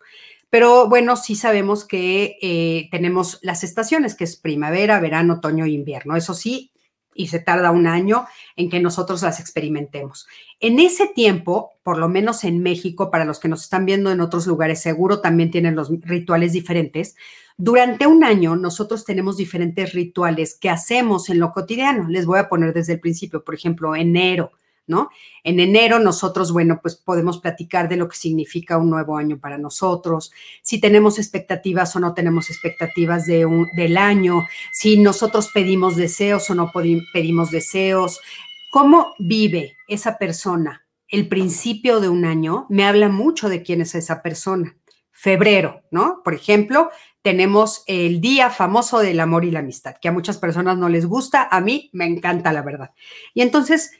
Pero 0.51 0.89
bueno, 0.89 1.17
sí 1.17 1.35
sabemos 1.35 1.85
que 1.85 2.39
eh, 2.41 2.89
tenemos 2.91 3.39
las 3.43 3.65
estaciones, 3.65 4.15
que 4.15 4.25
es 4.25 4.37
primavera, 4.37 5.01
verano, 5.01 5.35
otoño 5.35 5.65
e 5.65 5.71
invierno. 5.71 6.17
Eso 6.17 6.35
sí, 6.35 6.73
y 7.17 7.29
se 7.29 7.41
tarda 7.41 7.71
un 7.71 7.87
año 7.87 8.27
en 8.55 8.69
que 8.69 8.81
nosotros 8.81 9.23
las 9.23 9.41
experimentemos. 9.41 10.27
En 10.61 10.79
ese 10.79 11.09
tiempo, 11.09 11.73
por 11.83 11.99
lo 11.99 12.09
menos 12.09 12.45
en 12.45 12.63
México, 12.63 13.11
para 13.11 13.25
los 13.25 13.41
que 13.41 13.49
nos 13.49 13.63
están 13.63 13.87
viendo 13.87 14.13
en 14.13 14.21
otros 14.21 14.47
lugares, 14.47 14.81
seguro 14.81 15.21
también 15.21 15.51
tienen 15.51 15.75
los 15.75 15.91
rituales 16.03 16.53
diferentes. 16.53 17.17
Durante 17.57 18.07
un 18.07 18.23
año 18.23 18.55
nosotros 18.55 19.05
tenemos 19.05 19.37
diferentes 19.37 19.93
rituales 19.95 20.57
que 20.61 20.71
hacemos 20.71 21.29
en 21.31 21.41
lo 21.41 21.53
cotidiano. 21.53 22.09
Les 22.09 22.27
voy 22.27 22.39
a 22.39 22.49
poner 22.49 22.73
desde 22.73 22.95
el 22.95 23.01
principio, 23.01 23.43
por 23.43 23.55
ejemplo, 23.55 23.97
enero 23.97 24.53
¿no? 24.87 25.11
En 25.43 25.61
enero 25.61 25.99
nosotros, 25.99 26.53
bueno, 26.53 26.81
pues 26.81 26.97
podemos 26.97 27.39
platicar 27.39 27.89
de 27.89 27.97
lo 27.97 28.09
que 28.09 28.17
significa 28.17 28.79
un 28.79 28.91
nuevo 28.91 29.17
año 29.17 29.39
para 29.39 29.59
nosotros, 29.59 30.33
si 30.63 30.81
tenemos 30.81 31.19
expectativas 31.19 31.95
o 31.97 32.01
no 32.01 32.15
tenemos 32.15 32.51
expectativas 32.51 33.27
de 33.27 33.47
un, 33.47 33.69
del 33.77 33.97
año, 33.97 34.47
si 34.73 34.99
nosotros 34.99 35.51
pedimos 35.53 35.97
deseos 35.97 36.49
o 36.51 36.55
no 36.55 36.71
pedimos 37.13 37.51
deseos, 37.51 38.21
cómo 38.71 39.15
vive 39.19 39.77
esa 39.89 40.19
persona 40.19 40.87
el 41.09 41.29
principio 41.29 42.01
de 42.01 42.09
un 42.09 42.25
año, 42.25 42.67
me 42.69 42.85
habla 42.85 43.09
mucho 43.09 43.49
de 43.49 43.63
quién 43.63 43.81
es 43.81 43.95
esa 43.95 44.23
persona. 44.23 44.77
Febrero, 45.13 45.83
¿no? 45.91 46.21
Por 46.23 46.35
ejemplo, 46.35 46.91
tenemos 47.23 47.85
el 47.87 48.21
día 48.21 48.51
famoso 48.51 48.99
del 48.99 49.19
amor 49.21 49.45
y 49.45 49.51
la 49.51 49.61
amistad, 49.61 49.97
que 50.01 50.09
a 50.09 50.13
muchas 50.13 50.37
personas 50.37 50.77
no 50.77 50.89
les 50.89 51.07
gusta, 51.07 51.49
a 51.51 51.61
mí 51.61 51.91
me 51.93 52.05
encanta, 52.05 52.53
la 52.53 52.63
verdad. 52.63 52.91
Y 53.35 53.41
entonces, 53.41 53.93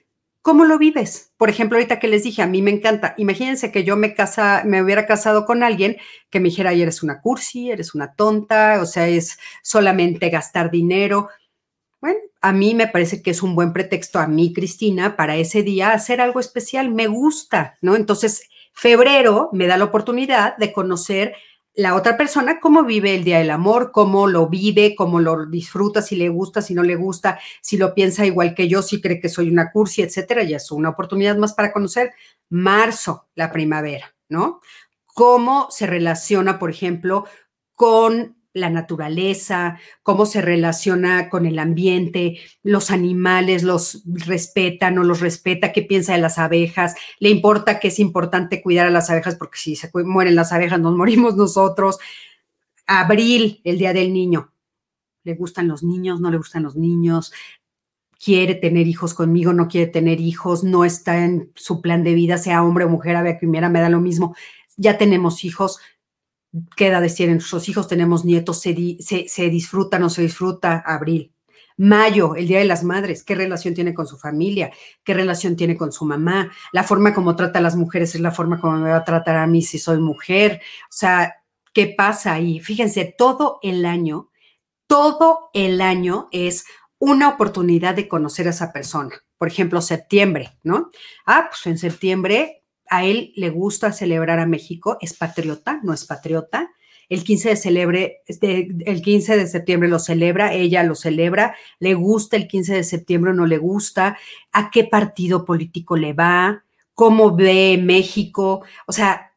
¿Cómo 0.47 0.65
lo 0.65 0.79
vives? 0.79 1.33
Por 1.39 1.51
ejemplo, 1.51 1.77
ahorita 1.77 1.99
que 1.99 2.07
les 2.07 2.23
dije, 2.23 2.41
a 2.41 2.47
mí 2.47 2.63
me 2.63 2.71
encanta. 2.71 3.15
Imagínense 3.19 3.73
que 3.73 3.83
yo 3.83 3.97
me 3.97 4.15
casa, 4.15 4.63
me 4.65 4.81
hubiera 4.81 5.05
casado 5.05 5.45
con 5.45 5.65
alguien 5.65 5.97
que 6.31 6.39
me 6.39 6.51
dijera, 6.51 6.73
eres 6.73 7.03
una 7.03 7.21
cursi, 7.21 7.73
eres 7.73 7.97
una 7.97 8.15
tonta, 8.15 8.79
o 8.81 8.87
sea, 8.87 9.09
es 9.09 9.41
solamente 9.65 10.31
gastar 10.31 10.71
dinero. 10.71 11.31
Bueno, 12.01 12.21
a 12.41 12.53
mí 12.53 12.75
me 12.77 12.87
parece 12.87 13.23
que 13.23 13.33
es 13.33 13.43
un 13.43 13.57
buen 13.57 13.73
pretexto 13.73 14.21
a 14.21 14.29
mí, 14.29 14.53
Cristina, 14.53 15.17
para 15.17 15.35
ese 15.35 15.65
día 15.65 15.91
hacer 15.91 16.21
algo 16.21 16.39
especial. 16.39 16.93
Me 16.93 17.09
gusta, 17.09 17.77
¿no? 17.81 17.97
Entonces, 17.97 18.49
febrero 18.73 19.49
me 19.53 19.67
da 19.67 19.77
la 19.77 19.87
oportunidad 19.87 20.57
de 20.59 20.73
conocer 20.73 21.35
la 21.77 21.95
otra 21.95 22.17
persona 22.17 22.59
cómo 22.59 22.85
vive 22.85 23.15
el 23.15 23.23
Día 23.23 23.39
del 23.39 23.51
Amor, 23.51 23.93
cómo 23.93 24.27
lo 24.27 24.49
vive, 24.49 24.95
cómo 24.97 25.21
lo 25.21 25.45
disfruta, 25.47 26.01
si 26.01 26.17
le 26.17 26.31
gusta, 26.31 26.63
si 26.63 26.75
no 26.75 26.83
le 26.83 26.97
gusta, 26.97 27.39
si 27.61 27.77
lo 27.77 27.95
piensa 27.95 28.25
igual 28.25 28.55
que 28.55 28.67
yo, 28.67 28.83
si 28.83 29.01
cree 29.01 29.21
que 29.21 29.29
soy 29.29 29.51
una 29.51 29.71
cursi, 29.71 30.03
etcétera. 30.03 30.43
Y 30.43 30.55
es 30.55 30.71
una 30.71 30.89
oportunidad 30.89 31.37
más 31.37 31.53
para 31.53 31.73
conocer 31.73 32.13
marzo, 32.49 33.27
la 33.35 33.53
primavera, 33.53 34.15
¿no? 34.29 34.61
Cómo 35.07 35.69
se 35.71 35.87
relaciona, 35.87 36.59
por 36.59 36.71
ejemplo, 36.71 37.27
con 37.75 38.36
la 38.57 38.71
naturaleza, 38.71 39.79
cómo 40.03 40.25
se 40.25 40.41
relaciona 40.41 41.29
con 41.29 41.47
el 41.47 41.59
ambiente, 41.59 42.39
los 42.63 42.91
animales 42.91 43.63
los 43.63 44.03
respeta, 44.07 44.91
no 44.91 45.05
los 45.05 45.21
respeta, 45.21 45.73
qué 45.73 45.83
piensa 45.83 46.15
de 46.15 46.21
las 46.21 46.39
abejas, 46.39 46.95
le 47.19 47.29
importa 47.29 47.79
que 47.79 47.89
es 47.89 47.99
importante 47.99 48.63
cuidar 48.63 48.87
a 48.87 48.91
las 48.91 49.11
abejas 49.11 49.37
porque 49.37 49.59
si 49.59 49.77
se 49.77 49.91
mueren 49.93 50.35
las 50.35 50.53
abejas 50.53 50.81
nos 50.81 50.97
morimos 50.97 51.37
nosotros. 51.37 51.99
Abril, 52.87 53.61
el 53.65 53.79
Día 53.79 53.93
del 53.93 54.13
Niño. 54.13 54.53
¿Le 55.25 55.35
gustan 55.35 55.69
los 55.69 55.83
niños? 55.83 56.21
¿No 56.21 56.31
le 56.31 56.37
gustan 56.37 56.63
los 56.63 56.77
niños? 56.77 57.33
quiere 58.23 58.55
tener 58.55 58.87
hijos 58.87 59.13
conmigo, 59.13 59.53
no 59.53 59.69
quiere 59.69 59.91
tener 59.91 60.21
hijos, 60.21 60.65
no 60.65 60.85
está 60.85 61.23
en 61.25 61.53
su 61.55 61.83
plan 61.83 62.03
de 62.03 62.15
vida, 62.15 62.39
sea 62.39 62.63
hombre 62.63 62.87
o 62.87 62.89
mujer, 62.89 63.15
a 63.15 63.23
ver, 63.23 63.39
primera 63.39 63.69
me 63.69 63.81
da 63.81 63.91
lo 63.91 64.01
mismo. 64.01 64.35
Ya 64.77 64.97
tenemos 64.97 65.45
hijos, 65.45 65.79
queda 66.77 67.01
decir, 67.01 67.29
en 67.29 67.37
nuestros 67.37 67.69
hijos 67.69 67.89
tenemos 67.89 68.25
nietos, 68.25 68.61
se, 68.61 68.97
se, 69.01 69.51
disfruta, 69.51 69.99
no 69.99 70.11
se 70.11 70.23
disfruta, 70.23 70.83
abril. 70.87 71.33
Mayo, 71.79 72.37
el 72.37 72.49
Día 72.49 72.61
de 72.61 72.65
las 72.65 72.85
Madres, 72.85 73.23
¿qué 73.23 73.35
relación 73.35 73.75
tiene 73.75 73.93
con 73.93 74.07
su 74.07 74.17
familia? 74.17 74.71
¿Qué 75.05 75.13
relación 75.13 75.57
tiene 75.57 75.77
con 75.77 75.93
su 75.93 76.07
mamá? 76.07 76.51
La 76.73 76.85
forma 76.85 77.13
como 77.13 77.37
trata 77.37 77.59
a 77.59 77.63
las 77.63 77.77
mujeres 77.77 78.15
es 78.15 78.21
la 78.21 78.31
forma 78.31 78.61
como 78.61 78.79
me 78.79 78.91
va 78.91 78.97
a 78.97 79.05
tratar 79.05 79.37
a 79.37 79.47
mí 79.47 79.61
si 79.61 79.79
soy 79.79 79.99
mujer. 79.99 80.63
O 80.85 80.93
sea, 80.93 81.35
¿qué 81.75 81.89
pasa 81.89 82.33
ahí? 82.33 82.61
Fíjense, 82.61 83.15
todo 83.17 83.59
el 83.63 83.85
año, 83.85 84.31
todo 84.87 85.51
el 85.53 85.83
año 85.83 86.29
es 86.33 86.65
una 86.99 87.29
oportunidad 87.29 87.95
de 87.95 88.09
conocer 88.09 88.47
a 88.47 88.51
esa 88.51 88.73
persona. 88.73 89.15
Por 89.37 89.49
ejemplo, 89.49 89.83
septiembre, 89.83 90.57
¿no? 90.63 90.91
Ah, 91.27 91.49
pues 91.51 91.67
en 91.67 91.77
septiembre 91.77 92.65
a 92.89 93.05
él 93.05 93.33
le 93.37 93.51
gusta 93.51 93.93
celebrar 93.93 94.39
a 94.39 94.47
México, 94.47 94.99
es 95.01 95.15
patriota, 95.15 95.81
no 95.83 95.93
es 95.93 96.05
patriota. 96.05 96.71
El 97.09 97.23
15 97.23 97.51
de, 97.51 97.57
celebre, 97.57 98.23
este, 98.27 98.69
el 98.85 99.01
15 99.01 99.37
de 99.37 99.47
septiembre 99.47 99.89
lo 99.89 99.99
celebra, 99.99 100.53
ella 100.53 100.83
lo 100.83 100.97
celebra, 100.97 101.55
le 101.79 101.95
gusta 101.95 102.37
el 102.37 102.49
15 102.49 102.75
de 102.75 102.85
septiembre 102.85 103.31
o 103.31 103.35
no 103.35 103.47
le 103.47 103.59
gusta, 103.59 104.19
a 104.53 104.71
qué 104.71 104.85
partido 104.85 105.45
político 105.45 105.97
le 105.97 106.15
va, 106.15 106.65
cómo 106.95 107.37
ve 107.37 107.79
México, 107.81 108.63
o 108.87 108.93
sea, 108.93 109.33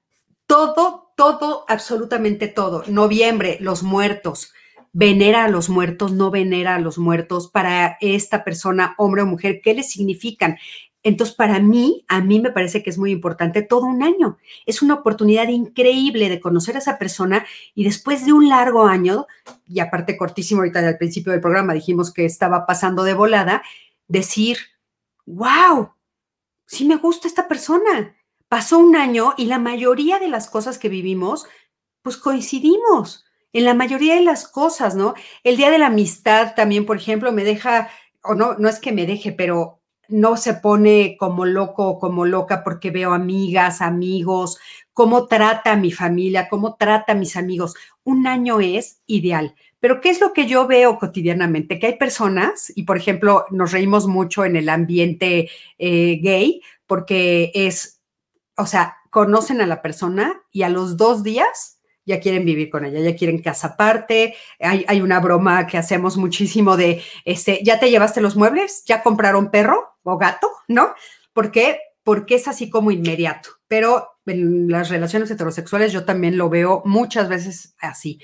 todo, 0.48 1.12
todo, 1.16 1.66
absolutamente 1.68 2.48
todo. 2.48 2.84
Noviembre, 2.88 3.58
los 3.62 3.84
muertos, 3.84 4.52
venera 4.94 5.46
a 5.46 5.50
los 5.50 5.70
muertos, 5.70 6.12
no 6.12 6.32
venera 6.32 6.76
a 6.76 6.80
los 6.80 6.98
muertos, 6.98 7.50
para 7.50 7.98
esta 8.02 8.44
persona, 8.44 8.96
hombre 8.98 9.22
o 9.22 9.26
mujer, 9.26 9.62
¿qué 9.64 9.74
le 9.74 9.84
significan? 9.84 10.58
Entonces, 11.10 11.36
para 11.36 11.60
mí, 11.60 12.06
a 12.08 12.22
mí 12.22 12.40
me 12.40 12.52
parece 12.52 12.84
que 12.84 12.92
es 12.92 13.00
muy 13.00 13.12
importante 13.12 13.64
todo 13.64 13.88
un 13.88 14.04
año. 14.04 14.38
Es 14.68 14.84
una 14.84 14.94
oportunidad 14.94 15.48
increíble 15.48 16.30
de 16.30 16.40
conocer 16.40 16.76
a 16.76 16.80
esa 16.80 17.00
persona 17.00 17.48
y 17.74 17.84
después 17.84 18.28
de 18.28 18.34
un 18.34 18.48
largo 18.48 18.86
año, 18.86 19.26
y 19.66 19.80
aparte 19.80 20.18
cortísimo 20.18 20.62
ahorita 20.62 20.88
al 20.88 21.00
principio 21.00 21.32
del 21.32 21.42
programa 21.42 21.74
dijimos 21.74 22.14
que 22.14 22.26
estaba 22.26 22.68
pasando 22.68 23.02
de 23.04 23.16
volada, 23.16 23.64
decir, 24.08 24.58
wow, 25.26 25.94
sí 26.68 26.86
me 26.86 26.98
gusta 26.98 27.28
esta 27.28 27.48
persona. 27.48 28.16
Pasó 28.48 28.78
un 28.78 28.96
año 28.96 29.34
y 29.36 29.46
la 29.46 29.58
mayoría 29.58 30.20
de 30.20 30.28
las 30.28 30.48
cosas 30.48 30.78
que 30.78 30.90
vivimos, 30.90 31.48
pues 32.04 32.18
coincidimos 32.18 33.26
en 33.52 33.66
la 33.66 33.74
mayoría 33.74 34.14
de 34.14 34.22
las 34.22 34.48
cosas, 34.48 34.94
¿no? 34.94 35.16
El 35.44 35.58
día 35.58 35.72
de 35.72 35.80
la 35.80 35.88
amistad 35.88 36.54
también, 36.56 36.86
por 36.86 36.98
ejemplo, 36.98 37.32
me 37.32 37.44
deja, 37.44 37.90
o 38.24 38.36
no, 38.36 38.54
no 38.60 38.70
es 38.70 38.80
que 38.80 38.92
me 38.92 39.08
deje, 39.08 39.32
pero 39.32 39.79
no 40.10 40.38
se 40.38 40.56
pone 40.56 41.16
como 41.18 41.46
loco 41.46 41.88
o 41.88 42.00
como 42.00 42.26
loca 42.26 42.64
porque 42.64 42.92
veo 42.92 43.14
amigas, 43.14 43.82
amigos, 43.82 44.60
cómo 44.94 45.28
trata 45.28 45.74
a 45.74 45.78
mi 45.78 45.92
familia, 45.92 46.50
cómo 46.50 46.76
trata 46.76 47.14
a 47.14 47.16
mis 47.16 47.38
amigos. 47.38 47.76
Un 48.04 48.28
año 48.28 48.60
es 48.60 49.02
ideal. 49.06 49.56
Pero 49.80 50.02
¿qué 50.02 50.10
es 50.10 50.20
lo 50.20 50.34
que 50.34 50.46
yo 50.46 50.68
veo 50.68 51.00
cotidianamente? 51.00 51.80
Que 51.80 51.88
hay 51.88 51.98
personas, 51.98 52.72
y 52.76 52.84
por 52.84 52.98
ejemplo, 52.98 53.46
nos 53.50 53.72
reímos 53.72 54.08
mucho 54.08 54.44
en 54.44 54.58
el 54.58 54.68
ambiente 54.68 55.50
eh, 55.78 56.20
gay, 56.22 56.62
porque 56.86 57.52
es, 57.54 58.02
o 58.58 58.66
sea, 58.66 58.98
conocen 59.10 59.62
a 59.62 59.68
la 59.68 59.82
persona 59.82 60.42
y 60.52 60.64
a 60.64 60.70
los 60.70 60.98
dos 60.98 61.24
días 61.24 61.79
ya 62.10 62.20
quieren 62.20 62.44
vivir 62.44 62.72
con 62.72 62.86
ella, 62.86 63.00
ya 63.00 63.16
quieren 63.16 63.42
casa 63.42 63.68
aparte. 63.68 64.36
Hay, 64.60 64.84
hay, 64.88 65.02
una 65.02 65.20
broma 65.20 65.68
que 65.68 65.78
hacemos 65.78 66.18
muchísimo 66.18 66.76
de, 66.76 67.04
este, 67.24 67.62
¿ya 67.64 67.80
te 67.80 67.92
llevaste 67.92 68.20
los 68.20 68.36
muebles? 68.36 68.84
¿Ya 68.86 69.04
compraron 69.04 69.52
perro 69.52 69.96
o 70.04 70.18
gato? 70.18 70.50
¿No? 70.68 70.94
¿Por 71.34 71.52
qué? 71.52 71.80
Porque 72.04 72.36
es 72.36 72.48
así 72.48 72.70
como 72.70 72.90
inmediato. 72.90 73.50
Pero 73.68 74.08
en 74.26 74.70
las 74.70 74.90
relaciones 74.90 75.30
heterosexuales 75.30 75.94
yo 75.94 76.04
también 76.04 76.38
lo 76.38 76.50
veo 76.50 76.82
muchas 76.84 77.30
veces 77.30 77.76
así. 77.80 78.20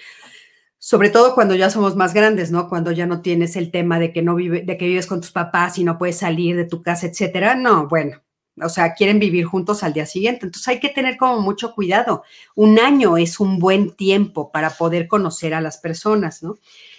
Sobre 0.80 1.10
todo 1.10 1.36
cuando 1.36 1.54
ya 1.54 1.70
somos 1.70 1.96
más 1.96 2.14
grandes, 2.14 2.52
¿no? 2.52 2.68
Cuando 2.68 2.92
ya 2.92 3.06
no 3.06 3.22
tienes 3.22 3.56
el 3.56 3.72
tema 3.72 4.00
de 4.00 4.12
que 4.12 4.24
no 4.24 4.34
vive, 4.34 4.64
de 4.64 4.78
que 4.78 4.88
vives 4.88 5.08
con 5.08 5.22
tus 5.22 5.32
papás 5.32 5.78
y 5.78 5.84
no 5.84 6.00
puedes 6.00 6.18
salir 6.18 6.56
de 6.56 6.66
tu 6.66 6.82
casa, 6.82 7.06
etcétera. 7.06 7.56
No, 7.56 7.88
bueno, 7.88 8.22
o 8.62 8.70
sea, 8.70 8.94
quieren 8.94 9.20
vivir 9.20 9.46
juntos 9.46 9.84
al 9.84 9.94
día 9.94 10.06
siguiente. 10.06 10.46
Entonces 10.46 10.68
hay 10.68 10.80
que 10.80 10.90
tener 10.90 11.18
como 11.18 11.42
mucho 11.42 11.74
cuidado. 11.74 12.24
Un 12.56 12.80
año 12.80 13.18
es 13.18 13.40
un 13.40 13.60
buen 13.60 13.96
tiempo 13.96 14.52
para 14.52 14.70
poder 14.70 15.08
conocer 15.08 15.54
a 15.54 15.62
las 15.62 15.78
personas, 15.78 16.42
¿no? 16.42 16.58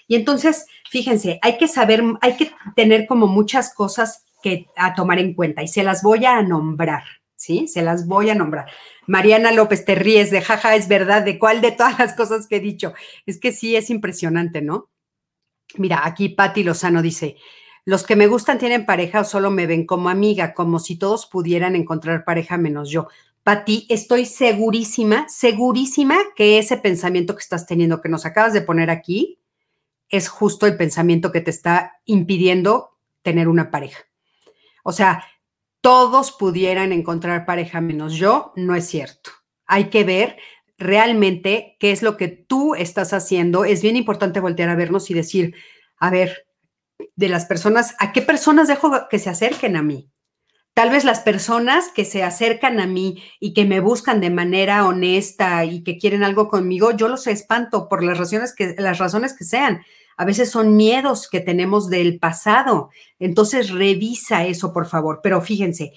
Y 0.08 0.14
entonces, 0.14 0.66
fíjense, 0.90 1.38
hay 1.42 1.58
que 1.58 1.68
saber, 1.68 2.02
hay 2.20 2.36
que 2.36 2.52
tener 2.74 3.06
como 3.06 3.26
muchas 3.26 3.74
cosas 3.74 4.24
que 4.42 4.66
a 4.76 4.94
tomar 4.94 5.18
en 5.18 5.34
cuenta 5.34 5.62
y 5.62 5.68
se 5.68 5.82
las 5.82 6.02
voy 6.02 6.24
a 6.24 6.42
nombrar, 6.42 7.02
¿sí? 7.34 7.66
Se 7.66 7.82
las 7.82 8.06
voy 8.06 8.30
a 8.30 8.34
nombrar. 8.34 8.66
Mariana 9.06 9.50
López, 9.50 9.84
te 9.84 9.96
de 9.96 10.42
jaja, 10.42 10.76
es 10.76 10.88
verdad, 10.88 11.24
¿de 11.24 11.38
cuál 11.38 11.60
de 11.60 11.72
todas 11.72 11.98
las 11.98 12.14
cosas 12.14 12.46
que 12.46 12.56
he 12.56 12.60
dicho? 12.60 12.94
Es 13.24 13.40
que 13.40 13.52
sí, 13.52 13.76
es 13.76 13.90
impresionante, 13.90 14.62
¿no? 14.62 14.88
Mira, 15.76 16.02
aquí 16.04 16.28
Patti 16.28 16.62
Lozano 16.62 17.02
dice, 17.02 17.36
los 17.86 18.02
que 18.02 18.16
me 18.16 18.26
gustan 18.26 18.58
tienen 18.58 18.84
pareja 18.84 19.20
o 19.20 19.24
solo 19.24 19.50
me 19.52 19.66
ven 19.66 19.86
como 19.86 20.08
amiga, 20.08 20.54
como 20.54 20.80
si 20.80 20.96
todos 20.96 21.26
pudieran 21.26 21.76
encontrar 21.76 22.24
pareja 22.24 22.58
menos 22.58 22.90
yo. 22.90 23.06
Pati, 23.44 23.86
estoy 23.88 24.26
segurísima, 24.26 25.28
segurísima 25.28 26.18
que 26.34 26.58
ese 26.58 26.78
pensamiento 26.78 27.36
que 27.36 27.42
estás 27.42 27.64
teniendo, 27.64 28.00
que 28.00 28.08
nos 28.08 28.26
acabas 28.26 28.52
de 28.52 28.60
poner 28.60 28.90
aquí, 28.90 29.38
es 30.08 30.28
justo 30.28 30.66
el 30.66 30.76
pensamiento 30.76 31.30
que 31.30 31.40
te 31.40 31.50
está 31.50 32.00
impidiendo 32.04 32.96
tener 33.22 33.46
una 33.46 33.70
pareja. 33.70 34.02
O 34.82 34.90
sea, 34.90 35.24
todos 35.80 36.32
pudieran 36.32 36.90
encontrar 36.90 37.46
pareja 37.46 37.80
menos 37.80 38.14
yo, 38.14 38.52
no 38.56 38.74
es 38.74 38.86
cierto. 38.86 39.30
Hay 39.64 39.90
que 39.90 40.02
ver 40.02 40.38
realmente 40.76 41.76
qué 41.78 41.92
es 41.92 42.02
lo 42.02 42.16
que 42.16 42.26
tú 42.26 42.74
estás 42.74 43.12
haciendo. 43.12 43.64
Es 43.64 43.80
bien 43.80 43.94
importante 43.94 44.40
voltear 44.40 44.70
a 44.70 44.74
vernos 44.74 45.08
y 45.08 45.14
decir, 45.14 45.54
a 45.98 46.10
ver, 46.10 46.45
de 47.16 47.28
las 47.28 47.46
personas, 47.46 47.94
¿a 47.98 48.12
qué 48.12 48.22
personas 48.22 48.68
dejo 48.68 49.08
que 49.08 49.18
se 49.18 49.30
acerquen 49.30 49.76
a 49.76 49.82
mí? 49.82 50.10
Tal 50.74 50.90
vez 50.90 51.04
las 51.04 51.20
personas 51.20 51.88
que 51.88 52.04
se 52.04 52.22
acercan 52.22 52.80
a 52.80 52.86
mí 52.86 53.22
y 53.40 53.54
que 53.54 53.64
me 53.64 53.80
buscan 53.80 54.20
de 54.20 54.28
manera 54.28 54.86
honesta 54.86 55.64
y 55.64 55.82
que 55.82 55.96
quieren 55.96 56.22
algo 56.22 56.48
conmigo, 56.48 56.90
yo 56.90 57.08
los 57.08 57.26
espanto 57.26 57.88
por 57.88 58.04
las 58.04 58.18
razones 58.18 58.54
que, 58.54 58.74
las 58.76 58.98
razones 58.98 59.32
que 59.32 59.44
sean. 59.44 59.80
A 60.18 60.26
veces 60.26 60.50
son 60.50 60.76
miedos 60.76 61.30
que 61.30 61.40
tenemos 61.40 61.88
del 61.88 62.18
pasado. 62.18 62.90
Entonces 63.18 63.70
revisa 63.70 64.44
eso, 64.44 64.74
por 64.74 64.86
favor. 64.86 65.20
Pero 65.22 65.40
fíjense, 65.40 65.92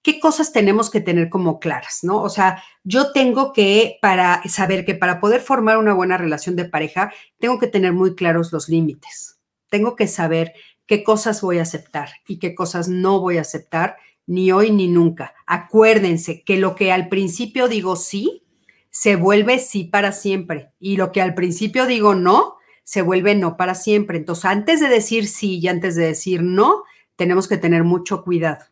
¿qué 0.00 0.18
cosas 0.18 0.50
tenemos 0.50 0.88
que 0.88 1.02
tener 1.02 1.28
como 1.28 1.60
claras, 1.60 1.98
no? 2.02 2.22
O 2.22 2.30
sea, 2.30 2.62
yo 2.84 3.12
tengo 3.12 3.52
que, 3.52 3.98
para 4.00 4.42
saber 4.48 4.86
que 4.86 4.94
para 4.94 5.20
poder 5.20 5.42
formar 5.42 5.76
una 5.76 5.92
buena 5.92 6.16
relación 6.16 6.56
de 6.56 6.64
pareja, 6.64 7.12
tengo 7.38 7.58
que 7.58 7.66
tener 7.66 7.92
muy 7.92 8.14
claros 8.14 8.50
los 8.50 8.70
límites 8.70 9.31
tengo 9.72 9.96
que 9.96 10.06
saber 10.06 10.52
qué 10.84 11.02
cosas 11.02 11.40
voy 11.40 11.58
a 11.58 11.62
aceptar 11.62 12.10
y 12.28 12.38
qué 12.38 12.54
cosas 12.54 12.88
no 12.88 13.20
voy 13.20 13.38
a 13.38 13.40
aceptar 13.40 13.96
ni 14.26 14.52
hoy 14.52 14.70
ni 14.70 14.86
nunca. 14.86 15.34
Acuérdense 15.46 16.44
que 16.44 16.58
lo 16.58 16.74
que 16.74 16.92
al 16.92 17.08
principio 17.08 17.68
digo 17.68 17.96
sí, 17.96 18.44
se 18.90 19.16
vuelve 19.16 19.58
sí 19.58 19.84
para 19.84 20.12
siempre. 20.12 20.72
Y 20.78 20.98
lo 20.98 21.10
que 21.10 21.22
al 21.22 21.34
principio 21.34 21.86
digo 21.86 22.14
no, 22.14 22.56
se 22.84 23.00
vuelve 23.00 23.34
no 23.34 23.56
para 23.56 23.74
siempre. 23.74 24.18
Entonces, 24.18 24.44
antes 24.44 24.78
de 24.78 24.90
decir 24.90 25.26
sí 25.26 25.58
y 25.58 25.68
antes 25.68 25.96
de 25.96 26.08
decir 26.08 26.42
no, 26.42 26.82
tenemos 27.16 27.48
que 27.48 27.56
tener 27.56 27.82
mucho 27.82 28.22
cuidado 28.22 28.66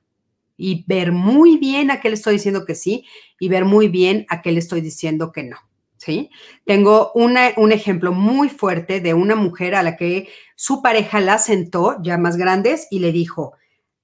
y 0.59 0.85
ver 0.87 1.13
muy 1.13 1.57
bien 1.57 1.91
a 1.91 2.03
qué 2.03 2.11
le 2.11 2.17
estoy 2.17 2.35
diciendo 2.35 2.67
que 2.67 2.75
sí 2.75 3.07
y 3.39 3.49
ver 3.49 3.65
muy 3.65 3.89
bien 3.89 4.27
a 4.29 4.43
qué 4.43 4.53
le 4.53 4.59
estoy 4.59 4.83
diciendo 4.83 5.33
que 5.33 5.45
no. 5.45 5.57
¿Sí? 6.01 6.31
Tengo 6.65 7.13
un 7.15 7.37
ejemplo 7.73 8.13
muy 8.13 8.49
fuerte 8.49 9.01
de 9.01 9.15
una 9.15 9.37
mujer 9.37 9.75
a 9.75 9.83
la 9.83 9.97
que 9.97 10.29
su 10.57 10.83
pareja 10.83 11.21
la 11.21 11.39
sentó, 11.39 11.97
ya 12.03 12.19
más 12.19 12.37
grandes, 12.37 12.89
y 12.91 13.01
le 13.01 13.13
dijo, 13.13 13.55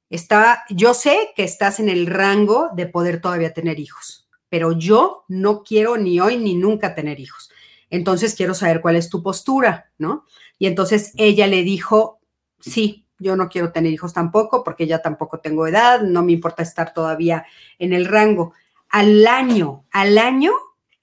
Está, 0.09 0.63
yo 0.71 0.95
sé 0.95 1.33
que 1.35 1.43
estás 1.43 1.81
en 1.81 1.89
el 1.89 2.07
rango 2.07 2.69
de 2.75 2.87
poder 2.87 3.21
todavía 3.21 3.53
tener 3.53 3.81
hijos, 3.81 4.29
pero 4.49 4.73
yo 4.73 5.25
no 5.27 5.65
quiero 5.65 5.97
ni 5.97 6.21
hoy 6.21 6.37
ni 6.37 6.55
nunca 6.55 6.95
tener 6.95 7.19
hijos. 7.19 7.51
Entonces 7.91 8.35
quiero 8.37 8.55
saber 8.55 8.81
cuál 8.81 8.95
es 8.95 9.11
tu 9.11 9.23
postura, 9.23 9.91
¿no? 9.99 10.25
Y 10.59 10.67
entonces 10.67 11.13
ella 11.17 11.49
le 11.49 11.65
dijo, 11.65 12.21
sí, 12.61 13.05
yo 13.19 13.35
no 13.35 13.49
quiero 13.49 13.73
tener 13.73 13.93
hijos 13.93 14.13
tampoco 14.13 14.63
porque 14.63 14.87
ya 14.87 15.03
tampoco 15.03 15.41
tengo 15.41 15.67
edad, 15.67 16.03
no 16.03 16.23
me 16.23 16.33
importa 16.33 16.63
estar 16.63 16.93
todavía 16.93 17.45
en 17.79 17.93
el 17.93 18.07
rango. 18.07 18.53
Al 18.89 19.27
año, 19.27 19.85
al 19.91 20.19
año 20.19 20.53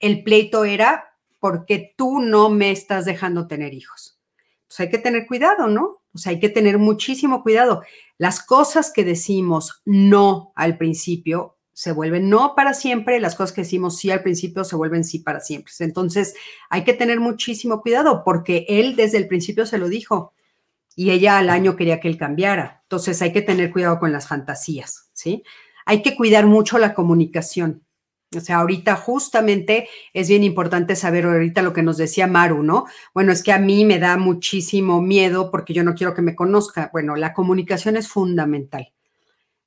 el 0.06 0.22
pleito 0.22 0.64
era 0.64 1.16
porque 1.40 1.94
tú 1.96 2.20
no 2.20 2.50
me 2.50 2.70
estás 2.70 3.04
dejando 3.04 3.46
tener 3.46 3.74
hijos. 3.74 4.20
Pues 4.66 4.80
hay 4.80 4.90
que 4.90 4.98
tener 4.98 5.26
cuidado, 5.26 5.68
¿no? 5.68 6.02
O 6.12 6.18
sea, 6.18 6.30
hay 6.30 6.40
que 6.40 6.48
tener 6.48 6.78
muchísimo 6.78 7.42
cuidado. 7.42 7.82
Las 8.18 8.42
cosas 8.42 8.92
que 8.92 9.04
decimos 9.04 9.82
no 9.84 10.52
al 10.56 10.78
principio 10.78 11.58
se 11.72 11.92
vuelven 11.92 12.30
no 12.30 12.54
para 12.54 12.72
siempre, 12.72 13.18
las 13.18 13.34
cosas 13.34 13.52
que 13.52 13.62
decimos 13.62 13.98
sí 13.98 14.10
al 14.10 14.22
principio 14.22 14.62
se 14.62 14.76
vuelven 14.76 15.04
sí 15.04 15.18
para 15.18 15.40
siempre. 15.40 15.72
Entonces, 15.80 16.34
hay 16.70 16.84
que 16.84 16.94
tener 16.94 17.18
muchísimo 17.18 17.82
cuidado 17.82 18.22
porque 18.24 18.64
él 18.68 18.94
desde 18.94 19.18
el 19.18 19.26
principio 19.26 19.66
se 19.66 19.78
lo 19.78 19.88
dijo 19.88 20.32
y 20.94 21.10
ella 21.10 21.38
al 21.38 21.50
año 21.50 21.76
quería 21.76 21.98
que 21.98 22.08
él 22.08 22.16
cambiara. 22.16 22.82
Entonces, 22.84 23.20
hay 23.22 23.32
que 23.32 23.42
tener 23.42 23.72
cuidado 23.72 23.98
con 23.98 24.12
las 24.12 24.28
fantasías, 24.28 25.10
¿sí? 25.12 25.42
Hay 25.84 26.02
que 26.02 26.14
cuidar 26.14 26.46
mucho 26.46 26.78
la 26.78 26.94
comunicación. 26.94 27.84
O 28.36 28.40
sea, 28.40 28.56
ahorita 28.56 28.96
justamente 28.96 29.88
es 30.12 30.28
bien 30.28 30.44
importante 30.44 30.96
saber 30.96 31.24
ahorita 31.24 31.62
lo 31.62 31.72
que 31.72 31.82
nos 31.82 31.96
decía 31.96 32.26
Maru, 32.26 32.62
¿no? 32.62 32.86
Bueno, 33.12 33.32
es 33.32 33.42
que 33.42 33.52
a 33.52 33.58
mí 33.58 33.84
me 33.84 33.98
da 33.98 34.16
muchísimo 34.16 35.00
miedo 35.00 35.50
porque 35.50 35.74
yo 35.74 35.84
no 35.84 35.94
quiero 35.94 36.14
que 36.14 36.22
me 36.22 36.34
conozca. 36.34 36.90
Bueno, 36.92 37.16
la 37.16 37.32
comunicación 37.32 37.96
es 37.96 38.08
fundamental. 38.08 38.92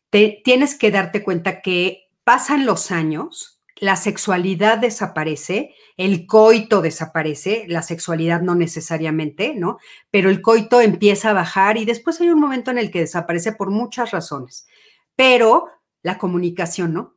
Te, 0.09 0.41
tienes 0.43 0.75
que 0.75 0.91
darte 0.91 1.23
cuenta 1.23 1.61
que 1.61 2.09
pasan 2.23 2.65
los 2.65 2.91
años, 2.91 3.61
la 3.79 3.95
sexualidad 3.95 4.79
desaparece, 4.79 5.75
el 5.97 6.25
coito 6.25 6.81
desaparece, 6.81 7.65
la 7.67 7.81
sexualidad 7.81 8.41
no 8.41 8.55
necesariamente, 8.55 9.53
¿no? 9.55 9.77
Pero 10.11 10.29
el 10.29 10.41
coito 10.41 10.81
empieza 10.81 11.29
a 11.29 11.33
bajar 11.33 11.77
y 11.77 11.85
después 11.85 12.19
hay 12.21 12.29
un 12.29 12.39
momento 12.39 12.71
en 12.71 12.79
el 12.79 12.91
que 12.91 13.01
desaparece 13.01 13.51
por 13.51 13.69
muchas 13.69 14.11
razones. 14.11 14.67
Pero 15.15 15.67
la 16.01 16.17
comunicación, 16.17 16.93
¿no? 16.93 17.16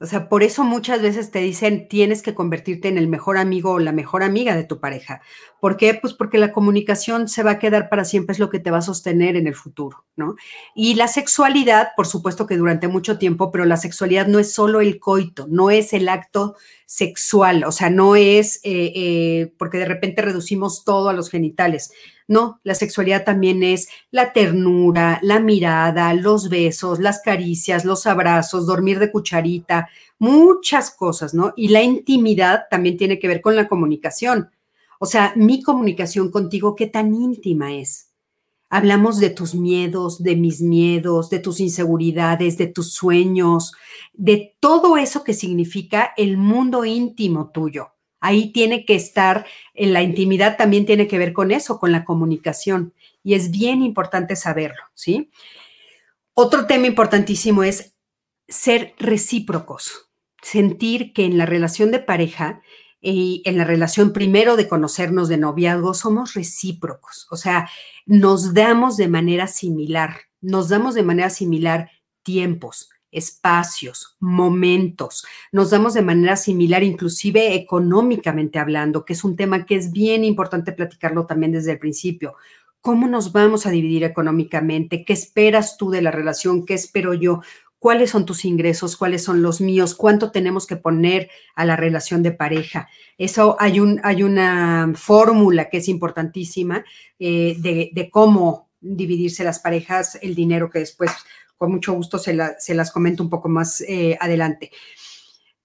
O 0.00 0.06
sea, 0.06 0.28
por 0.28 0.44
eso 0.44 0.62
muchas 0.62 1.02
veces 1.02 1.32
te 1.32 1.40
dicen 1.40 1.88
tienes 1.88 2.22
que 2.22 2.34
convertirte 2.34 2.86
en 2.86 2.98
el 2.98 3.08
mejor 3.08 3.36
amigo 3.36 3.72
o 3.72 3.78
la 3.80 3.90
mejor 3.90 4.22
amiga 4.22 4.54
de 4.54 4.62
tu 4.62 4.78
pareja. 4.78 5.20
¿Por 5.60 5.76
qué? 5.76 5.94
Pues 5.94 6.14
porque 6.14 6.38
la 6.38 6.52
comunicación 6.52 7.26
se 7.26 7.42
va 7.42 7.52
a 7.52 7.58
quedar 7.58 7.88
para 7.88 8.04
siempre, 8.04 8.32
es 8.32 8.38
lo 8.38 8.48
que 8.48 8.60
te 8.60 8.70
va 8.70 8.78
a 8.78 8.82
sostener 8.82 9.34
en 9.34 9.48
el 9.48 9.56
futuro, 9.56 10.04
¿no? 10.14 10.36
Y 10.72 10.94
la 10.94 11.08
sexualidad, 11.08 11.88
por 11.96 12.06
supuesto 12.06 12.46
que 12.46 12.56
durante 12.56 12.86
mucho 12.86 13.18
tiempo, 13.18 13.50
pero 13.50 13.64
la 13.64 13.76
sexualidad 13.76 14.28
no 14.28 14.38
es 14.38 14.52
solo 14.52 14.80
el 14.80 15.00
coito, 15.00 15.48
no 15.48 15.70
es 15.70 15.92
el 15.92 16.08
acto 16.08 16.54
sexual, 16.88 17.64
o 17.64 17.70
sea, 17.70 17.90
no 17.90 18.16
es 18.16 18.60
eh, 18.64 18.92
eh, 18.96 19.52
porque 19.58 19.76
de 19.76 19.84
repente 19.84 20.22
reducimos 20.22 20.84
todo 20.84 21.10
a 21.10 21.12
los 21.12 21.28
genitales. 21.28 21.92
No, 22.26 22.60
la 22.64 22.74
sexualidad 22.74 23.24
también 23.24 23.62
es 23.62 23.90
la 24.10 24.32
ternura, 24.32 25.18
la 25.22 25.38
mirada, 25.38 26.14
los 26.14 26.48
besos, 26.48 26.98
las 26.98 27.20
caricias, 27.20 27.84
los 27.84 28.06
abrazos, 28.06 28.66
dormir 28.66 29.00
de 29.00 29.12
cucharita, 29.12 29.90
muchas 30.18 30.90
cosas, 30.90 31.34
¿no? 31.34 31.52
Y 31.56 31.68
la 31.68 31.82
intimidad 31.82 32.64
también 32.70 32.96
tiene 32.96 33.18
que 33.18 33.28
ver 33.28 33.42
con 33.42 33.54
la 33.54 33.68
comunicación. 33.68 34.50
O 34.98 35.04
sea, 35.04 35.34
mi 35.36 35.62
comunicación 35.62 36.30
contigo, 36.30 36.74
¿qué 36.74 36.86
tan 36.86 37.14
íntima 37.14 37.74
es? 37.74 38.07
Hablamos 38.70 39.18
de 39.18 39.30
tus 39.30 39.54
miedos, 39.54 40.22
de 40.22 40.36
mis 40.36 40.60
miedos, 40.60 41.30
de 41.30 41.38
tus 41.38 41.60
inseguridades, 41.60 42.58
de 42.58 42.66
tus 42.66 42.92
sueños, 42.92 43.72
de 44.12 44.56
todo 44.60 44.96
eso 44.96 45.24
que 45.24 45.32
significa 45.32 46.12
el 46.16 46.36
mundo 46.36 46.84
íntimo 46.84 47.50
tuyo. 47.50 47.94
Ahí 48.20 48.52
tiene 48.52 48.84
que 48.84 48.94
estar, 48.94 49.46
en 49.74 49.92
la 49.92 50.02
intimidad 50.02 50.56
también 50.56 50.84
tiene 50.86 51.06
que 51.06 51.18
ver 51.18 51.32
con 51.32 51.50
eso, 51.50 51.78
con 51.78 51.92
la 51.92 52.04
comunicación. 52.04 52.92
Y 53.22 53.34
es 53.34 53.50
bien 53.50 53.82
importante 53.82 54.36
saberlo, 54.36 54.82
¿sí? 54.94 55.30
Otro 56.34 56.66
tema 56.66 56.86
importantísimo 56.86 57.62
es 57.62 57.94
ser 58.48 58.94
recíprocos, 58.98 60.10
sentir 60.42 61.12
que 61.12 61.24
en 61.24 61.38
la 61.38 61.46
relación 61.46 61.90
de 61.90 62.00
pareja 62.00 62.62
y 63.00 63.42
en 63.44 63.56
la 63.58 63.64
relación 63.64 64.12
primero 64.12 64.56
de 64.56 64.68
conocernos 64.68 65.28
de 65.28 65.36
noviazgo 65.36 65.94
somos 65.94 66.34
recíprocos, 66.34 67.26
o 67.30 67.36
sea, 67.36 67.68
nos 68.06 68.54
damos 68.54 68.96
de 68.96 69.08
manera 69.08 69.46
similar, 69.46 70.16
nos 70.40 70.68
damos 70.68 70.94
de 70.94 71.02
manera 71.02 71.30
similar 71.30 71.90
tiempos, 72.22 72.90
espacios, 73.10 74.16
momentos. 74.20 75.24
Nos 75.52 75.70
damos 75.70 75.94
de 75.94 76.02
manera 76.02 76.36
similar, 76.36 76.82
inclusive 76.82 77.54
económicamente 77.54 78.58
hablando, 78.58 79.04
que 79.04 79.14
es 79.14 79.24
un 79.24 79.36
tema 79.36 79.64
que 79.64 79.76
es 79.76 79.92
bien 79.92 80.24
importante 80.24 80.72
platicarlo 80.72 81.26
también 81.26 81.52
desde 81.52 81.72
el 81.72 81.78
principio. 81.78 82.34
¿Cómo 82.80 83.08
nos 83.08 83.32
vamos 83.32 83.66
a 83.66 83.70
dividir 83.70 84.04
económicamente? 84.04 85.04
¿Qué 85.04 85.12
esperas 85.12 85.76
tú 85.76 85.90
de 85.90 86.02
la 86.02 86.10
relación? 86.10 86.64
¿Qué 86.64 86.74
espero 86.74 87.12
yo? 87.14 87.40
¿Cuáles 87.78 88.10
son 88.10 88.26
tus 88.26 88.44
ingresos? 88.44 88.96
¿Cuáles 88.96 89.22
son 89.22 89.40
los 89.40 89.60
míos? 89.60 89.94
¿Cuánto 89.94 90.32
tenemos 90.32 90.66
que 90.66 90.76
poner 90.76 91.30
a 91.54 91.64
la 91.64 91.76
relación 91.76 92.24
de 92.24 92.32
pareja? 92.32 92.88
Eso 93.18 93.56
hay, 93.60 93.78
un, 93.78 94.00
hay 94.02 94.24
una 94.24 94.92
fórmula 94.96 95.68
que 95.68 95.78
es 95.78 95.88
importantísima 95.88 96.84
eh, 97.20 97.56
de, 97.58 98.10
cómo 98.10 98.68
dividirse 98.80 99.44
las 99.44 99.60
parejas, 99.60 100.18
el 100.22 100.34
dinero 100.34 100.70
que 100.70 100.80
después 100.80 101.12
con 101.56 101.70
mucho 101.70 101.92
gusto 101.92 102.18
se, 102.18 102.34
las 102.34 102.92
comento 102.92 103.22
un 103.22 103.30
poco 103.30 103.48
más 103.48 103.80
eh, 103.82 104.16
adelante. 104.20 104.72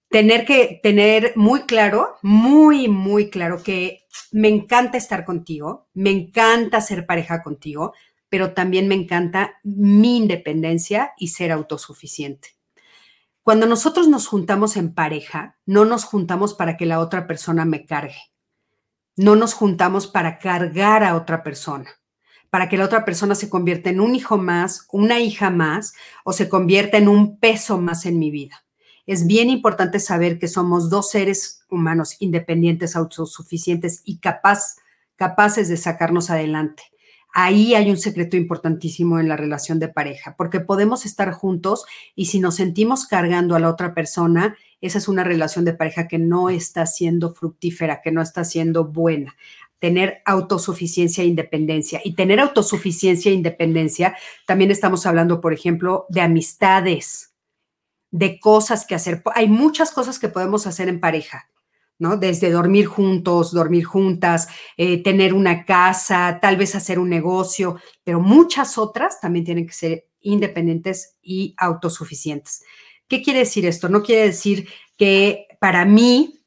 Tener 0.10 0.46
que 0.46 0.80
tener 0.84 1.34
muy 1.36 1.62
claro, 1.62 2.18
muy, 2.22 2.88
muy 2.88 3.32
claro 3.32 3.64
que 3.64 4.06
me 4.32 4.50
encanta 4.50 4.98
estar 4.98 5.26
contigo, 5.26 5.88
me 5.96 6.12
encanta 6.12 6.82
ser 6.82 7.08
pareja 7.08 7.42
contigo, 7.42 7.94
pero 8.34 8.56
también 8.56 8.88
me 8.88 8.96
encanta 8.96 9.60
mi 9.62 10.18
independencia 10.18 11.14
y 11.20 11.28
ser 11.28 11.52
autosuficiente. 11.52 12.56
Cuando 13.44 13.68
nosotros 13.68 14.08
nos 14.08 14.26
juntamos 14.26 14.76
en 14.76 14.96
pareja, 14.96 15.60
no 15.68 15.86
nos 15.86 16.04
juntamos 16.04 16.56
para 16.56 16.76
que 16.76 16.88
la 16.88 17.00
otra 17.00 17.28
persona 17.28 17.64
me 17.64 17.86
cargue. 17.86 18.34
No 19.16 19.36
nos 19.36 19.54
juntamos 19.54 20.08
para 20.08 20.40
cargar 20.40 21.04
a 21.04 21.16
otra 21.16 21.44
persona 21.44 21.92
para 22.50 22.70
que 22.70 22.78
la 22.78 22.86
otra 22.86 23.06
persona 23.06 23.36
se 23.36 23.50
convierta 23.50 23.92
en 23.92 24.00
un 24.00 24.16
hijo 24.16 24.38
más, 24.38 24.88
una 24.92 25.20
hija 25.20 25.52
más 25.52 25.94
o 26.24 26.34
se 26.34 26.50
convierta 26.50 26.98
en 26.98 27.08
un 27.08 27.38
peso 27.38 27.80
más 27.80 28.08
en 28.08 28.18
mi 28.18 28.32
vida. 28.32 28.66
Es 29.06 29.28
bien 29.28 29.52
importante 29.52 30.00
saber 30.00 30.40
que 30.40 30.48
somos 30.48 30.90
dos 30.90 31.12
seres 31.12 31.66
humanos 31.70 32.16
independientes, 32.20 32.96
autosuficientes 32.96 34.02
y 34.06 34.18
capaz, 34.18 34.78
capaces 35.18 35.68
de 35.68 35.78
sacarnos 35.78 36.32
adelante. 36.32 36.93
Ahí 37.34 37.74
hay 37.74 37.90
un 37.90 37.98
secreto 37.98 38.38
importantísimo 38.38 39.20
en 39.20 39.28
la 39.28 39.36
relación 39.36 39.80
de 39.80 39.88
pareja, 39.88 40.36
porque 40.38 40.60
podemos 40.60 41.06
estar 41.06 41.32
juntos 41.32 41.84
y 42.16 42.28
si 42.28 42.40
nos 42.40 42.56
sentimos 42.56 43.08
cargando 43.08 43.56
a 43.56 43.60
la 43.60 43.70
otra 43.70 43.96
persona, 43.96 44.56
esa 44.82 45.00
es 45.00 45.08
una 45.08 45.24
relación 45.24 45.66
de 45.66 45.74
pareja 45.74 46.08
que 46.08 46.20
no 46.20 46.50
está 46.50 46.86
siendo 46.86 47.34
fructífera, 47.34 48.02
que 48.02 48.12
no 48.12 48.22
está 48.22 48.44
siendo 48.44 48.86
buena 48.86 49.36
tener 49.84 50.22
autosuficiencia 50.24 51.26
e 51.26 51.28
independencia. 51.28 52.00
Y 52.06 52.16
tener 52.16 52.40
autosuficiencia 52.40 53.30
e 53.30 53.36
independencia, 53.36 54.16
también 54.48 54.72
estamos 54.72 55.06
hablando, 55.06 55.42
por 55.42 55.52
ejemplo, 55.52 56.06
de 56.08 56.22
amistades, 56.22 57.34
de 58.10 58.40
cosas 58.40 58.86
que 58.86 58.96
hacer. 58.96 59.22
Hay 59.36 59.50
muchas 59.50 59.92
cosas 59.92 60.20
que 60.20 60.30
podemos 60.30 60.68
hacer 60.68 60.88
en 60.88 61.02
pareja, 61.02 61.50
Desde 62.18 62.52
dormir 62.52 62.86
juntos, 62.86 63.52
dormir 63.54 63.86
juntas, 63.86 64.48
eh, 64.78 65.02
tener 65.02 65.34
una 65.34 65.66
casa, 65.66 66.40
tal 66.42 66.58
vez 66.58 66.76
hacer 66.76 67.00
un 67.00 67.10
negocio, 67.10 67.80
pero 68.04 68.20
muchas 68.20 68.78
otras 68.78 69.20
también 69.20 69.46
tienen 69.46 69.66
que 69.66 69.74
ser 69.74 70.06
independientes 70.20 71.18
y 71.22 71.54
autosuficientes. 71.58 72.64
¿Qué 73.08 73.22
quiere 73.22 73.40
decir 73.40 73.66
esto? 73.66 73.90
No 73.90 74.04
quiere 74.04 74.24
decir 74.24 74.68
que 74.98 75.48
para 75.60 75.86
mí 75.86 76.44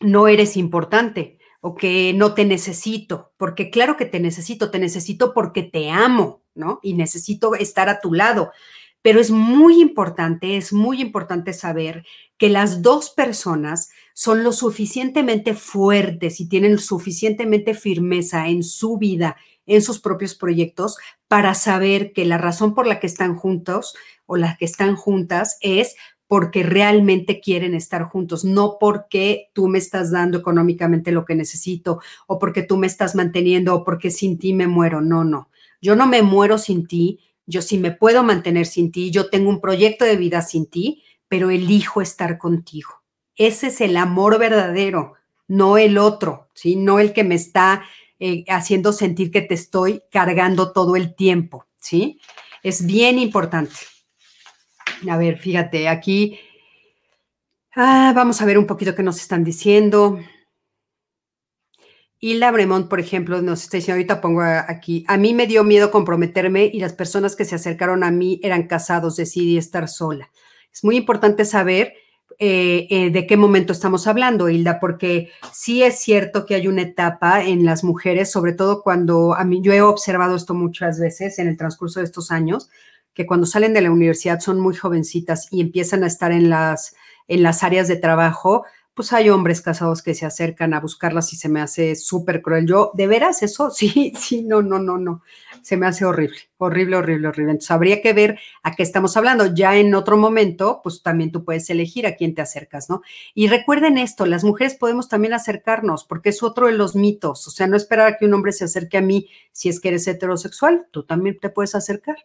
no 0.00 0.28
eres 0.28 0.56
importante 0.56 1.38
o 1.60 1.74
que 1.74 2.12
no 2.14 2.34
te 2.34 2.44
necesito, 2.44 3.32
porque 3.38 3.70
claro 3.70 3.96
que 3.96 4.04
te 4.04 4.20
necesito, 4.20 4.70
te 4.70 4.78
necesito 4.78 5.32
porque 5.32 5.62
te 5.62 5.90
amo, 5.90 6.42
¿no? 6.54 6.78
Y 6.82 6.94
necesito 6.94 7.54
estar 7.54 7.88
a 7.88 8.00
tu 8.00 8.12
lado. 8.12 8.52
Pero 9.00 9.20
es 9.20 9.30
muy 9.30 9.80
importante, 9.80 10.56
es 10.56 10.72
muy 10.72 11.00
importante 11.00 11.52
saber 11.52 12.04
que 12.38 12.50
las 12.50 12.82
dos 12.82 13.10
personas 13.10 13.90
son 14.14 14.44
lo 14.44 14.52
suficientemente 14.52 15.54
fuertes 15.54 16.40
y 16.40 16.48
tienen 16.48 16.78
suficientemente 16.78 17.74
firmeza 17.74 18.48
en 18.48 18.62
su 18.62 18.96
vida, 18.96 19.36
en 19.66 19.82
sus 19.82 20.00
propios 20.00 20.34
proyectos, 20.34 20.96
para 21.28 21.54
saber 21.54 22.12
que 22.12 22.24
la 22.24 22.38
razón 22.38 22.74
por 22.74 22.86
la 22.86 23.00
que 23.00 23.08
están 23.08 23.34
juntos 23.34 23.94
o 24.24 24.36
las 24.36 24.56
que 24.56 24.64
están 24.64 24.96
juntas 24.96 25.58
es 25.60 25.96
porque 26.26 26.62
realmente 26.62 27.40
quieren 27.40 27.74
estar 27.74 28.04
juntos, 28.04 28.44
no 28.44 28.78
porque 28.80 29.50
tú 29.52 29.68
me 29.68 29.78
estás 29.78 30.10
dando 30.10 30.38
económicamente 30.38 31.12
lo 31.12 31.24
que 31.24 31.34
necesito 31.34 32.00
o 32.26 32.38
porque 32.38 32.62
tú 32.62 32.76
me 32.76 32.86
estás 32.86 33.14
manteniendo 33.14 33.74
o 33.74 33.84
porque 33.84 34.10
sin 34.10 34.38
ti 34.38 34.54
me 34.54 34.66
muero. 34.66 35.00
No, 35.00 35.24
no. 35.24 35.50
Yo 35.82 35.96
no 35.96 36.06
me 36.06 36.22
muero 36.22 36.56
sin 36.56 36.86
ti, 36.86 37.20
yo 37.46 37.60
sí 37.62 37.78
me 37.78 37.90
puedo 37.90 38.22
mantener 38.22 38.66
sin 38.66 38.90
ti, 38.90 39.10
yo 39.10 39.28
tengo 39.28 39.50
un 39.50 39.60
proyecto 39.60 40.04
de 40.04 40.16
vida 40.16 40.40
sin 40.40 40.66
ti, 40.66 41.02
pero 41.28 41.50
elijo 41.50 42.00
estar 42.00 42.38
contigo. 42.38 43.03
Ese 43.36 43.68
es 43.68 43.80
el 43.80 43.96
amor 43.96 44.38
verdadero, 44.38 45.14
no 45.48 45.78
el 45.78 45.98
otro, 45.98 46.50
¿sí? 46.54 46.76
No 46.76 46.98
el 46.98 47.12
que 47.12 47.24
me 47.24 47.34
está 47.34 47.84
eh, 48.18 48.44
haciendo 48.48 48.92
sentir 48.92 49.30
que 49.30 49.42
te 49.42 49.54
estoy 49.54 50.02
cargando 50.10 50.72
todo 50.72 50.96
el 50.96 51.14
tiempo, 51.14 51.66
¿sí? 51.78 52.20
Es 52.62 52.86
bien 52.86 53.18
importante. 53.18 53.74
A 55.08 55.16
ver, 55.16 55.38
fíjate, 55.38 55.88
aquí 55.88 56.38
ah, 57.74 58.12
vamos 58.14 58.40
a 58.40 58.44
ver 58.44 58.58
un 58.58 58.66
poquito 58.66 58.94
qué 58.94 59.02
nos 59.02 59.20
están 59.20 59.44
diciendo. 59.44 60.18
Y 62.18 62.34
la 62.34 62.50
Bremont, 62.50 62.88
por 62.88 63.00
ejemplo, 63.00 63.42
nos 63.42 63.64
está 63.64 63.76
diciendo, 63.76 63.96
ahorita 63.96 64.20
pongo 64.20 64.40
aquí, 64.42 65.04
a 65.08 65.18
mí 65.18 65.34
me 65.34 65.46
dio 65.46 65.62
miedo 65.62 65.90
comprometerme 65.90 66.70
y 66.72 66.80
las 66.80 66.94
personas 66.94 67.36
que 67.36 67.44
se 67.44 67.54
acercaron 67.54 68.02
a 68.02 68.10
mí 68.10 68.40
eran 68.42 68.66
casados, 68.66 69.16
decidí 69.16 69.58
estar 69.58 69.88
sola. 69.88 70.30
Es 70.72 70.84
muy 70.84 70.96
importante 70.96 71.44
saber 71.44 71.92
eh, 72.38 72.86
eh, 72.90 73.10
de 73.10 73.26
qué 73.26 73.36
momento 73.36 73.72
estamos 73.72 74.06
hablando, 74.06 74.48
Hilda, 74.48 74.80
porque 74.80 75.30
sí 75.52 75.82
es 75.82 75.98
cierto 76.00 76.46
que 76.46 76.54
hay 76.54 76.68
una 76.68 76.82
etapa 76.82 77.44
en 77.44 77.64
las 77.64 77.84
mujeres, 77.84 78.30
sobre 78.30 78.52
todo 78.52 78.82
cuando 78.82 79.34
a 79.34 79.44
mí, 79.44 79.60
yo 79.62 79.72
he 79.72 79.82
observado 79.82 80.36
esto 80.36 80.54
muchas 80.54 80.98
veces 80.98 81.38
en 81.38 81.48
el 81.48 81.56
transcurso 81.56 82.00
de 82.00 82.06
estos 82.06 82.30
años, 82.30 82.70
que 83.14 83.26
cuando 83.26 83.46
salen 83.46 83.72
de 83.74 83.80
la 83.80 83.90
universidad 83.90 84.40
son 84.40 84.60
muy 84.60 84.74
jovencitas 84.74 85.48
y 85.50 85.60
empiezan 85.60 86.02
a 86.04 86.08
estar 86.08 86.32
en 86.32 86.50
las, 86.50 86.96
en 87.28 87.42
las 87.42 87.62
áreas 87.62 87.88
de 87.88 87.96
trabajo, 87.96 88.64
pues 88.94 89.12
hay 89.12 89.28
hombres 89.28 89.60
casados 89.60 90.02
que 90.02 90.14
se 90.14 90.24
acercan 90.24 90.72
a 90.72 90.80
buscarlas 90.80 91.32
y 91.32 91.36
se 91.36 91.48
me 91.48 91.60
hace 91.60 91.96
súper 91.96 92.42
cruel. 92.42 92.66
Yo, 92.66 92.92
¿de 92.94 93.06
veras 93.06 93.42
eso? 93.42 93.70
Sí, 93.74 94.12
sí, 94.18 94.42
no, 94.42 94.62
no, 94.62 94.78
no, 94.78 94.98
no. 94.98 95.22
Se 95.64 95.78
me 95.78 95.86
hace 95.86 96.04
horrible, 96.04 96.36
horrible, 96.58 96.96
horrible, 96.96 97.28
horrible. 97.28 97.52
Entonces 97.52 97.70
habría 97.70 98.02
que 98.02 98.12
ver 98.12 98.38
a 98.62 98.74
qué 98.74 98.82
estamos 98.82 99.16
hablando. 99.16 99.54
Ya 99.54 99.76
en 99.76 99.94
otro 99.94 100.18
momento, 100.18 100.80
pues 100.82 101.02
también 101.02 101.32
tú 101.32 101.42
puedes 101.42 101.70
elegir 101.70 102.06
a 102.06 102.16
quién 102.16 102.34
te 102.34 102.42
acercas, 102.42 102.90
¿no? 102.90 103.00
Y 103.34 103.48
recuerden 103.48 103.96
esto, 103.96 104.26
las 104.26 104.44
mujeres 104.44 104.74
podemos 104.74 105.08
también 105.08 105.32
acercarnos, 105.32 106.04
porque 106.04 106.28
es 106.28 106.42
otro 106.42 106.66
de 106.66 106.74
los 106.74 106.94
mitos. 106.94 107.48
O 107.48 107.50
sea, 107.50 107.66
no 107.66 107.78
esperar 107.78 108.06
a 108.06 108.16
que 108.18 108.26
un 108.26 108.34
hombre 108.34 108.52
se 108.52 108.64
acerque 108.64 108.98
a 108.98 109.00
mí 109.00 109.30
si 109.52 109.70
es 109.70 109.80
que 109.80 109.88
eres 109.88 110.06
heterosexual, 110.06 110.86
tú 110.90 111.04
también 111.04 111.38
te 111.40 111.48
puedes 111.48 111.74
acercar 111.74 112.16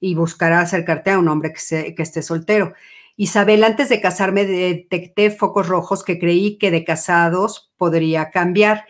y 0.00 0.14
buscará 0.14 0.60
acercarte 0.60 1.10
a 1.10 1.18
un 1.18 1.28
hombre 1.28 1.52
que, 1.52 1.94
que 1.94 2.02
esté 2.02 2.22
soltero. 2.22 2.72
Isabel, 3.18 3.62
antes 3.64 3.90
de 3.90 4.00
casarme 4.00 4.46
detecté 4.46 5.30
focos 5.30 5.68
rojos 5.68 6.02
que 6.02 6.18
creí 6.18 6.58
que 6.58 6.70
de 6.70 6.84
casados 6.84 7.72
podría 7.76 8.30
cambiar. 8.30 8.86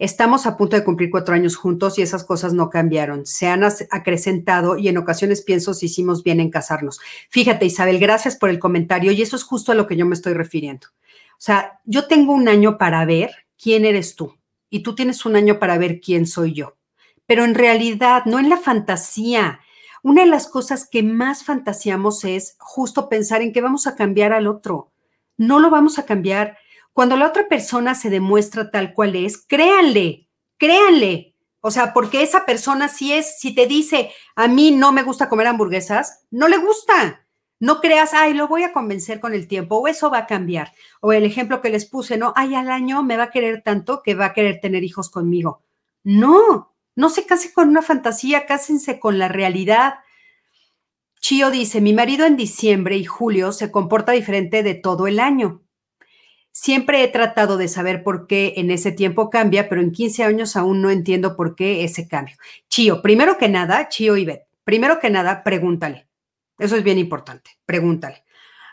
Estamos 0.00 0.46
a 0.46 0.56
punto 0.56 0.76
de 0.76 0.82
cumplir 0.82 1.10
cuatro 1.10 1.34
años 1.34 1.56
juntos 1.56 1.98
y 1.98 2.02
esas 2.02 2.24
cosas 2.24 2.54
no 2.54 2.70
cambiaron. 2.70 3.26
Se 3.26 3.48
han 3.48 3.62
acrecentado 3.64 4.78
y 4.78 4.88
en 4.88 4.96
ocasiones 4.96 5.42
pienso 5.42 5.74
si 5.74 5.86
hicimos 5.86 6.22
bien 6.22 6.40
en 6.40 6.48
casarnos. 6.48 7.00
Fíjate, 7.28 7.66
Isabel, 7.66 7.98
gracias 7.98 8.34
por 8.34 8.48
el 8.48 8.58
comentario 8.58 9.12
y 9.12 9.20
eso 9.20 9.36
es 9.36 9.42
justo 9.42 9.72
a 9.72 9.74
lo 9.74 9.86
que 9.86 9.96
yo 9.96 10.06
me 10.06 10.14
estoy 10.14 10.32
refiriendo. 10.32 10.86
O 11.32 11.42
sea, 11.42 11.80
yo 11.84 12.06
tengo 12.06 12.32
un 12.32 12.48
año 12.48 12.78
para 12.78 13.04
ver 13.04 13.30
quién 13.62 13.84
eres 13.84 14.16
tú 14.16 14.38
y 14.70 14.82
tú 14.82 14.94
tienes 14.94 15.26
un 15.26 15.36
año 15.36 15.58
para 15.58 15.76
ver 15.76 16.00
quién 16.00 16.26
soy 16.26 16.54
yo. 16.54 16.78
Pero 17.26 17.44
en 17.44 17.54
realidad, 17.54 18.24
no 18.24 18.38
en 18.38 18.48
la 18.48 18.56
fantasía, 18.56 19.60
una 20.02 20.22
de 20.22 20.28
las 20.28 20.46
cosas 20.46 20.88
que 20.88 21.02
más 21.02 21.44
fantaseamos 21.44 22.24
es 22.24 22.56
justo 22.58 23.10
pensar 23.10 23.42
en 23.42 23.52
que 23.52 23.60
vamos 23.60 23.86
a 23.86 23.96
cambiar 23.96 24.32
al 24.32 24.46
otro. 24.46 24.92
No 25.36 25.58
lo 25.58 25.68
vamos 25.68 25.98
a 25.98 26.06
cambiar. 26.06 26.56
Cuando 27.00 27.16
la 27.16 27.28
otra 27.28 27.48
persona 27.48 27.94
se 27.94 28.10
demuestra 28.10 28.70
tal 28.70 28.92
cual 28.92 29.16
es, 29.16 29.38
créanle, 29.38 30.28
créanle. 30.58 31.34
O 31.62 31.70
sea, 31.70 31.94
porque 31.94 32.22
esa 32.22 32.44
persona 32.44 32.88
si 32.88 33.14
es, 33.14 33.38
si 33.38 33.54
te 33.54 33.66
dice, 33.66 34.10
a 34.36 34.48
mí 34.48 34.70
no 34.70 34.92
me 34.92 35.02
gusta 35.02 35.30
comer 35.30 35.46
hamburguesas, 35.46 36.26
no 36.30 36.46
le 36.46 36.58
gusta. 36.58 37.26
No 37.58 37.80
creas, 37.80 38.12
ay, 38.12 38.34
lo 38.34 38.48
voy 38.48 38.64
a 38.64 38.74
convencer 38.74 39.18
con 39.18 39.32
el 39.32 39.48
tiempo 39.48 39.76
o 39.76 39.88
eso 39.88 40.10
va 40.10 40.18
a 40.18 40.26
cambiar. 40.26 40.74
O 41.00 41.14
el 41.14 41.24
ejemplo 41.24 41.62
que 41.62 41.70
les 41.70 41.86
puse, 41.86 42.18
no, 42.18 42.34
ay, 42.36 42.54
al 42.54 42.70
año 42.70 43.02
me 43.02 43.16
va 43.16 43.22
a 43.22 43.30
querer 43.30 43.62
tanto 43.62 44.02
que 44.02 44.14
va 44.14 44.26
a 44.26 44.32
querer 44.34 44.60
tener 44.60 44.84
hijos 44.84 45.08
conmigo. 45.08 45.62
No, 46.04 46.74
no 46.96 47.08
se 47.08 47.24
case 47.24 47.54
con 47.54 47.70
una 47.70 47.80
fantasía, 47.80 48.44
cásense 48.44 49.00
con 49.00 49.18
la 49.18 49.28
realidad. 49.28 49.94
Chio 51.18 51.50
dice, 51.50 51.80
mi 51.80 51.94
marido 51.94 52.26
en 52.26 52.36
diciembre 52.36 52.98
y 52.98 53.06
julio 53.06 53.52
se 53.52 53.70
comporta 53.70 54.12
diferente 54.12 54.62
de 54.62 54.74
todo 54.74 55.06
el 55.06 55.18
año. 55.18 55.62
Siempre 56.52 57.04
he 57.04 57.08
tratado 57.08 57.56
de 57.56 57.68
saber 57.68 58.02
por 58.02 58.26
qué 58.26 58.54
en 58.56 58.70
ese 58.70 58.90
tiempo 58.90 59.30
cambia, 59.30 59.68
pero 59.68 59.80
en 59.80 59.92
15 59.92 60.24
años 60.24 60.56
aún 60.56 60.82
no 60.82 60.90
entiendo 60.90 61.36
por 61.36 61.54
qué 61.54 61.84
ese 61.84 62.08
cambio. 62.08 62.36
Chio, 62.68 63.02
primero 63.02 63.38
que 63.38 63.48
nada, 63.48 63.88
Chio 63.88 64.16
y 64.16 64.24
Beth, 64.24 64.42
primero 64.64 64.98
que 64.98 65.10
nada, 65.10 65.44
pregúntale. 65.44 66.08
Eso 66.58 66.76
es 66.76 66.82
bien 66.82 66.98
importante. 66.98 67.52
Pregúntale. 67.64 68.24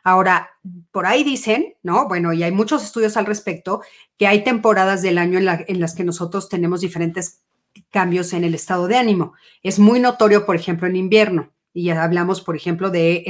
Ahora, 0.04 0.50
por 0.92 1.06
ahí 1.06 1.24
dicen, 1.24 1.76
¿no? 1.84 2.08
Bueno, 2.08 2.34
y 2.34 2.44
hay 2.44 2.52
muchos 2.52 2.84
estudios 2.84 3.18
al 3.18 3.26
respecto, 3.26 3.82
que 4.18 4.26
hay 4.28 4.44
temporadas 4.44 5.02
del 5.02 5.18
año 5.18 5.38
en, 5.38 5.80
las 5.80 5.96
que 5.96 6.04
nosotros 6.04 6.50
tenemos 6.50 6.82
diferentes 6.82 7.42
cambios 7.90 8.34
en 8.34 8.44
el 8.44 8.56
estado 8.56 8.88
de 8.88 8.98
ánimo. 8.98 9.34
Es 9.64 9.80
muy 9.80 10.00
notorio, 10.00 10.46
por 10.46 10.56
ejemplo, 10.56 10.88
en 10.88 10.96
invierno. 10.96 11.52
Y 11.74 11.86
ya 11.86 12.04
hablamos, 12.04 12.42
por 12.42 12.56
ejemplo, 12.56 12.90
de 12.90 13.26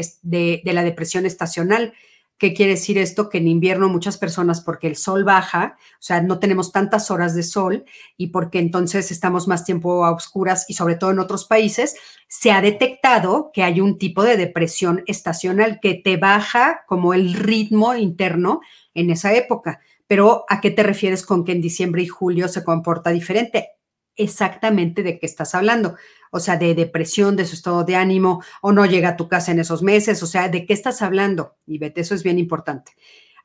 la 0.63 0.83
depresión 0.83 1.25
estacional, 1.25 1.93
¿Qué 2.37 2.53
quiere 2.53 2.73
decir 2.73 2.99
esto? 2.99 3.29
Que 3.29 3.39
en 3.39 3.47
invierno 3.47 3.89
muchas 3.89 4.17
personas, 4.17 4.61
porque 4.61 4.85
el 4.85 4.95
sol 4.95 5.23
baja, 5.23 5.77
o 5.93 6.01
sea, 6.01 6.21
no 6.21 6.37
tenemos 6.37 6.71
tantas 6.71 7.09
horas 7.09 7.33
de 7.33 7.41
sol 7.41 7.85
y 8.15 8.27
porque 8.27 8.59
entonces 8.59 9.11
estamos 9.11 9.47
más 9.47 9.65
tiempo 9.65 10.05
a 10.05 10.11
oscuras 10.11 10.65
y 10.67 10.75
sobre 10.75 10.95
todo 10.95 11.09
en 11.11 11.19
otros 11.19 11.45
países, 11.45 11.95
se 12.27 12.51
ha 12.51 12.61
detectado 12.61 13.49
que 13.53 13.63
hay 13.63 13.81
un 13.81 13.97
tipo 13.97 14.23
de 14.23 14.37
depresión 14.37 15.03
estacional 15.07 15.79
que 15.81 15.95
te 15.95 16.17
baja 16.17 16.81
como 16.87 17.15
el 17.15 17.33
ritmo 17.33 17.95
interno 17.95 18.61
en 18.93 19.09
esa 19.09 19.33
época. 19.33 19.79
Pero 20.05 20.45
¿a 20.47 20.61
qué 20.61 20.69
te 20.69 20.83
refieres 20.83 21.25
con 21.25 21.43
que 21.43 21.53
en 21.53 21.61
diciembre 21.61 22.03
y 22.03 22.07
julio 22.07 22.47
se 22.47 22.63
comporta 22.63 23.09
diferente? 23.09 23.71
Exactamente 24.15 25.01
de 25.01 25.17
qué 25.17 25.25
estás 25.25 25.55
hablando 25.55 25.95
o 26.31 26.39
sea, 26.39 26.57
de 26.57 26.75
depresión, 26.75 27.35
de 27.35 27.45
su 27.45 27.55
estado 27.55 27.83
de 27.83 27.95
ánimo, 27.95 28.43
o 28.61 28.71
no 28.71 28.85
llega 28.85 29.09
a 29.09 29.17
tu 29.17 29.27
casa 29.27 29.51
en 29.51 29.59
esos 29.59 29.83
meses, 29.83 30.21
o 30.23 30.27
sea, 30.27 30.49
¿de 30.49 30.65
qué 30.65 30.73
estás 30.73 31.01
hablando? 31.01 31.55
Y 31.65 31.77
vete, 31.77 32.01
eso 32.01 32.15
es 32.15 32.23
bien 32.23 32.39
importante. 32.39 32.93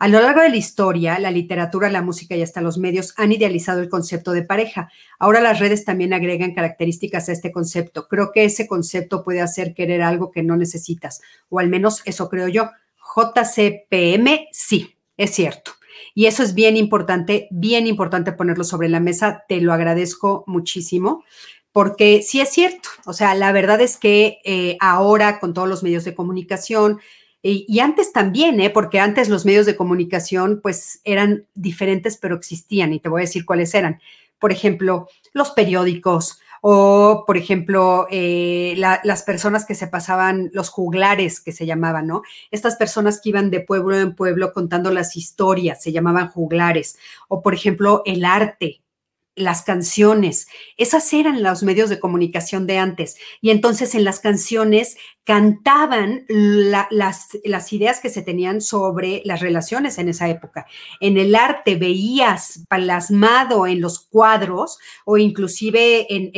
A 0.03 0.09
lo 0.09 0.21
largo 0.21 0.41
de 0.41 0.51
la 0.51 0.57
historia, 0.57 1.21
la 1.21 1.31
literatura, 1.31 1.89
la 1.89 2.03
música 2.03 2.35
y 2.35 2.43
hasta 2.43 2.61
los 2.61 2.77
medios 2.77 3.15
han 3.19 3.31
idealizado 3.31 3.81
el 3.81 3.89
concepto 3.89 4.33
de 4.33 4.43
pareja. 4.43 4.91
Ahora 5.21 5.41
las 5.41 5.61
redes 5.61 5.85
también 5.85 6.13
agregan 6.13 6.55
características 6.55 7.29
a 7.29 7.33
este 7.33 7.53
concepto. 7.53 8.09
Creo 8.09 8.33
que 8.33 8.45
ese 8.45 8.67
concepto 8.67 9.23
puede 9.23 9.41
hacer 9.41 9.75
querer 9.75 10.03
algo 10.03 10.33
que 10.33 10.43
no 10.43 10.57
necesitas, 10.57 11.21
o 11.49 11.61
al 11.61 11.69
menos 11.69 12.03
eso 12.05 12.29
creo 12.29 12.49
yo. 12.49 12.71
JCPM, 13.15 14.49
sí, 14.51 14.97
es 15.17 15.31
cierto. 15.31 15.71
Y 16.15 16.27
eso 16.27 16.43
es 16.43 16.55
bien 16.55 16.77
importante, 16.77 17.47
bien 17.53 17.87
importante 17.87 18.33
ponerlo 18.33 18.65
sobre 18.65 18.89
la 18.89 18.99
mesa. 18.99 19.45
Te 19.49 19.61
lo 19.61 19.73
agradezco 19.73 20.43
muchísimo 20.49 21.23
porque 21.73 22.23
sí 22.23 22.41
es 22.41 22.51
cierto, 22.51 22.91
o 23.07 23.13
sea, 23.13 23.35
la 23.35 23.51
verdad 23.51 23.81
es 23.81 23.97
que 23.97 24.39
eh, 24.45 24.77
ahora 24.81 25.41
con 25.41 25.55
todos 25.55 25.69
los 25.69 25.83
medios 25.83 26.05
de 26.05 26.15
comunicación, 26.15 27.01
y, 27.45 27.81
antes 27.81 28.13
también, 28.13 28.61
¿eh? 28.61 28.71
porque 28.71 29.01
antes 29.01 29.29
los 29.29 29.45
medios 29.45 29.67
de 29.67 29.75
comunicación 29.75 30.61
pues 30.63 31.01
eran 31.03 31.47
diferentes, 31.55 32.17
pero 32.17 32.37
existían, 32.37 32.93
y 32.93 33.01
te 33.01 33.09
voy 33.09 33.23
a 33.23 33.25
decir 33.25 33.45
cuáles 33.45 33.75
eran. 33.75 34.01
Por 34.39 34.53
ejemplo, 34.53 35.09
los 35.33 35.51
periódicos, 35.51 36.39
o 36.61 37.25
por 37.27 37.37
ejemplo, 37.37 38.07
eh, 38.13 38.75
las 38.77 39.23
personas 39.25 39.65
que 39.65 39.75
se 39.75 39.89
pasaban, 39.89 40.51
los 40.53 40.69
juglares 40.69 41.41
que 41.41 41.51
se 41.51 41.67
llamaban, 41.67 42.07
¿no? 42.07 42.23
Estas 42.53 42.77
personas 42.77 43.21
que 43.21 43.31
iban 43.31 43.51
de 43.51 43.59
pueblo 43.59 43.99
en 43.99 44.15
pueblo 44.15 44.53
contando 44.53 44.93
las 44.93 45.17
historias, 45.17 45.83
se 45.83 45.91
llamaban 45.91 46.29
juglares, 46.29 46.97
o 47.27 47.43
por 47.43 47.55
ejemplo, 47.55 48.03
el 48.07 48.25
arte, 48.25 48.83
las 49.35 49.63
canciones. 49.63 50.47
Esas 50.77 51.11
eran 51.13 51.43
los 51.43 51.63
medios 51.63 51.89
de 51.89 51.99
comunicación 51.99 52.67
de 52.67 52.79
antes. 52.79 53.17
Y 53.41 53.51
entonces 53.51 53.95
en 53.95 54.05
las 54.05 54.21
canciones 54.21 54.97
cantaban 55.25 56.27
las, 56.29 57.29
ideas 57.73 58.01
que 58.01 58.11
se 58.11 58.23
tenían 58.23 58.61
sobre 58.61 59.23
las 59.25 59.41
relaciones 59.41 59.99
en 59.99 60.09
esa 60.09 60.29
época. 60.29 60.67
En 61.01 61.17
el 61.17 61.35
arte 61.35 61.77
veías 61.77 62.65
plasmado 62.69 63.67
en 63.67 63.81
los 63.81 64.01
cuadros 64.01 64.79
o 65.05 65.17
inclusive 65.17 66.07
en, 66.13 66.31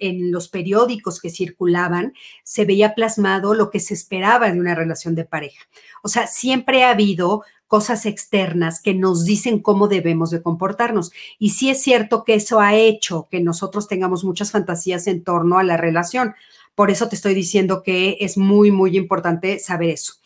en 0.00 0.32
los 0.32 0.48
periódicos 0.48 1.20
que 1.20 1.30
circulaban, 1.30 2.12
se 2.42 2.64
veía 2.64 2.94
plasmado 2.94 3.54
lo 3.54 3.70
que 3.70 3.80
se 3.80 3.94
esperaba 3.94 4.50
de 4.50 4.60
una 4.60 4.74
relación 4.74 5.14
de 5.14 5.24
pareja. 5.24 5.64
O 6.02 6.08
sea, 6.08 6.26
siempre 6.26 6.82
ha 6.82 6.90
habido 6.90 7.44
cosas 7.72 8.04
externas 8.04 8.82
que 8.82 8.92
nos 8.92 9.24
dicen 9.24 9.58
cómo 9.58 9.88
debemos 9.88 10.30
de 10.30 10.42
comportarnos. 10.42 11.10
Y 11.38 11.50
sí 11.52 11.70
es 11.70 11.80
cierto 11.80 12.22
que 12.22 12.34
eso 12.34 12.60
ha 12.60 12.74
hecho 12.74 13.28
que 13.30 13.40
nosotros 13.40 13.88
tengamos 13.88 14.24
muchas 14.24 14.50
fantasías 14.50 15.06
en 15.06 15.24
torno 15.24 15.58
a 15.58 15.62
la 15.62 15.78
relación. 15.78 16.34
Por 16.74 16.90
eso 16.90 17.08
te 17.08 17.16
estoy 17.16 17.32
diciendo 17.32 17.82
que 17.82 18.18
es 18.20 18.36
muy, 18.36 18.70
muy 18.70 18.94
importante 18.98 19.58
saber 19.58 19.88
eso. 19.88 20.16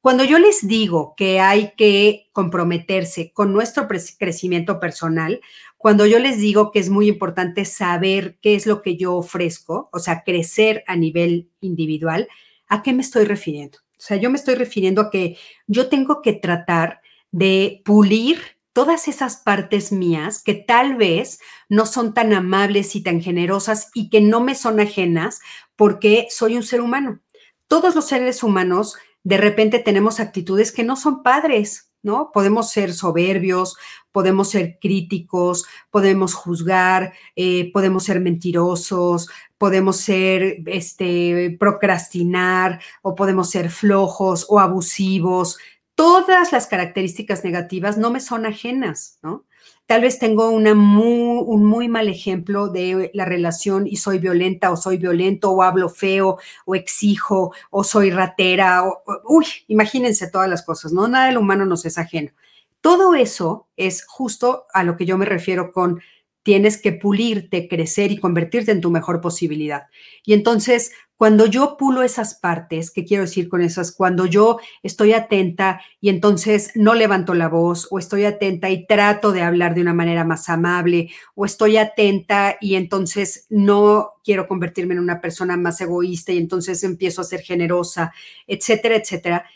Cuando 0.00 0.22
yo 0.22 0.38
les 0.38 0.68
digo 0.68 1.14
que 1.16 1.40
hay 1.40 1.72
que 1.76 2.28
comprometerse 2.30 3.32
con 3.32 3.52
nuestro 3.52 3.88
crecimiento 3.88 4.78
personal, 4.78 5.40
cuando 5.76 6.06
yo 6.06 6.20
les 6.20 6.38
digo 6.38 6.70
que 6.70 6.78
es 6.78 6.90
muy 6.90 7.08
importante 7.08 7.64
saber 7.64 8.38
qué 8.40 8.54
es 8.54 8.68
lo 8.68 8.82
que 8.82 8.96
yo 8.96 9.16
ofrezco, 9.16 9.88
o 9.92 9.98
sea, 9.98 10.22
crecer 10.22 10.84
a 10.86 10.94
nivel 10.94 11.50
individual, 11.60 12.28
¿a 12.68 12.84
qué 12.84 12.92
me 12.92 13.02
estoy 13.02 13.24
refiriendo? 13.24 13.83
O 14.04 14.06
sea, 14.06 14.18
yo 14.18 14.28
me 14.28 14.36
estoy 14.36 14.54
refiriendo 14.54 15.00
a 15.00 15.10
que 15.10 15.38
yo 15.66 15.88
tengo 15.88 16.20
que 16.20 16.34
tratar 16.34 17.00
de 17.30 17.80
pulir 17.86 18.38
todas 18.74 19.08
esas 19.08 19.38
partes 19.38 19.92
mías 19.92 20.42
que 20.42 20.52
tal 20.52 20.96
vez 20.96 21.40
no 21.70 21.86
son 21.86 22.12
tan 22.12 22.34
amables 22.34 22.96
y 22.96 23.02
tan 23.02 23.22
generosas 23.22 23.90
y 23.94 24.10
que 24.10 24.20
no 24.20 24.42
me 24.42 24.54
son 24.54 24.78
ajenas 24.78 25.40
porque 25.74 26.26
soy 26.28 26.54
un 26.56 26.64
ser 26.64 26.82
humano. 26.82 27.22
Todos 27.66 27.94
los 27.94 28.04
seres 28.04 28.42
humanos 28.42 28.94
de 29.22 29.38
repente 29.38 29.78
tenemos 29.78 30.20
actitudes 30.20 30.70
que 30.70 30.84
no 30.84 30.96
son 30.96 31.22
padres, 31.22 31.83
¿no? 32.04 32.30
Podemos 32.32 32.70
ser 32.70 32.92
soberbios, 32.92 33.76
podemos 34.12 34.50
ser 34.50 34.78
críticos, 34.80 35.64
podemos 35.90 36.34
juzgar, 36.34 37.12
eh, 37.34 37.72
podemos 37.72 38.04
ser 38.04 38.20
mentirosos, 38.20 39.28
podemos 39.58 39.96
ser, 39.96 40.62
este, 40.66 41.56
procrastinar 41.58 42.80
o 43.02 43.16
podemos 43.16 43.50
ser 43.50 43.70
flojos 43.70 44.46
o 44.48 44.60
abusivos. 44.60 45.58
Todas 45.96 46.52
las 46.52 46.68
características 46.68 47.42
negativas 47.42 47.98
no 47.98 48.10
me 48.10 48.20
son 48.20 48.46
ajenas, 48.46 49.18
¿no? 49.22 49.44
Tal 49.86 50.00
vez 50.00 50.18
tengo 50.18 50.48
un 50.48 50.64
muy 50.76 51.88
mal 51.88 52.08
ejemplo 52.08 52.68
de 52.68 53.10
la 53.12 53.26
relación 53.26 53.86
y 53.86 53.96
soy 53.96 54.18
violenta 54.18 54.70
o 54.70 54.78
soy 54.78 54.96
violento 54.96 55.50
o 55.50 55.62
hablo 55.62 55.90
feo 55.90 56.38
o 56.64 56.74
exijo 56.74 57.52
o 57.70 57.84
soy 57.84 58.10
ratera. 58.10 58.82
O, 58.82 59.02
uy, 59.24 59.44
imagínense 59.68 60.30
todas 60.30 60.48
las 60.48 60.64
cosas, 60.64 60.92
¿no? 60.92 61.06
Nada 61.06 61.26
del 61.26 61.36
humano 61.36 61.66
nos 61.66 61.84
es 61.84 61.98
ajeno. 61.98 62.30
Todo 62.80 63.14
eso 63.14 63.68
es 63.76 64.06
justo 64.06 64.66
a 64.72 64.84
lo 64.84 64.96
que 64.96 65.04
yo 65.04 65.18
me 65.18 65.26
refiero 65.26 65.70
con 65.70 66.00
tienes 66.42 66.80
que 66.80 66.92
pulirte, 66.92 67.68
crecer 67.68 68.10
y 68.10 68.20
convertirte 68.20 68.72
en 68.72 68.80
tu 68.80 68.90
mejor 68.90 69.20
posibilidad. 69.20 69.84
Y 70.24 70.32
entonces, 70.32 70.92
cuando 71.16 71.46
yo 71.46 71.76
pulo 71.76 72.02
esas 72.02 72.34
partes, 72.34 72.90
¿qué 72.90 73.04
quiero 73.04 73.22
decir 73.22 73.48
con 73.48 73.62
esas? 73.62 73.92
Cuando 73.92 74.26
yo 74.26 74.58
estoy 74.82 75.12
atenta 75.12 75.80
y 76.00 76.08
entonces 76.08 76.72
no 76.74 76.94
levanto 76.94 77.34
la 77.34 77.48
voz, 77.48 77.86
o 77.90 77.98
estoy 77.98 78.24
atenta 78.24 78.70
y 78.70 78.86
trato 78.86 79.32
de 79.32 79.42
hablar 79.42 79.74
de 79.74 79.82
una 79.82 79.94
manera 79.94 80.24
más 80.24 80.48
amable, 80.48 81.10
o 81.34 81.44
estoy 81.44 81.76
atenta 81.76 82.56
y 82.60 82.74
entonces 82.74 83.46
no 83.48 84.14
quiero 84.24 84.48
convertirme 84.48 84.94
en 84.94 85.00
una 85.00 85.20
persona 85.20 85.56
más 85.56 85.80
egoísta 85.80 86.32
y 86.32 86.38
entonces 86.38 86.82
empiezo 86.82 87.20
a 87.20 87.24
ser 87.24 87.40
generosa, 87.40 88.12
etcétera, 88.46 88.96
etcétera, 88.96 89.46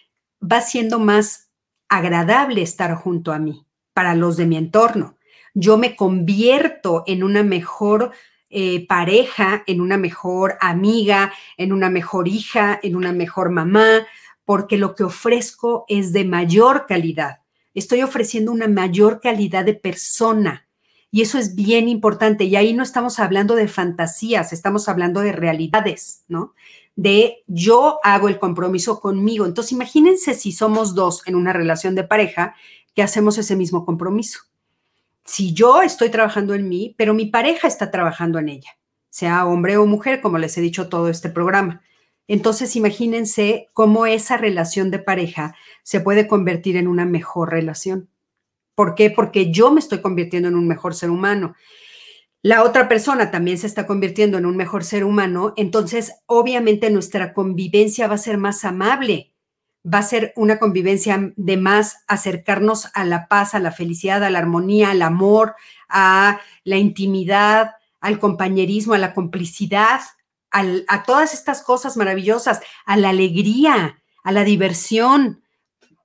va 0.40 0.60
siendo 0.60 0.98
más 0.98 1.50
agradable 1.88 2.62
estar 2.62 2.94
junto 2.94 3.32
a 3.32 3.38
mí 3.38 3.66
para 3.92 4.14
los 4.14 4.36
de 4.36 4.46
mi 4.46 4.56
entorno 4.56 5.18
yo 5.54 5.76
me 5.76 5.96
convierto 5.96 7.02
en 7.06 7.24
una 7.24 7.42
mejor 7.42 8.12
eh, 8.50 8.86
pareja, 8.86 9.62
en 9.66 9.80
una 9.80 9.98
mejor 9.98 10.56
amiga, 10.60 11.32
en 11.56 11.72
una 11.72 11.90
mejor 11.90 12.28
hija, 12.28 12.80
en 12.82 12.96
una 12.96 13.12
mejor 13.12 13.50
mamá, 13.50 14.06
porque 14.44 14.78
lo 14.78 14.94
que 14.94 15.04
ofrezco 15.04 15.84
es 15.88 16.12
de 16.14 16.24
mayor 16.24 16.86
calidad. 16.86 17.40
Estoy 17.74 18.02
ofreciendo 18.02 18.50
una 18.50 18.66
mayor 18.66 19.20
calidad 19.20 19.64
de 19.64 19.74
persona. 19.74 20.66
Y 21.10 21.20
eso 21.22 21.38
es 21.38 21.54
bien 21.54 21.88
importante. 21.88 22.44
Y 22.44 22.56
ahí 22.56 22.72
no 22.72 22.82
estamos 22.82 23.18
hablando 23.18 23.54
de 23.54 23.68
fantasías, 23.68 24.52
estamos 24.52 24.88
hablando 24.88 25.20
de 25.20 25.32
realidades, 25.32 26.24
¿no? 26.28 26.54
De 26.96 27.44
yo 27.46 28.00
hago 28.02 28.28
el 28.28 28.38
compromiso 28.38 29.00
conmigo. 29.00 29.44
Entonces, 29.44 29.72
imagínense 29.72 30.34
si 30.34 30.52
somos 30.52 30.94
dos 30.94 31.22
en 31.26 31.34
una 31.34 31.52
relación 31.52 31.94
de 31.94 32.04
pareja 32.04 32.54
que 32.94 33.02
hacemos 33.02 33.38
ese 33.38 33.56
mismo 33.56 33.84
compromiso 33.84 34.47
si 35.28 35.52
yo 35.52 35.82
estoy 35.82 36.08
trabajando 36.08 36.54
en 36.54 36.70
mí, 36.70 36.94
pero 36.96 37.12
mi 37.12 37.26
pareja 37.26 37.68
está 37.68 37.90
trabajando 37.90 38.38
en 38.38 38.48
ella, 38.48 38.78
sea 39.10 39.44
hombre 39.44 39.76
o 39.76 39.84
mujer, 39.84 40.22
como 40.22 40.38
les 40.38 40.56
he 40.56 40.62
dicho 40.62 40.88
todo 40.88 41.10
este 41.10 41.28
programa. 41.28 41.82
Entonces, 42.28 42.76
imagínense 42.76 43.68
cómo 43.74 44.06
esa 44.06 44.38
relación 44.38 44.90
de 44.90 44.98
pareja 44.98 45.54
se 45.82 46.00
puede 46.00 46.26
convertir 46.26 46.78
en 46.78 46.88
una 46.88 47.04
mejor 47.04 47.50
relación. 47.50 48.08
¿Por 48.74 48.94
qué? 48.94 49.10
Porque 49.10 49.52
yo 49.52 49.70
me 49.70 49.80
estoy 49.80 50.00
convirtiendo 50.00 50.48
en 50.48 50.54
un 50.54 50.66
mejor 50.66 50.94
ser 50.94 51.10
humano. 51.10 51.54
La 52.40 52.62
otra 52.62 52.88
persona 52.88 53.30
también 53.30 53.58
se 53.58 53.66
está 53.66 53.86
convirtiendo 53.86 54.38
en 54.38 54.46
un 54.46 54.56
mejor 54.56 54.82
ser 54.82 55.04
humano. 55.04 55.52
Entonces, 55.58 56.14
obviamente 56.24 56.88
nuestra 56.88 57.34
convivencia 57.34 58.08
va 58.08 58.14
a 58.14 58.18
ser 58.18 58.38
más 58.38 58.64
amable, 58.64 59.34
va 59.92 59.98
a 59.98 60.02
ser 60.02 60.32
una 60.36 60.58
convivencia 60.58 61.32
de 61.36 61.56
más 61.56 62.04
acercarnos 62.06 62.88
a 62.94 63.04
la 63.04 63.28
paz, 63.28 63.54
a 63.54 63.60
la 63.60 63.72
felicidad, 63.72 64.22
a 64.22 64.30
la 64.30 64.38
armonía, 64.38 64.90
al 64.90 65.02
amor, 65.02 65.54
a 65.88 66.40
la 66.64 66.76
intimidad, 66.76 67.72
al 68.00 68.18
compañerismo, 68.18 68.94
a 68.94 68.98
la 68.98 69.14
complicidad, 69.14 70.00
a 70.50 71.02
todas 71.04 71.34
estas 71.34 71.62
cosas 71.62 71.96
maravillosas, 71.96 72.60
a 72.86 72.96
la 72.96 73.10
alegría, 73.10 74.02
a 74.24 74.32
la 74.32 74.44
diversión. 74.44 75.42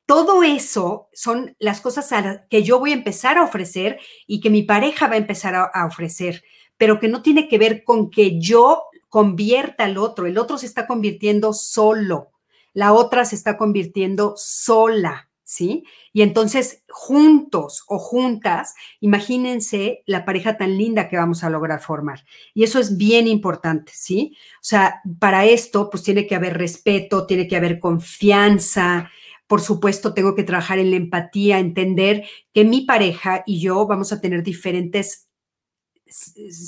Todo 0.06 0.44
eso 0.44 1.10
son 1.14 1.56
las 1.60 1.82
cosas 1.82 2.10
que 2.50 2.64
yo 2.64 2.80
voy 2.80 2.92
a 2.92 2.96
empezar 2.96 3.38
a 3.38 3.44
ofrecer 3.44 4.00
y 4.28 4.42
que 4.42 4.50
mi 4.50 4.64
pareja 4.64 5.08
va 5.08 5.14
a 5.14 5.18
empezar 5.18 5.56
a, 5.56 5.86
ofrecer, 5.86 6.44
pero 6.78 7.00
que 7.00 7.08
no 7.08 7.22
tiene 7.22 7.48
que 7.48 7.58
ver 7.58 7.84
con 7.84 8.10
que 8.10 8.40
yo 8.40 8.84
convierta 9.08 9.86
al 9.86 9.98
otro. 9.98 10.26
El 10.26 10.38
otro 10.38 10.58
se 10.58 10.66
está 10.66 10.88
convirtiendo 10.88 11.54
solo, 11.54 12.33
la 12.74 12.94
otra 12.94 13.26
se 13.26 13.36
está 13.36 13.58
convirtiendo 13.58 14.34
sola. 14.38 15.30
¿sí? 15.54 15.84
Y 16.14 16.22
entonces, 16.24 16.84
juntos 16.90 17.84
o 17.88 18.00
juntas, 18.00 18.74
imagínense 19.00 20.04
la 20.06 20.26
pareja 20.26 20.58
tan 20.58 20.78
linda 20.78 21.10
que 21.10 21.18
vamos 21.18 21.44
a 21.44 21.50
lograr 21.50 21.80
formar. 21.80 22.26
Y 22.54 22.64
eso 22.64 22.80
es 22.80 22.98
bien 22.98 23.28
importante, 23.28 23.92
¿sí? 23.96 24.36
O 24.56 24.64
sea, 24.64 25.02
para 25.20 25.46
esto, 25.46 25.90
pues 25.90 26.04
tiene 26.04 26.26
que 26.26 26.36
haber 26.36 26.58
respeto, 26.58 27.28
tiene 27.28 27.48
que 27.48 27.56
haber 27.56 27.80
confianza. 27.80 29.12
Por 29.48 29.62
supuesto, 29.62 30.14
tengo 30.14 30.34
que 30.34 30.44
trabajar 30.44 30.80
en 30.80 30.92
la 30.92 30.98
empatía, 30.98 31.60
entender 31.60 32.26
que 32.54 32.64
mi 32.64 32.82
pareja 32.82 33.44
y 33.46 33.60
yo 33.60 33.86
vamos 33.86 34.12
a 34.12 34.22
tener 34.22 34.44
diferentes 34.44 35.28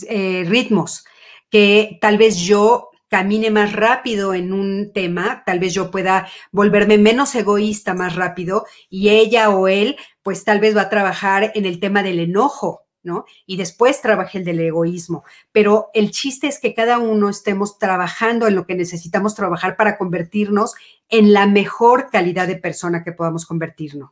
eh, 0.09 0.43
ritmos, 0.47 1.05
que 1.49 1.97
tal 2.01 2.17
vez 2.17 2.37
yo 2.37 2.89
camine 3.15 3.49
más 3.49 3.71
rápido 3.71 4.33
en 4.33 4.51
un 4.51 4.91
tema, 4.91 5.43
tal 5.45 5.57
vez 5.57 5.73
yo 5.73 5.89
pueda 5.89 6.27
volverme 6.51 6.97
menos 6.97 7.33
egoísta 7.33 7.93
más 7.93 8.13
rápido 8.13 8.65
y 8.89 9.07
ella 9.07 9.51
o 9.51 9.69
él, 9.69 9.95
pues 10.21 10.43
tal 10.43 10.59
vez 10.59 10.75
va 10.75 10.81
a 10.81 10.89
trabajar 10.89 11.53
en 11.55 11.65
el 11.65 11.79
tema 11.79 12.03
del 12.03 12.19
enojo, 12.19 12.81
¿no? 13.03 13.23
Y 13.45 13.55
después 13.55 14.01
trabaje 14.01 14.39
el 14.39 14.43
del 14.43 14.59
egoísmo. 14.59 15.23
Pero 15.53 15.91
el 15.93 16.11
chiste 16.11 16.47
es 16.47 16.59
que 16.59 16.73
cada 16.73 16.99
uno 16.99 17.29
estemos 17.29 17.79
trabajando 17.79 18.47
en 18.47 18.55
lo 18.55 18.65
que 18.67 18.75
necesitamos 18.75 19.33
trabajar 19.33 19.77
para 19.77 19.97
convertirnos 19.97 20.73
en 21.07 21.31
la 21.31 21.47
mejor 21.47 22.09
calidad 22.11 22.47
de 22.47 22.57
persona 22.57 23.01
que 23.01 23.13
podamos 23.13 23.45
convertirnos, 23.45 24.09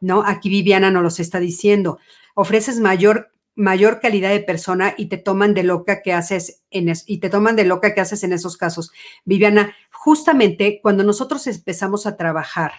¿no? 0.00 0.22
Aquí 0.24 0.48
Viviana 0.48 0.92
nos 0.92 1.02
los 1.02 1.18
está 1.18 1.40
diciendo. 1.40 1.98
Ofreces 2.36 2.78
mayor 2.78 3.33
mayor 3.56 4.00
calidad 4.00 4.30
de 4.30 4.40
persona 4.40 4.94
y 4.96 5.06
te 5.06 5.16
toman 5.16 5.54
de 5.54 5.62
loca 5.62 6.02
que 6.02 6.12
haces 6.12 6.62
en 6.70 6.92
y 7.06 7.18
te 7.18 7.30
toman 7.30 7.56
de 7.56 7.64
loca 7.64 7.94
que 7.94 8.00
haces 8.00 8.24
en 8.24 8.32
esos 8.32 8.56
casos. 8.56 8.92
Viviana, 9.24 9.74
justamente 9.92 10.80
cuando 10.82 11.04
nosotros 11.04 11.46
empezamos 11.46 12.06
a 12.06 12.16
trabajar 12.16 12.72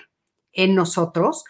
en 0.51 0.75
nosotros, 0.75 1.45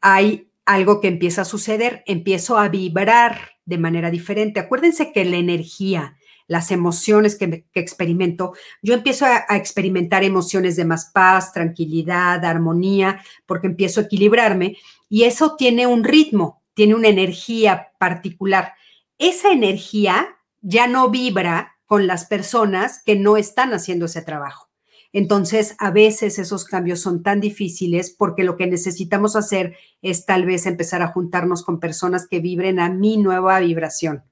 hay 0.00 0.50
algo 0.64 1.00
que 1.00 1.08
empieza 1.08 1.42
a 1.42 1.46
suceder, 1.46 2.02
empiezo 2.06 2.58
a 2.58 2.68
vibrar 2.68 3.50
de 3.64 3.78
manera 3.78 4.10
diferente. 4.10 4.60
Acuérdense 4.60 5.12
que 5.12 5.24
la 5.24 5.36
energía, 5.36 6.16
las 6.46 6.70
emociones 6.70 7.36
que, 7.36 7.66
experimento, 7.74 8.54
yo 8.82 8.94
empiezo 8.94 9.26
a, 9.26 9.44
a, 9.48 9.56
experimentar 9.56 10.22
emociones 10.22 10.76
de 10.76 10.84
más 10.84 11.10
paz, 11.12 11.52
tranquilidad, 11.52 12.44
armonía, 12.44 13.22
porque 13.46 13.66
empiezo 13.66 14.00
a 14.00 14.04
equilibrarme 14.04 14.76
y 15.08 15.24
eso 15.24 15.56
tiene 15.56 15.86
un 15.86 16.04
ritmo, 16.04 16.59
tiene 16.74 16.94
una 16.94 17.08
energía 17.08 17.92
particular. 17.98 18.74
Esa 19.18 19.52
energía 19.52 20.38
ya 20.60 20.86
no 20.86 21.10
vibra 21.10 21.76
con 21.86 22.06
las 22.06 22.26
personas 22.26 23.02
que 23.04 23.16
no 23.16 23.36
están 23.36 23.72
haciendo 23.72 24.06
ese 24.06 24.22
trabajo. 24.22 24.70
Entonces, 25.12 25.74
a 25.78 25.90
veces 25.90 26.38
esos 26.38 26.64
cambios 26.64 27.00
son 27.00 27.22
tan 27.22 27.40
difíciles 27.40 28.14
porque 28.16 28.44
lo 28.44 28.56
que 28.56 28.68
necesitamos 28.68 29.34
hacer 29.34 29.76
es 30.02 30.24
tal 30.24 30.46
vez 30.46 30.66
empezar 30.66 31.02
a 31.02 31.08
juntarnos 31.08 31.64
con 31.64 31.80
personas 31.80 32.28
que 32.28 32.38
vibren 32.38 32.78
a 32.78 32.90
mi 32.90 33.16
nueva 33.16 33.58
vibración. 33.58 34.22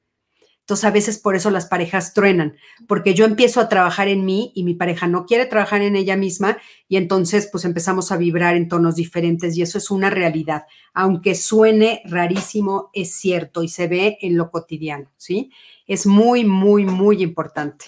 Entonces, 0.68 0.84
a 0.84 0.90
veces 0.90 1.18
por 1.18 1.34
eso 1.34 1.50
las 1.50 1.64
parejas 1.64 2.12
truenan, 2.12 2.56
porque 2.86 3.14
yo 3.14 3.24
empiezo 3.24 3.58
a 3.58 3.70
trabajar 3.70 4.06
en 4.06 4.26
mí 4.26 4.52
y 4.54 4.64
mi 4.64 4.74
pareja 4.74 5.06
no 5.06 5.24
quiere 5.24 5.46
trabajar 5.46 5.80
en 5.80 5.96
ella 5.96 6.14
misma 6.14 6.58
y 6.88 6.98
entonces 6.98 7.48
pues 7.50 7.64
empezamos 7.64 8.12
a 8.12 8.18
vibrar 8.18 8.54
en 8.54 8.68
tonos 8.68 8.94
diferentes 8.94 9.56
y 9.56 9.62
eso 9.62 9.78
es 9.78 9.90
una 9.90 10.10
realidad. 10.10 10.66
Aunque 10.92 11.34
suene 11.36 12.02
rarísimo, 12.04 12.90
es 12.92 13.14
cierto 13.14 13.62
y 13.62 13.68
se 13.68 13.88
ve 13.88 14.18
en 14.20 14.36
lo 14.36 14.50
cotidiano, 14.50 15.10
¿sí? 15.16 15.50
Es 15.86 16.04
muy, 16.04 16.44
muy, 16.44 16.84
muy 16.84 17.22
importante. 17.22 17.86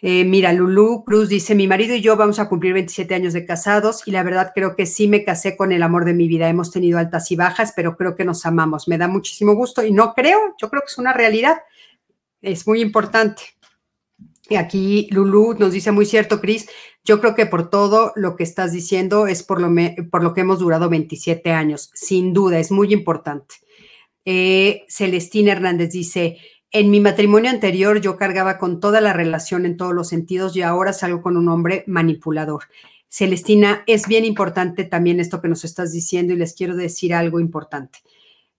Eh, 0.00 0.24
mira, 0.24 0.52
Lulu 0.52 1.04
Cruz 1.04 1.28
dice, 1.28 1.56
mi 1.56 1.66
marido 1.66 1.94
y 1.94 2.00
yo 2.00 2.16
vamos 2.16 2.38
a 2.38 2.48
cumplir 2.48 2.72
27 2.72 3.14
años 3.14 3.32
de 3.32 3.44
casados 3.44 4.06
y 4.06 4.12
la 4.12 4.22
verdad 4.22 4.52
creo 4.54 4.76
que 4.76 4.86
sí 4.86 5.08
me 5.08 5.24
casé 5.24 5.56
con 5.56 5.72
el 5.72 5.82
amor 5.82 6.04
de 6.04 6.14
mi 6.14 6.28
vida. 6.28 6.48
Hemos 6.48 6.70
tenido 6.70 6.98
altas 6.98 7.30
y 7.32 7.36
bajas, 7.36 7.72
pero 7.74 7.96
creo 7.96 8.14
que 8.14 8.24
nos 8.24 8.46
amamos. 8.46 8.86
Me 8.86 8.96
da 8.96 9.08
muchísimo 9.08 9.54
gusto 9.54 9.84
y 9.84 9.90
no 9.90 10.14
creo, 10.14 10.54
yo 10.60 10.70
creo 10.70 10.82
que 10.82 10.92
es 10.92 10.98
una 10.98 11.12
realidad. 11.12 11.58
Es 12.40 12.66
muy 12.66 12.80
importante. 12.80 13.42
Y 14.48 14.54
aquí 14.54 15.08
Lulu 15.10 15.54
nos 15.58 15.72
dice 15.72 15.90
muy 15.90 16.06
cierto, 16.06 16.40
Cris, 16.40 16.68
yo 17.04 17.20
creo 17.20 17.34
que 17.34 17.46
por 17.46 17.68
todo 17.68 18.12
lo 18.14 18.36
que 18.36 18.44
estás 18.44 18.72
diciendo 18.72 19.26
es 19.26 19.42
por 19.42 19.60
lo, 19.60 19.68
por 20.10 20.22
lo 20.22 20.32
que 20.32 20.42
hemos 20.42 20.60
durado 20.60 20.88
27 20.88 21.50
años. 21.50 21.90
Sin 21.94 22.32
duda, 22.32 22.58
es 22.58 22.70
muy 22.70 22.92
importante. 22.92 23.56
Eh, 24.24 24.84
Celestina 24.88 25.52
Hernández 25.52 25.90
dice, 25.90 26.38
en 26.70 26.90
mi 26.90 27.00
matrimonio 27.00 27.50
anterior 27.50 28.00
yo 28.00 28.16
cargaba 28.16 28.58
con 28.58 28.80
toda 28.80 29.00
la 29.00 29.12
relación 29.12 29.64
en 29.64 29.76
todos 29.76 29.94
los 29.94 30.08
sentidos 30.08 30.54
y 30.56 30.62
ahora 30.62 30.92
salgo 30.92 31.22
con 31.22 31.36
un 31.36 31.48
hombre 31.48 31.84
manipulador. 31.86 32.64
Celestina, 33.08 33.84
es 33.86 34.06
bien 34.06 34.24
importante 34.24 34.84
también 34.84 35.18
esto 35.18 35.40
que 35.40 35.48
nos 35.48 35.64
estás 35.64 35.92
diciendo 35.92 36.34
y 36.34 36.36
les 36.36 36.54
quiero 36.54 36.76
decir 36.76 37.14
algo 37.14 37.40
importante. 37.40 38.00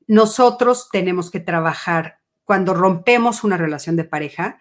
Nosotros 0.08 0.90
tenemos 0.92 1.30
que 1.30 1.40
trabajar 1.40 2.20
cuando 2.44 2.74
rompemos 2.74 3.44
una 3.44 3.58
relación 3.58 3.96
de 3.96 4.06
pareja, 4.06 4.60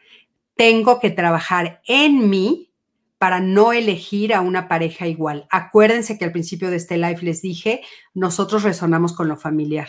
tengo 0.57 1.01
que 1.01 1.09
trabajar 1.09 1.81
en 1.87 2.29
mí 2.29 2.71
para 3.17 3.41
no 3.41 3.73
elegir 3.73 4.35
a 4.35 4.43
una 4.43 4.69
pareja 4.69 5.07
igual. 5.07 5.47
Acuérdense 5.51 6.19
que 6.19 6.27
al 6.27 6.33
principio 6.33 6.71
de 6.71 6.77
este 6.77 6.99
live 6.99 7.21
les 7.23 7.41
dije, 7.41 7.81
nosotros 8.13 8.63
resonamos 8.63 9.15
con 9.15 9.27
lo 9.27 9.39
familiar. 9.39 9.89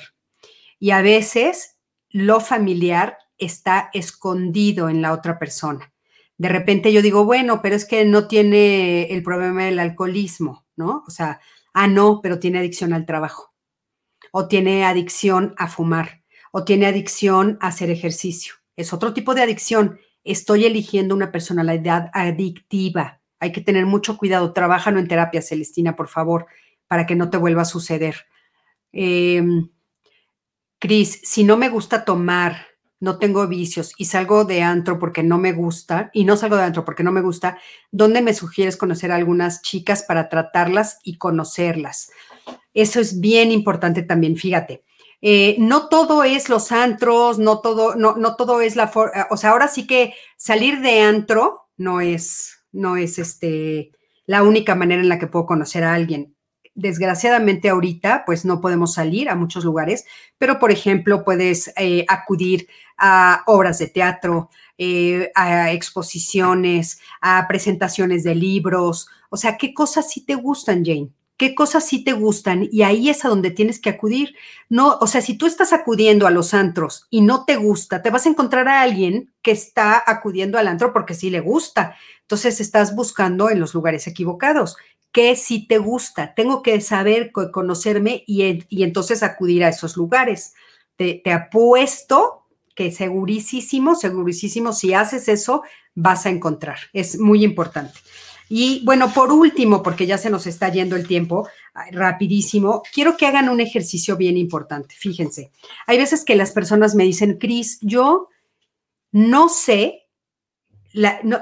Y 0.79 0.91
a 0.91 1.01
veces 1.01 1.77
lo 2.09 2.39
familiar 2.39 3.17
está 3.39 3.89
escondido 3.93 4.89
en 4.89 5.01
la 5.01 5.13
otra 5.13 5.39
persona. 5.39 5.91
De 6.37 6.49
repente 6.49 6.93
yo 6.93 7.01
digo, 7.01 7.25
bueno, 7.25 7.61
pero 7.61 7.75
es 7.75 7.85
que 7.85 8.05
no 8.05 8.27
tiene 8.27 9.11
el 9.11 9.23
problema 9.23 9.65
del 9.65 9.79
alcoholismo, 9.79 10.65
¿no? 10.77 11.03
O 11.05 11.11
sea, 11.11 11.41
ah, 11.73 11.87
no, 11.87 12.21
pero 12.21 12.39
tiene 12.39 12.59
adicción 12.59 12.93
al 12.93 13.05
trabajo, 13.05 13.53
o 14.31 14.47
tiene 14.47 14.85
adicción 14.85 15.53
a 15.57 15.67
fumar, 15.67 16.23
o 16.51 16.63
tiene 16.63 16.85
adicción 16.85 17.57
a 17.61 17.67
hacer 17.67 17.89
ejercicio. 17.89 18.53
Es 18.77 18.93
otro 18.93 19.13
tipo 19.13 19.35
de 19.35 19.41
adicción. 19.41 19.99
Estoy 20.23 20.63
eligiendo 20.63 21.13
una 21.13 21.31
personalidad 21.31 22.09
adictiva. 22.13 23.19
Hay 23.39 23.51
que 23.51 23.59
tener 23.59 23.85
mucho 23.85 24.17
cuidado. 24.17 24.53
Trabájalo 24.53 24.99
en 24.99 25.07
terapia, 25.09 25.41
Celestina, 25.41 25.97
por 25.97 26.07
favor, 26.07 26.47
para 26.87 27.05
que 27.05 27.15
no 27.15 27.29
te 27.29 27.37
vuelva 27.37 27.63
a 27.63 27.65
suceder. 27.65 28.27
Em, 28.93 29.69
Cris, 30.79 31.19
si 31.25 31.43
no 31.43 31.57
me 31.57 31.67
gusta 31.67 32.05
tomar, 32.05 32.68
no 32.99 33.17
tengo 33.17 33.47
vicios 33.47 33.93
y 33.97 34.05
salgo 34.05 34.45
de 34.45 34.61
antro 34.61 34.99
porque 34.99 35.23
no 35.23 35.37
me 35.37 35.53
gusta, 35.53 36.09
y 36.13 36.25
no 36.25 36.37
salgo 36.37 36.57
de 36.57 36.63
antro 36.63 36.85
porque 36.85 37.03
no 37.03 37.11
me 37.11 37.21
gusta, 37.21 37.57
¿dónde 37.91 38.21
me 38.21 38.33
sugieres 38.33 38.77
conocer 38.77 39.11
a 39.11 39.15
algunas 39.15 39.61
chicas 39.61 40.03
para 40.03 40.29
tratarlas 40.29 40.99
y 41.03 41.17
conocerlas? 41.17 42.11
Eso 42.73 42.99
es 42.99 43.19
bien 43.19 43.51
importante 43.51 44.03
también, 44.03 44.35
fíjate. 44.35 44.83
Eh, 45.21 45.55
no 45.59 45.89
todo 45.89 46.23
es 46.23 46.47
los 46.49 46.71
antros, 46.71 47.39
no 47.39 47.59
todo, 47.59 47.95
no, 47.95 48.15
no 48.15 48.35
todo 48.35 48.61
es 48.61 48.75
la, 48.75 48.91
o 49.29 49.37
sea, 49.37 49.51
ahora 49.51 49.67
sí 49.67 49.85
que 49.85 50.13
salir 50.37 50.79
de 50.79 51.01
antro 51.01 51.67
no 51.75 51.99
es, 51.99 52.63
no 52.71 52.95
es 52.95 53.19
este, 53.19 53.91
la 54.25 54.43
única 54.43 54.75
manera 54.75 55.01
en 55.01 55.09
la 55.09 55.19
que 55.19 55.27
puedo 55.27 55.45
conocer 55.45 55.83
a 55.83 55.93
alguien 55.93 56.35
desgraciadamente 56.79 57.69
ahorita 57.69 58.23
pues 58.25 58.45
no 58.45 58.61
podemos 58.61 58.93
salir 58.93 59.29
a 59.29 59.35
muchos 59.35 59.63
lugares, 59.63 60.05
pero 60.37 60.59
por 60.59 60.71
ejemplo 60.71 61.23
puedes 61.23 61.71
eh, 61.77 62.05
acudir 62.07 62.67
a 62.97 63.43
obras 63.45 63.79
de 63.79 63.87
teatro, 63.87 64.49
eh, 64.77 65.31
a 65.35 65.71
exposiciones, 65.71 66.99
a 67.21 67.47
presentaciones 67.47 68.23
de 68.23 68.35
libros, 68.35 69.09
o 69.29 69.37
sea, 69.37 69.57
¿qué 69.57 69.73
cosas 69.73 70.09
sí 70.09 70.25
te 70.25 70.35
gustan, 70.35 70.83
Jane? 70.83 71.11
¿Qué 71.37 71.55
cosas 71.55 71.85
sí 71.85 72.03
te 72.03 72.11
gustan? 72.11 72.67
Y 72.69 72.81
ahí 72.81 73.09
es 73.09 73.23
a 73.23 73.29
donde 73.29 73.51
tienes 73.51 73.79
que 73.79 73.89
acudir. 73.89 74.35
No, 74.67 74.97
o 74.99 75.07
sea, 75.07 75.21
si 75.21 75.37
tú 75.37 75.45
estás 75.45 75.71
acudiendo 75.71 76.27
a 76.27 76.31
los 76.31 76.53
antros 76.53 77.07
y 77.09 77.21
no 77.21 77.45
te 77.45 77.55
gusta, 77.55 78.01
te 78.01 78.09
vas 78.09 78.25
a 78.25 78.29
encontrar 78.29 78.67
a 78.67 78.81
alguien 78.81 79.31
que 79.41 79.51
está 79.51 80.03
acudiendo 80.05 80.57
al 80.57 80.67
antro 80.67 80.91
porque 80.91 81.13
sí 81.13 81.29
le 81.29 81.39
gusta. 81.39 81.95
Entonces 82.23 82.59
estás 82.59 82.93
buscando 82.93 83.49
en 83.49 83.59
los 83.59 83.73
lugares 83.73 84.05
equivocados 84.07 84.75
que 85.11 85.35
si 85.35 85.67
te 85.67 85.77
gusta. 85.77 86.33
Tengo 86.35 86.61
que 86.61 86.81
saber, 86.81 87.31
conocerme 87.31 88.23
y, 88.27 88.65
entonces 88.83 89.23
acudir 89.23 89.63
a 89.63 89.69
esos 89.69 89.97
lugares. 89.97 90.53
Te, 90.95 91.21
apuesto 91.31 92.45
que 92.75 92.91
segurísimo, 92.91 93.95
segurísimo, 93.95 94.73
si 94.73 94.93
haces 94.93 95.27
eso, 95.27 95.63
vas 95.95 96.25
a 96.25 96.29
encontrar. 96.29 96.77
Es 96.93 97.19
muy 97.19 97.43
importante. 97.43 97.99
Y 98.47 98.83
bueno, 98.83 99.13
por 99.13 99.31
último, 99.31 99.83
porque 99.83 100.07
ya 100.07 100.17
se 100.17 100.29
nos 100.29 100.47
está 100.47 100.69
yendo 100.69 100.95
el 100.95 101.05
tiempo, 101.05 101.47
rapidísimo, 101.91 102.81
quiero 102.91 103.15
que 103.15 103.27
hagan 103.27 103.49
un 103.49 103.59
ejercicio 103.59 104.17
bien 104.17 104.37
importante. 104.37 104.95
Fíjense, 104.97 105.51
hay 105.85 105.97
veces 105.97 106.25
que 106.25 106.35
las 106.35 106.51
personas 106.51 106.95
me 106.95 107.03
dicen, 107.03 107.37
Cris, 107.37 107.77
yo 107.81 108.29
no 109.11 109.49
sé 109.49 110.09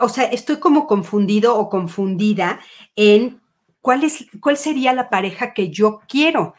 o 0.02 0.10
sea, 0.10 0.26
estoy 0.26 0.58
como 0.58 0.88
confundido 0.88 1.58
o 1.58 1.70
confundida 1.70 2.60
en 2.96 3.42
cuál, 3.88 4.04
es, 4.04 4.26
cuál 4.42 4.58
sería 4.58 4.92
la 4.92 5.10
pareja 5.10 5.54
que 5.54 5.70
yo 5.70 6.02
quiero. 6.10 6.56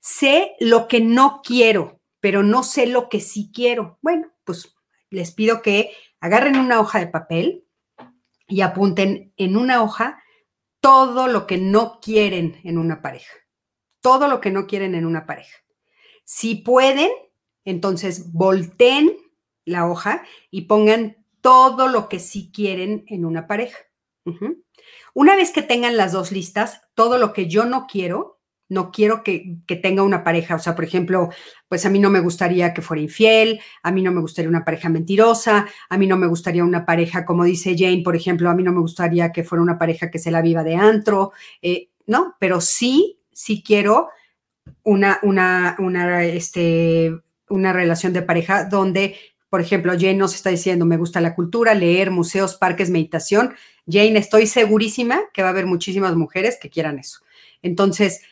Sé 0.00 0.56
lo 0.58 0.88
que 0.88 1.00
no 1.00 1.40
quiero, 1.40 2.00
pero 2.18 2.42
no 2.42 2.64
sé 2.64 2.88
lo 2.88 3.08
que 3.08 3.20
sí 3.20 3.52
quiero. 3.54 3.96
Bueno, 4.02 4.32
pues 4.42 4.74
les 5.08 5.30
pido 5.30 5.62
que 5.62 5.92
agarren 6.18 6.58
una 6.58 6.80
hoja 6.80 6.98
de 6.98 7.06
papel 7.06 7.64
y 8.48 8.62
apunten 8.62 9.32
en 9.36 9.56
una 9.56 9.84
hoja 9.84 10.20
todo 10.80 11.28
lo 11.28 11.46
que 11.46 11.58
no 11.58 12.00
quieren 12.00 12.60
en 12.64 12.76
una 12.78 13.02
pareja. 13.02 13.34
Todo 14.00 14.26
lo 14.26 14.40
que 14.40 14.50
no 14.50 14.66
quieren 14.66 14.96
en 14.96 15.06
una 15.06 15.26
pareja. 15.26 15.56
Si 16.24 16.56
pueden, 16.56 17.12
entonces 17.64 18.32
volteen 18.32 19.16
la 19.64 19.86
hoja 19.86 20.24
y 20.50 20.62
pongan 20.62 21.24
todo 21.40 21.86
lo 21.86 22.08
que 22.08 22.18
sí 22.18 22.50
quieren 22.52 23.04
en 23.06 23.24
una 23.24 23.46
pareja. 23.46 23.78
Una 25.14 25.36
vez 25.36 25.50
que 25.52 25.62
tengan 25.62 25.96
las 25.96 26.12
dos 26.12 26.32
listas, 26.32 26.82
todo 26.94 27.18
lo 27.18 27.32
que 27.32 27.48
yo 27.48 27.64
no 27.64 27.86
quiero, 27.86 28.40
no 28.68 28.90
quiero 28.90 29.22
que, 29.22 29.58
tenga 29.82 30.02
una 30.02 30.24
pareja. 30.24 30.54
O 30.56 30.58
sea, 30.58 30.74
por 30.74 30.84
ejemplo, 30.84 31.30
pues 31.68 31.84
a 31.86 31.90
mí 31.90 31.98
no 31.98 32.10
me 32.10 32.20
gustaría 32.20 32.72
que 32.72 32.82
fuera 32.82 33.02
infiel, 33.02 33.60
a 33.82 33.92
mí 33.92 34.02
no 34.02 34.12
me 34.12 34.20
gustaría 34.20 34.48
una 34.48 34.64
pareja 34.64 34.88
mentirosa, 34.88 35.66
a 35.88 35.98
mí 35.98 36.06
no 36.06 36.16
me 36.16 36.26
gustaría 36.26 36.64
una 36.64 36.86
pareja, 36.86 37.24
como 37.24 37.44
dice 37.44 37.76
Jane, 37.78 38.02
por 38.02 38.16
ejemplo, 38.16 38.50
a 38.50 38.54
mí 38.54 38.62
no 38.62 38.72
me 38.72 38.80
gustaría 38.80 39.32
que 39.32 39.44
fuera 39.44 39.62
una 39.62 39.78
pareja 39.78 40.10
que 40.10 40.18
se 40.18 40.30
la 40.30 40.42
viva 40.42 40.64
de 40.64 40.76
antro, 40.76 41.32
eh, 41.62 41.90
¿no? 42.06 42.36
Pero 42.38 42.60
sí, 42.60 43.20
sí 43.32 43.62
quiero 43.64 44.08
una, 44.82 45.18
una, 45.22 45.76
una, 45.78 46.24
este, 46.24 47.14
una 47.48 47.72
relación 47.72 48.12
de 48.12 48.22
pareja 48.22 48.64
donde 48.64 49.16
por 49.54 49.60
ejemplo, 49.60 49.92
Jane 49.92 50.14
nos 50.14 50.34
está 50.34 50.50
diciendo, 50.50 50.84
me 50.84 50.96
gusta 50.96 51.20
la 51.20 51.36
cultura, 51.36 51.74
leer, 51.74 52.10
museos, 52.10 52.56
parques, 52.56 52.90
meditación. 52.90 53.54
Jane, 53.86 54.18
estoy 54.18 54.46
segurísima 54.46 55.22
que 55.32 55.42
va 55.42 55.48
a 55.48 55.50
haber 55.50 55.66
muchísimas 55.66 56.14
mujeres 56.16 56.58
que 56.60 56.70
quieran 56.70 56.98
eso. 56.98 57.20
Entonces, 57.62 58.22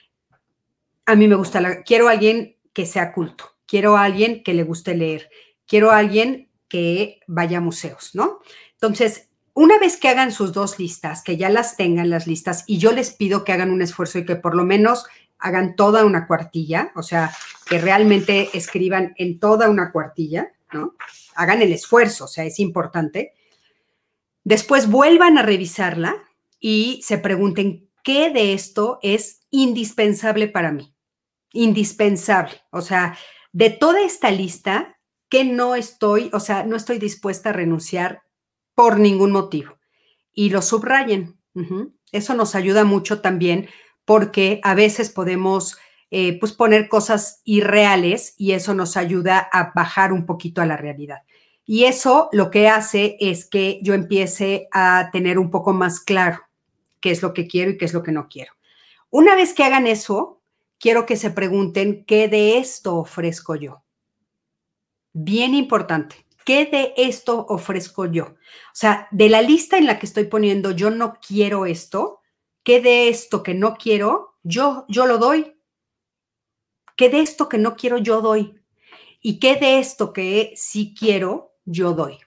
a 1.06 1.14
mí 1.14 1.28
me 1.28 1.34
gusta, 1.34 1.60
la, 1.60 1.82
quiero 1.82 2.08
a 2.08 2.12
alguien 2.12 2.56
que 2.72 2.86
sea 2.86 3.12
culto, 3.12 3.56
quiero 3.66 3.96
a 3.96 4.04
alguien 4.04 4.42
que 4.42 4.54
le 4.54 4.62
guste 4.62 4.94
leer, 4.94 5.30
quiero 5.66 5.90
a 5.90 5.98
alguien 5.98 6.48
que 6.68 7.20
vaya 7.26 7.58
a 7.58 7.60
museos, 7.60 8.14
¿no? 8.14 8.40
Entonces, 8.72 9.28
una 9.54 9.78
vez 9.78 9.98
que 9.98 10.08
hagan 10.08 10.32
sus 10.32 10.52
dos 10.52 10.78
listas, 10.78 11.22
que 11.22 11.36
ya 11.36 11.50
las 11.50 11.76
tengan 11.76 12.08
las 12.08 12.26
listas, 12.26 12.64
y 12.66 12.78
yo 12.78 12.92
les 12.92 13.10
pido 13.10 13.44
que 13.44 13.52
hagan 13.52 13.70
un 13.70 13.82
esfuerzo 13.82 14.18
y 14.18 14.24
que 14.24 14.36
por 14.36 14.54
lo 14.54 14.64
menos 14.64 15.04
hagan 15.38 15.76
toda 15.76 16.04
una 16.04 16.26
cuartilla, 16.26 16.92
o 16.94 17.02
sea, 17.02 17.32
que 17.66 17.78
realmente 17.78 18.48
escriban 18.54 19.12
en 19.18 19.38
toda 19.38 19.68
una 19.68 19.92
cuartilla, 19.92 20.52
¿no? 20.72 20.94
Hagan 21.34 21.60
el 21.60 21.72
esfuerzo, 21.72 22.24
o 22.24 22.28
sea, 22.28 22.44
es 22.44 22.60
importante. 22.60 23.34
Después 24.44 24.90
vuelvan 24.90 25.38
a 25.38 25.42
revisarla 25.42 26.16
y 26.58 27.00
se 27.02 27.18
pregunten 27.18 27.90
qué 28.02 28.30
de 28.30 28.52
esto 28.52 28.98
es 29.02 29.40
indispensable 29.50 30.48
para 30.48 30.72
mí. 30.72 30.94
Indispensable. 31.52 32.60
O 32.70 32.80
sea, 32.80 33.16
de 33.52 33.70
toda 33.70 34.02
esta 34.02 34.30
lista, 34.30 34.98
que 35.28 35.44
no 35.44 35.74
estoy, 35.74 36.30
o 36.32 36.40
sea, 36.40 36.64
no 36.64 36.76
estoy 36.76 36.98
dispuesta 36.98 37.50
a 37.50 37.54
renunciar 37.54 38.22
por 38.74 38.98
ningún 38.98 39.32
motivo. 39.32 39.78
Y 40.32 40.50
lo 40.50 40.62
subrayen. 40.62 41.38
Eso 42.10 42.34
nos 42.34 42.54
ayuda 42.54 42.84
mucho 42.84 43.20
también 43.20 43.68
porque 44.04 44.60
a 44.62 44.74
veces 44.74 45.10
podemos 45.10 45.78
eh, 46.10 46.38
pues 46.38 46.52
poner 46.52 46.88
cosas 46.88 47.40
irreales 47.44 48.34
y 48.36 48.52
eso 48.52 48.74
nos 48.74 48.96
ayuda 48.98 49.38
a 49.38 49.72
bajar 49.74 50.12
un 50.12 50.26
poquito 50.26 50.60
a 50.60 50.66
la 50.66 50.76
realidad. 50.76 51.22
Y 51.64 51.84
eso 51.84 52.28
lo 52.32 52.50
que 52.50 52.68
hace 52.68 53.16
es 53.20 53.46
que 53.46 53.78
yo 53.82 53.94
empiece 53.94 54.68
a 54.72 55.10
tener 55.12 55.38
un 55.38 55.50
poco 55.50 55.72
más 55.72 56.00
claro 56.00 56.40
qué 57.00 57.10
es 57.10 57.22
lo 57.22 57.32
que 57.34 57.46
quiero 57.46 57.70
y 57.70 57.78
qué 57.78 57.84
es 57.84 57.92
lo 57.92 58.02
que 58.02 58.12
no 58.12 58.28
quiero. 58.28 58.52
Una 59.10 59.34
vez 59.34 59.52
que 59.54 59.64
hagan 59.64 59.86
eso, 59.86 60.40
quiero 60.78 61.06
que 61.06 61.16
se 61.16 61.30
pregunten 61.30 62.04
qué 62.06 62.28
de 62.28 62.58
esto 62.58 62.96
ofrezco 62.96 63.54
yo. 63.54 63.84
Bien 65.12 65.54
importante, 65.54 66.26
¿qué 66.44 66.66
de 66.66 66.94
esto 66.96 67.46
ofrezco 67.48 68.06
yo? 68.06 68.24
O 68.24 68.74
sea, 68.74 69.08
de 69.10 69.28
la 69.28 69.42
lista 69.42 69.78
en 69.78 69.86
la 69.86 69.98
que 69.98 70.06
estoy 70.06 70.24
poniendo 70.24 70.70
yo 70.70 70.90
no 70.90 71.18
quiero 71.26 71.66
esto, 71.66 72.20
¿qué 72.64 72.80
de 72.80 73.08
esto 73.08 73.42
que 73.42 73.54
no 73.54 73.74
quiero 73.74 74.38
yo 74.42 74.86
yo 74.88 75.06
lo 75.06 75.18
doy? 75.18 75.56
¿Qué 76.96 77.08
de 77.08 77.20
esto 77.20 77.48
que 77.48 77.58
no 77.58 77.76
quiero 77.76 77.98
yo 77.98 78.20
doy? 78.20 78.60
¿Y 79.20 79.38
qué 79.38 79.56
de 79.56 79.78
esto 79.78 80.12
que 80.12 80.52
sí 80.56 80.94
quiero 80.98 81.51
yo 81.64 81.94
doy? 81.94 82.18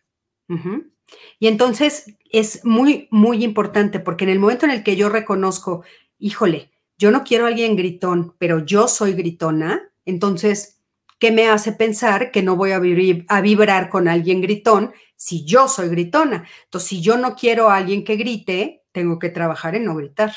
Y 1.39 1.47
entonces 1.47 2.17
es 2.31 2.63
muy, 2.65 3.07
muy 3.11 3.43
importante 3.43 3.99
porque 3.99 4.23
en 4.23 4.29
el 4.31 4.39
momento 4.39 4.65
en 4.65 4.71
el 4.71 4.83
que 4.83 4.95
yo 4.95 5.09
reconozco, 5.09 5.83
híjole, 6.17 6.71
yo 6.97 7.11
no 7.11 7.23
quiero 7.23 7.45
a 7.45 7.49
alguien 7.49 7.75
gritón, 7.75 8.35
pero 8.37 8.59
yo 8.59 8.87
soy 8.87 9.13
gritona, 9.13 9.91
entonces, 10.05 10.81
¿qué 11.19 11.31
me 11.31 11.49
hace 11.49 11.71
pensar 11.71 12.31
que 12.31 12.43
no 12.43 12.55
voy 12.55 12.71
a, 12.71 12.81
a 13.27 13.41
vibrar 13.41 13.89
con 13.89 14.07
alguien 14.07 14.41
gritón 14.41 14.93
si 15.15 15.45
yo 15.45 15.67
soy 15.67 15.89
gritona? 15.89 16.47
Entonces, 16.65 16.89
si 16.89 17.01
yo 17.01 17.17
no 17.17 17.35
quiero 17.35 17.69
a 17.69 17.77
alguien 17.77 18.03
que 18.03 18.15
grite, 18.15 18.83
tengo 18.91 19.19
que 19.19 19.29
trabajar 19.29 19.75
en 19.75 19.85
no 19.85 19.95
gritar 19.95 20.31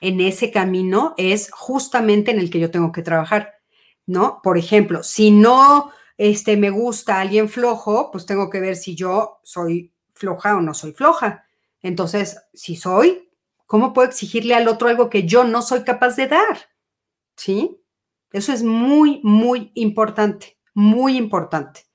en 0.00 0.20
ese 0.20 0.50
camino 0.50 1.14
es 1.16 1.50
justamente 1.52 2.30
en 2.30 2.38
el 2.38 2.50
que 2.50 2.60
yo 2.60 2.70
tengo 2.70 2.92
que 2.92 3.02
trabajar, 3.02 3.54
¿no? 4.06 4.40
Por 4.42 4.58
ejemplo, 4.58 5.02
si 5.02 5.30
no 5.30 5.90
este, 6.18 6.56
me 6.56 6.68
gusta 6.68 7.20
alguien 7.20 7.48
flojo, 7.48 8.10
pues 8.10 8.26
tengo 8.26 8.50
que 8.50 8.60
ver 8.60 8.76
si 8.76 8.94
yo 8.94 9.40
soy 9.44 9.94
floja 10.12 10.56
o 10.56 10.60
no 10.60 10.74
soy 10.74 10.92
floja. 10.92 11.46
Entonces, 11.80 12.36
si 12.52 12.76
soy, 12.76 13.30
¿cómo 13.66 13.94
puedo 13.94 14.08
exigirle 14.08 14.54
al 14.54 14.68
otro 14.68 14.88
algo 14.88 15.08
que 15.08 15.22
yo 15.22 15.44
no 15.44 15.62
soy 15.62 15.84
capaz 15.84 16.16
de 16.16 16.26
dar? 16.26 16.58
¿Sí? 17.36 17.80
Eso 18.32 18.52
es 18.52 18.62
muy, 18.62 19.20
muy 19.22 19.70
importante, 19.74 20.58
muy 20.74 21.16
importante. 21.16 21.86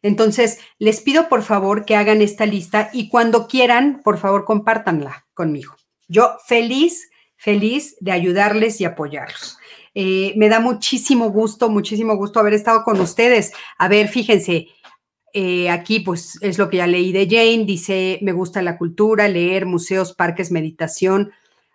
Entonces, 0.00 0.58
les 0.78 1.00
pido 1.00 1.28
por 1.28 1.42
favor 1.42 1.84
que 1.84 1.96
hagan 1.96 2.22
esta 2.22 2.46
lista 2.46 2.88
y 2.94 3.10
cuando 3.10 3.46
quieran, 3.46 4.00
por 4.02 4.16
favor, 4.16 4.46
compártanla 4.46 5.26
conmigo. 5.34 5.76
Yo 6.08 6.36
feliz 6.46 7.10
feliz 7.42 7.96
de 7.98 8.12
ayudarles 8.12 8.80
y 8.80 8.84
apoyarlos. 8.84 9.58
Eh, 9.94 10.32
me 10.36 10.48
da 10.48 10.60
muchísimo 10.60 11.30
gusto, 11.30 11.68
muchísimo 11.68 12.16
gusto 12.16 12.40
haber 12.40 12.54
estado 12.54 12.84
con 12.84 13.00
ustedes. 13.00 13.52
A 13.78 13.88
ver, 13.88 14.08
fíjense, 14.08 14.68
eh, 15.34 15.70
aquí 15.70 16.00
pues 16.00 16.38
es 16.42 16.58
lo 16.58 16.68
que 16.68 16.78
ya 16.78 16.86
leí 16.86 17.12
de 17.12 17.26
Jane, 17.26 17.64
dice, 17.64 18.18
me 18.22 18.32
gusta 18.32 18.62
la 18.62 18.76
cultura, 18.78 19.28
leer, 19.28 19.66
museos, 19.66 20.12
parques, 20.14 20.50
meditación. 20.50 21.32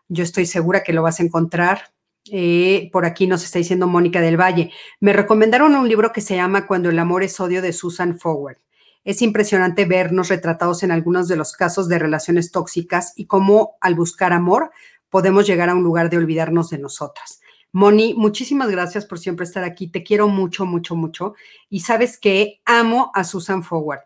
Yo 0.09 0.23
estoy 0.23 0.45
segura 0.45 0.83
que 0.83 0.93
lo 0.93 1.01
vas 1.03 1.19
a 1.19 1.23
encontrar. 1.23 1.91
Eh, 2.29 2.89
por 2.91 3.05
aquí 3.05 3.25
nos 3.25 3.43
está 3.43 3.59
diciendo 3.59 3.87
Mónica 3.87 4.21
del 4.21 4.39
Valle. 4.39 4.71
Me 4.99 5.13
recomendaron 5.13 5.75
un 5.75 5.87
libro 5.87 6.11
que 6.11 6.21
se 6.21 6.35
llama 6.35 6.67
Cuando 6.67 6.89
el 6.89 6.99
amor 6.99 7.23
es 7.23 7.39
odio 7.39 7.61
de 7.61 7.73
Susan 7.73 8.19
Forward. 8.19 8.57
Es 9.03 9.21
impresionante 9.21 9.85
vernos 9.85 10.27
retratados 10.27 10.83
en 10.83 10.91
algunos 10.91 11.27
de 11.27 11.37
los 11.37 11.53
casos 11.53 11.87
de 11.87 11.97
relaciones 11.97 12.51
tóxicas 12.51 13.13
y 13.15 13.25
cómo 13.25 13.77
al 13.79 13.95
buscar 13.95 14.33
amor 14.33 14.71
podemos 15.09 15.47
llegar 15.47 15.69
a 15.69 15.75
un 15.75 15.83
lugar 15.83 16.09
de 16.09 16.17
olvidarnos 16.17 16.69
de 16.69 16.79
nosotras. 16.79 17.36
Moni, 17.71 18.13
muchísimas 18.13 18.69
gracias 18.69 19.05
por 19.05 19.19
siempre 19.19 19.45
estar 19.45 19.63
aquí. 19.63 19.87
Te 19.87 20.03
quiero 20.03 20.27
mucho, 20.27 20.65
mucho, 20.65 20.95
mucho. 20.95 21.35
Y 21.69 21.81
sabes 21.81 22.17
que 22.17 22.61
amo 22.65 23.11
a 23.13 23.23
Susan 23.23 23.63
Forward. 23.63 24.01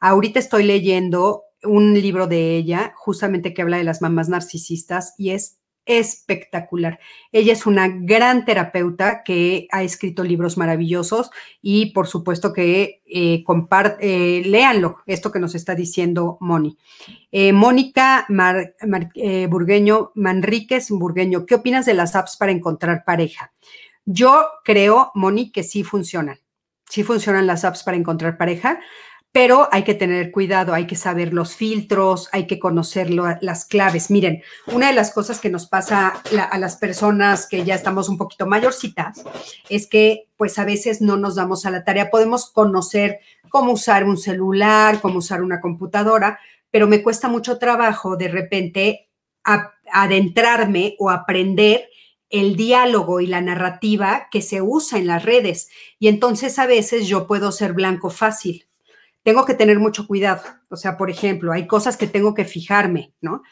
Ahorita 0.00 0.38
estoy 0.38 0.64
leyendo 0.64 1.44
un 1.62 1.94
libro 1.94 2.26
de 2.26 2.56
ella, 2.56 2.92
justamente 2.96 3.54
que 3.54 3.62
habla 3.62 3.78
de 3.78 3.84
las 3.84 4.02
mamás 4.02 4.28
narcisistas, 4.28 5.14
y 5.16 5.30
es 5.30 5.58
espectacular. 5.86 6.98
Ella 7.32 7.52
es 7.52 7.66
una 7.66 7.88
gran 7.88 8.44
terapeuta 8.44 9.22
que 9.22 9.68
ha 9.70 9.82
escrito 9.82 10.24
libros 10.24 10.56
maravillosos 10.56 11.30
y 11.60 11.92
por 11.92 12.06
supuesto 12.06 12.52
que 12.52 13.02
eh, 13.06 13.44
comparte, 13.44 14.38
eh, 14.38 14.42
léanlo, 14.44 14.98
esto 15.06 15.30
que 15.30 15.40
nos 15.40 15.54
está 15.54 15.74
diciendo 15.74 16.38
Moni. 16.40 16.78
Eh, 17.30 17.52
Mónica 17.52 18.26
Burgueño, 19.48 20.12
Manríquez 20.14 20.90
Burgueño, 20.90 21.46
¿qué 21.46 21.56
opinas 21.56 21.86
de 21.86 21.94
las 21.94 22.16
apps 22.16 22.36
para 22.36 22.52
encontrar 22.52 23.04
pareja? 23.04 23.52
Yo 24.06 24.44
creo, 24.64 25.10
Moni, 25.14 25.50
que 25.50 25.62
sí 25.62 25.82
funcionan. 25.82 26.38
Sí 26.88 27.02
funcionan 27.02 27.46
las 27.46 27.64
apps 27.64 27.82
para 27.82 27.96
encontrar 27.96 28.36
pareja 28.36 28.80
pero 29.34 29.68
hay 29.72 29.82
que 29.82 29.94
tener 29.94 30.30
cuidado, 30.30 30.74
hay 30.74 30.86
que 30.86 30.94
saber 30.94 31.34
los 31.34 31.56
filtros, 31.56 32.28
hay 32.30 32.46
que 32.46 32.60
conocer 32.60 33.10
las 33.10 33.64
claves. 33.64 34.08
Miren, 34.08 34.44
una 34.68 34.86
de 34.86 34.92
las 34.92 35.12
cosas 35.12 35.40
que 35.40 35.50
nos 35.50 35.66
pasa 35.66 36.22
a 36.52 36.56
las 36.56 36.76
personas 36.76 37.48
que 37.48 37.64
ya 37.64 37.74
estamos 37.74 38.08
un 38.08 38.16
poquito 38.16 38.46
mayorcitas 38.46 39.24
es 39.68 39.88
que 39.88 40.28
pues 40.36 40.56
a 40.60 40.64
veces 40.64 41.00
no 41.00 41.16
nos 41.16 41.34
damos 41.34 41.66
a 41.66 41.72
la 41.72 41.82
tarea, 41.82 42.12
podemos 42.12 42.48
conocer 42.48 43.18
cómo 43.48 43.72
usar 43.72 44.04
un 44.04 44.18
celular, 44.18 45.00
cómo 45.00 45.18
usar 45.18 45.42
una 45.42 45.60
computadora, 45.60 46.38
pero 46.70 46.86
me 46.86 47.02
cuesta 47.02 47.26
mucho 47.26 47.58
trabajo 47.58 48.16
de 48.16 48.28
repente 48.28 49.08
adentrarme 49.92 50.94
o 51.00 51.10
aprender 51.10 51.88
el 52.30 52.54
diálogo 52.54 53.20
y 53.20 53.26
la 53.26 53.40
narrativa 53.40 54.28
que 54.30 54.42
se 54.42 54.62
usa 54.62 55.00
en 55.00 55.08
las 55.08 55.24
redes. 55.24 55.70
Y 55.98 56.06
entonces 56.06 56.60
a 56.60 56.66
veces 56.66 57.08
yo 57.08 57.26
puedo 57.26 57.50
ser 57.50 57.72
blanco 57.72 58.10
fácil 58.10 58.68
tengo 59.24 59.44
que 59.44 59.54
tener 59.54 59.80
mucho 59.80 60.06
cuidado. 60.06 60.42
O 60.68 60.76
sea, 60.76 60.96
por 60.96 61.10
ejemplo, 61.10 61.52
hay 61.52 61.66
cosas 61.66 61.96
que 61.96 62.06
tengo 62.06 62.34
que 62.34 62.44
fijarme, 62.44 63.12
¿no? 63.20 63.42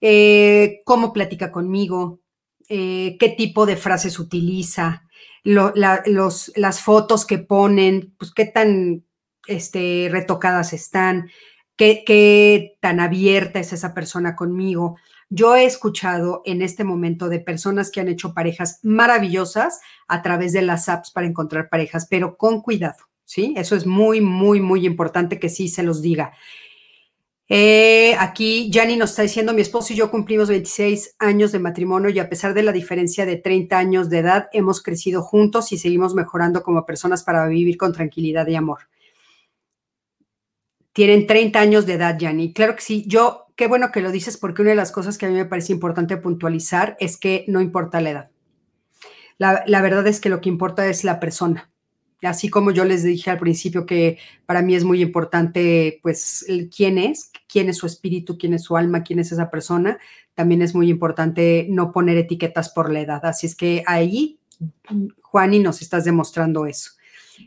Eh, 0.00 0.80
cómo 0.84 1.12
platica 1.12 1.52
conmigo, 1.52 2.20
eh, 2.68 3.16
qué 3.20 3.28
tipo 3.28 3.66
de 3.66 3.76
frases 3.76 4.18
utiliza, 4.18 5.04
las 5.44 6.82
fotos 6.82 7.24
que 7.24 7.38
ponen, 7.38 8.14
pues 8.18 8.32
qué 8.32 8.44
tan 8.44 9.04
este, 9.46 10.08
retocadas 10.10 10.72
están, 10.72 11.30
qué, 11.76 12.04
qué 12.06 12.76
tan 12.80 13.00
abierta 13.00 13.58
es 13.60 13.72
esa 13.72 13.94
persona 13.94 14.36
conmigo. 14.36 14.96
Yo 15.30 15.56
he 15.56 15.64
escuchado 15.64 16.42
en 16.44 16.62
este 16.62 16.84
momento 16.84 17.28
de 17.28 17.40
personas 17.40 17.90
que 17.90 18.00
han 18.00 18.08
hecho 18.08 18.34
parejas 18.34 18.80
maravillosas 18.82 19.80
a 20.06 20.22
través 20.22 20.52
de 20.52 20.62
las 20.62 20.88
apps 20.88 21.10
para 21.10 21.26
encontrar 21.26 21.68
parejas, 21.68 22.06
pero 22.08 22.36
con 22.36 22.62
cuidado, 22.62 23.08
¿sí? 23.28 23.52
Eso 23.58 23.76
es 23.76 23.86
muy, 23.86 24.22
muy, 24.22 24.58
muy 24.58 24.86
importante 24.86 25.38
que 25.38 25.50
sí 25.50 25.68
se 25.68 25.82
los 25.82 26.00
diga. 26.00 26.32
Eh, 27.46 28.14
aquí 28.18 28.70
Yanni 28.70 28.96
nos 28.96 29.10
está 29.10 29.22
diciendo, 29.22 29.52
mi 29.52 29.60
esposo 29.60 29.92
y 29.92 29.96
yo 29.96 30.10
cumplimos 30.10 30.48
26 30.48 31.16
años 31.18 31.52
de 31.52 31.58
matrimonio 31.58 32.08
y 32.08 32.18
a 32.18 32.28
pesar 32.30 32.54
de 32.54 32.62
la 32.62 32.72
diferencia 32.72 33.26
de 33.26 33.36
30 33.36 33.78
años 33.78 34.08
de 34.08 34.18
edad, 34.20 34.48
hemos 34.52 34.82
crecido 34.82 35.22
juntos 35.22 35.72
y 35.72 35.78
seguimos 35.78 36.14
mejorando 36.14 36.62
como 36.62 36.86
personas 36.86 37.22
para 37.22 37.46
vivir 37.46 37.76
con 37.76 37.92
tranquilidad 37.92 38.46
y 38.46 38.56
amor. 38.56 38.88
Tienen 40.94 41.26
30 41.26 41.60
años 41.60 41.84
de 41.84 41.94
edad, 41.94 42.18
Yanni. 42.18 42.54
Claro 42.54 42.76
que 42.76 42.82
sí. 42.82 43.04
Yo, 43.06 43.46
qué 43.56 43.66
bueno 43.66 43.92
que 43.92 44.00
lo 44.00 44.10
dices 44.10 44.38
porque 44.38 44.62
una 44.62 44.70
de 44.70 44.76
las 44.76 44.90
cosas 44.90 45.18
que 45.18 45.26
a 45.26 45.28
mí 45.28 45.34
me 45.34 45.44
parece 45.44 45.74
importante 45.74 46.16
puntualizar 46.16 46.96
es 46.98 47.18
que 47.18 47.44
no 47.46 47.60
importa 47.60 48.00
la 48.00 48.10
edad. 48.10 48.30
la 49.38 49.82
verdad 49.82 50.06
es 50.06 50.18
que 50.18 50.30
lo 50.30 50.40
que 50.40 50.48
importa 50.48 50.86
es 50.86 51.04
la 51.04 51.20
persona 51.20 51.70
así 52.22 52.48
como 52.48 52.70
yo 52.70 52.84
les 52.84 53.04
dije 53.04 53.30
al 53.30 53.38
principio 53.38 53.86
que 53.86 54.18
para 54.46 54.62
mí 54.62 54.74
es 54.74 54.84
muy 54.84 55.00
importante, 55.02 56.00
pues, 56.02 56.44
quién 56.74 56.98
es, 56.98 57.30
quién 57.48 57.68
es 57.68 57.76
su 57.76 57.86
espíritu, 57.86 58.38
quién 58.38 58.54
es 58.54 58.64
su 58.64 58.76
alma, 58.76 59.02
quién 59.02 59.18
es 59.18 59.32
esa 59.32 59.50
persona, 59.50 59.98
también 60.34 60.62
es 60.62 60.74
muy 60.74 60.90
importante 60.90 61.66
no 61.68 61.92
poner 61.92 62.16
etiquetas 62.16 62.70
por 62.70 62.92
la 62.92 63.00
edad. 63.00 63.24
Así 63.24 63.46
es 63.46 63.54
que 63.54 63.82
ahí, 63.86 64.38
Juani, 65.22 65.58
nos 65.58 65.82
estás 65.82 66.04
demostrando 66.04 66.66
eso. 66.66 66.92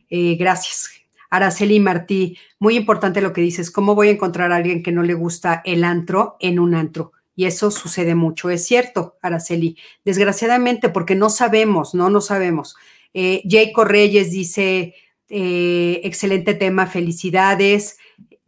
Eh, 0.10 0.36
gracias. 0.36 0.90
Araceli 1.30 1.80
Martí, 1.80 2.38
muy 2.60 2.76
importante 2.76 3.22
lo 3.22 3.32
que 3.32 3.42
dices, 3.42 3.72
¿cómo 3.72 3.96
voy 3.96 4.10
a 4.10 4.12
encontrar 4.12 4.52
a 4.52 4.58
alguien 4.58 4.84
que 4.84 4.92
no 4.92 5.02
le 5.02 5.14
gusta 5.14 5.62
el 5.64 5.86
antro 5.86 6.36
en 6.42 6.60
un 6.60 6.76
antro? 6.76 7.14
Y 7.36 7.46
eso 7.46 7.72
sucede 7.72 8.16
mucho, 8.16 8.50
es 8.50 8.66
cierto, 8.66 9.18
Araceli, 9.22 9.78
desgraciadamente, 10.04 10.90
porque 10.90 11.16
no 11.16 11.30
sabemos, 11.30 11.96
no, 11.96 12.10
no 12.10 12.20
sabemos. 12.20 12.76
Eh, 13.14 13.42
Jacob 13.48 13.86
Reyes 13.86 14.32
dice, 14.32 14.96
eh, 15.30 16.02
excelente 16.04 16.54
tema, 16.54 16.88
felicidades. 16.88 17.98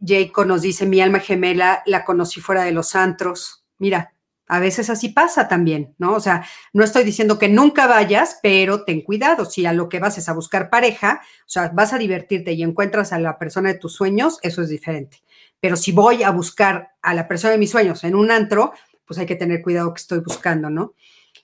Jacob 0.04 0.46
nos 0.46 0.62
dice, 0.62 0.86
mi 0.86 1.00
alma 1.00 1.20
gemela 1.20 1.82
la 1.86 2.04
conocí 2.04 2.40
fuera 2.40 2.64
de 2.64 2.72
los 2.72 2.94
antros. 2.94 3.64
Mira, 3.78 4.14
a 4.46 4.60
veces 4.60 4.90
así 4.90 5.08
pasa 5.08 5.48
también, 5.48 5.94
¿no? 5.98 6.12
O 6.12 6.20
sea, 6.20 6.44
no 6.74 6.84
estoy 6.84 7.04
diciendo 7.04 7.38
que 7.38 7.48
nunca 7.48 7.86
vayas, 7.86 8.38
pero 8.42 8.84
ten 8.84 9.00
cuidado. 9.00 9.46
Si 9.46 9.64
a 9.64 9.72
lo 9.72 9.88
que 9.88 10.00
vas 10.00 10.18
es 10.18 10.28
a 10.28 10.34
buscar 10.34 10.68
pareja, 10.68 11.22
o 11.40 11.48
sea, 11.48 11.70
vas 11.72 11.94
a 11.94 11.98
divertirte 11.98 12.52
y 12.52 12.62
encuentras 12.62 13.12
a 13.12 13.18
la 13.18 13.38
persona 13.38 13.72
de 13.72 13.78
tus 13.78 13.94
sueños, 13.94 14.38
eso 14.42 14.60
es 14.60 14.68
diferente. 14.68 15.22
Pero 15.60 15.76
si 15.76 15.92
voy 15.92 16.22
a 16.22 16.30
buscar 16.30 16.90
a 17.00 17.14
la 17.14 17.26
persona 17.26 17.52
de 17.52 17.58
mis 17.58 17.70
sueños 17.70 18.04
en 18.04 18.14
un 18.14 18.30
antro, 18.30 18.72
pues 19.06 19.18
hay 19.18 19.26
que 19.26 19.36
tener 19.36 19.62
cuidado 19.62 19.94
que 19.94 20.00
estoy 20.00 20.20
buscando, 20.20 20.68
¿no? 20.68 20.94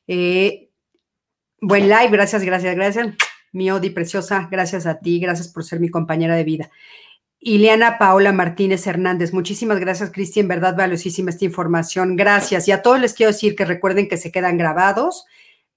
Eh, 0.06 0.69
Buen 1.62 1.90
live, 1.90 2.08
gracias, 2.08 2.42
gracias, 2.42 2.74
gracias. 2.74 3.08
Mi 3.52 3.70
Odi 3.70 3.90
preciosa, 3.90 4.48
gracias 4.50 4.86
a 4.86 4.98
ti, 4.98 5.20
gracias 5.20 5.48
por 5.48 5.62
ser 5.62 5.78
mi 5.78 5.90
compañera 5.90 6.34
de 6.34 6.44
vida. 6.44 6.70
Ileana 7.38 7.98
Paola 7.98 8.32
Martínez 8.32 8.86
Hernández, 8.86 9.34
muchísimas 9.34 9.78
gracias, 9.78 10.10
Cristi, 10.10 10.40
en 10.40 10.48
verdad 10.48 10.74
valiosísima 10.74 11.28
esta 11.28 11.44
información. 11.44 12.16
Gracias. 12.16 12.66
Y 12.66 12.72
a 12.72 12.80
todos 12.80 12.98
les 12.98 13.12
quiero 13.12 13.32
decir 13.32 13.56
que 13.56 13.66
recuerden 13.66 14.08
que 14.08 14.16
se 14.16 14.32
quedan 14.32 14.56
grabados. 14.56 15.26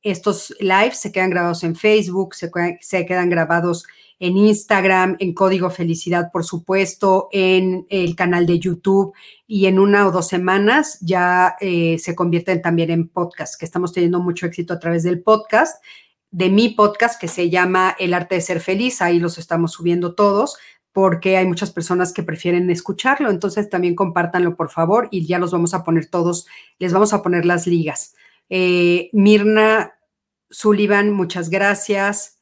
Estos 0.02 0.56
lives 0.62 1.00
se 1.00 1.12
quedan 1.12 1.30
grabados 1.30 1.66
en 1.66 1.76
Facebook, 1.76 2.34
se, 2.36 2.50
se 2.80 3.06
quedan 3.06 3.30
grabados 3.30 3.86
en 4.20 4.38
Instagram, 4.38 5.18
en 5.20 5.34
Código 5.34 5.70
Felicidad, 5.70 6.32
por 6.32 6.46
supuesto, 6.46 7.28
en 7.34 7.86
el 7.90 8.16
canal 8.16 8.46
de 8.46 8.58
YouTube 8.58 9.14
y 9.54 9.68
en 9.68 9.78
una 9.78 10.08
o 10.08 10.12
dos 10.12 10.30
semanas 10.30 10.98
ya 11.00 11.58
eh, 11.60 12.00
se 12.00 12.16
convierten 12.16 12.64
también 12.64 12.90
en 12.90 13.08
podcast, 13.08 13.54
que 13.56 13.66
estamos 13.66 13.94
teniendo 13.94 14.20
mucho 14.20 14.48
éxito 14.48 14.74
a 14.74 14.80
través 14.80 15.04
del 15.04 15.22
podcast, 15.22 15.80
de 16.32 16.50
mi 16.50 16.70
podcast 16.70 17.22
que 17.22 17.28
se 17.28 17.52
llama 17.52 17.96
El 18.00 18.16
arte 18.16 18.34
de 18.34 18.42
ser 18.42 18.62
feliz, 18.62 19.00
ahí 19.00 19.20
los 19.20 19.38
estamos 19.38 19.74
subiendo 19.74 20.16
todos 20.16 20.58
porque 20.92 21.38
hay 21.38 21.46
muchas 21.46 21.70
personas 21.70 22.14
que 22.14 22.24
prefieren 22.24 22.72
escucharlo, 22.72 23.30
entonces 23.30 23.70
también 23.70 23.94
compártanlo 23.94 24.56
por 24.56 24.72
favor 24.72 25.08
y 25.12 25.24
ya 25.28 25.38
los 25.38 25.52
vamos 25.52 25.76
a 25.76 25.84
poner 25.84 26.08
todos, 26.08 26.48
les 26.80 26.92
vamos 26.92 27.14
a 27.14 27.22
poner 27.22 27.46
las 27.46 27.68
ligas. 27.68 28.16
Eh, 28.50 29.12
Mirna 29.14 29.94
Sullivan, 30.50 31.12
muchas 31.12 31.52
gracias. 31.52 32.40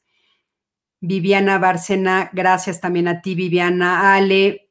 Viviana 1.02 1.58
Bárcena, 1.58 2.30
gracias 2.32 2.80
también 2.80 3.06
a 3.06 3.20
ti, 3.20 3.34
Viviana. 3.34 4.14
Ale, 4.14 4.61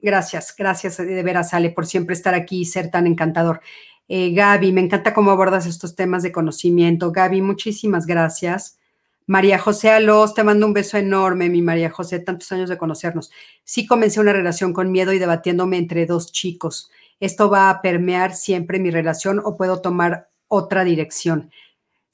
gracias, 0.00 0.54
gracias 0.56 0.96
de 0.98 1.22
veras, 1.22 1.54
Ale, 1.54 1.70
por 1.70 1.86
siempre 1.86 2.14
estar 2.14 2.34
aquí 2.34 2.60
y 2.60 2.64
ser 2.64 2.90
tan 2.90 3.06
encantador. 3.06 3.60
Eh, 4.08 4.32
Gaby, 4.32 4.72
me 4.72 4.80
encanta 4.80 5.12
cómo 5.12 5.30
abordas 5.30 5.66
estos 5.66 5.94
temas 5.94 6.22
de 6.22 6.32
conocimiento. 6.32 7.12
Gaby, 7.12 7.42
muchísimas 7.42 8.06
gracias. 8.06 8.78
María 9.26 9.58
José 9.58 9.90
Alos, 9.90 10.34
te 10.34 10.42
mando 10.42 10.66
un 10.66 10.72
beso 10.72 10.96
enorme, 10.96 11.50
mi 11.50 11.60
María 11.60 11.90
José, 11.90 12.18
tantos 12.18 12.50
años 12.52 12.70
de 12.70 12.78
conocernos. 12.78 13.30
Sí 13.64 13.86
comencé 13.86 14.20
una 14.20 14.32
relación 14.32 14.72
con 14.72 14.90
miedo 14.90 15.12
y 15.12 15.18
debatiéndome 15.18 15.76
entre 15.76 16.06
dos 16.06 16.32
chicos. 16.32 16.90
¿Esto 17.20 17.50
va 17.50 17.68
a 17.68 17.82
permear 17.82 18.34
siempre 18.34 18.78
mi 18.78 18.90
relación 18.90 19.40
o 19.44 19.56
puedo 19.56 19.82
tomar 19.82 20.30
otra 20.48 20.84
dirección? 20.84 21.50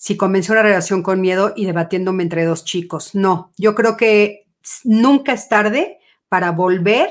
si 0.05 0.19
comencé 0.19 0.53
una 0.53 0.63
relación 0.63 1.03
con 1.03 1.23
miedo 1.23 1.55
y 1.57 1.65
debatiéndome 1.65 2.25
entre 2.25 2.45
dos 2.45 2.67
chicos. 2.67 3.15
No, 3.15 3.53
yo 3.57 3.75
creo 3.75 3.97
que 3.97 4.47
nunca 4.85 5.33
es 5.33 5.49
tarde 5.49 5.99
para 6.29 6.51
volver 6.51 7.09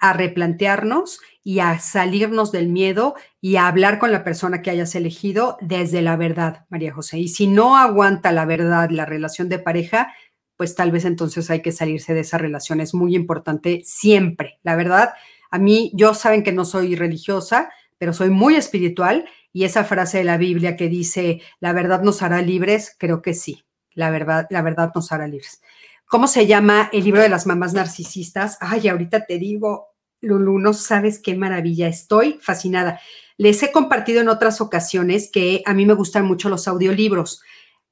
a 0.00 0.12
replantearnos 0.12 1.20
y 1.44 1.60
a 1.60 1.78
salirnos 1.78 2.52
del 2.52 2.68
miedo 2.68 3.14
y 3.40 3.56
a 3.56 3.68
hablar 3.68 3.98
con 3.98 4.12
la 4.12 4.24
persona 4.24 4.62
que 4.62 4.70
hayas 4.70 4.94
elegido 4.94 5.56
desde 5.60 6.02
la 6.02 6.16
verdad, 6.16 6.66
María 6.70 6.92
José. 6.92 7.18
Y 7.18 7.28
si 7.28 7.46
no 7.46 7.76
aguanta 7.76 8.32
la 8.32 8.44
verdad 8.44 8.90
la 8.90 9.06
relación 9.06 9.48
de 9.48 9.58
pareja, 9.58 10.12
pues 10.56 10.74
tal 10.74 10.90
vez 10.90 11.04
entonces 11.04 11.50
hay 11.50 11.62
que 11.62 11.72
salirse 11.72 12.14
de 12.14 12.20
esa 12.20 12.38
relación. 12.38 12.80
Es 12.80 12.94
muy 12.94 13.14
importante 13.14 13.82
siempre. 13.84 14.58
La 14.62 14.76
verdad, 14.76 15.14
a 15.50 15.58
mí, 15.58 15.90
yo 15.94 16.14
saben 16.14 16.42
que 16.42 16.52
no 16.52 16.64
soy 16.64 16.96
religiosa, 16.96 17.70
pero 17.98 18.12
soy 18.12 18.30
muy 18.30 18.54
espiritual 18.56 19.26
y 19.52 19.64
esa 19.64 19.84
frase 19.84 20.18
de 20.18 20.24
la 20.24 20.38
Biblia 20.38 20.76
que 20.76 20.88
dice, 20.88 21.42
la 21.60 21.72
verdad 21.72 22.02
nos 22.02 22.22
hará 22.22 22.40
libres, 22.42 22.94
creo 22.98 23.20
que 23.20 23.34
sí, 23.34 23.64
la 23.94 24.10
verdad, 24.10 24.46
la 24.50 24.62
verdad 24.62 24.92
nos 24.94 25.12
hará 25.12 25.26
libres. 25.26 25.60
¿Cómo 26.06 26.26
se 26.26 26.46
llama 26.46 26.88
el 26.92 27.04
libro 27.04 27.22
de 27.22 27.28
las 27.28 27.46
mamás 27.46 27.72
narcisistas? 27.72 28.58
Ay, 28.60 28.88
ahorita 28.88 29.26
te 29.26 29.38
digo, 29.38 29.89
Lulu, 30.20 30.58
no 30.58 30.72
sabes 30.72 31.18
qué 31.18 31.34
maravilla, 31.34 31.88
estoy 31.88 32.38
fascinada. 32.40 33.00
Les 33.36 33.62
he 33.62 33.72
compartido 33.72 34.20
en 34.20 34.28
otras 34.28 34.60
ocasiones 34.60 35.30
que 35.32 35.62
a 35.64 35.72
mí 35.72 35.86
me 35.86 35.94
gustan 35.94 36.26
mucho 36.26 36.48
los 36.48 36.68
audiolibros. 36.68 37.42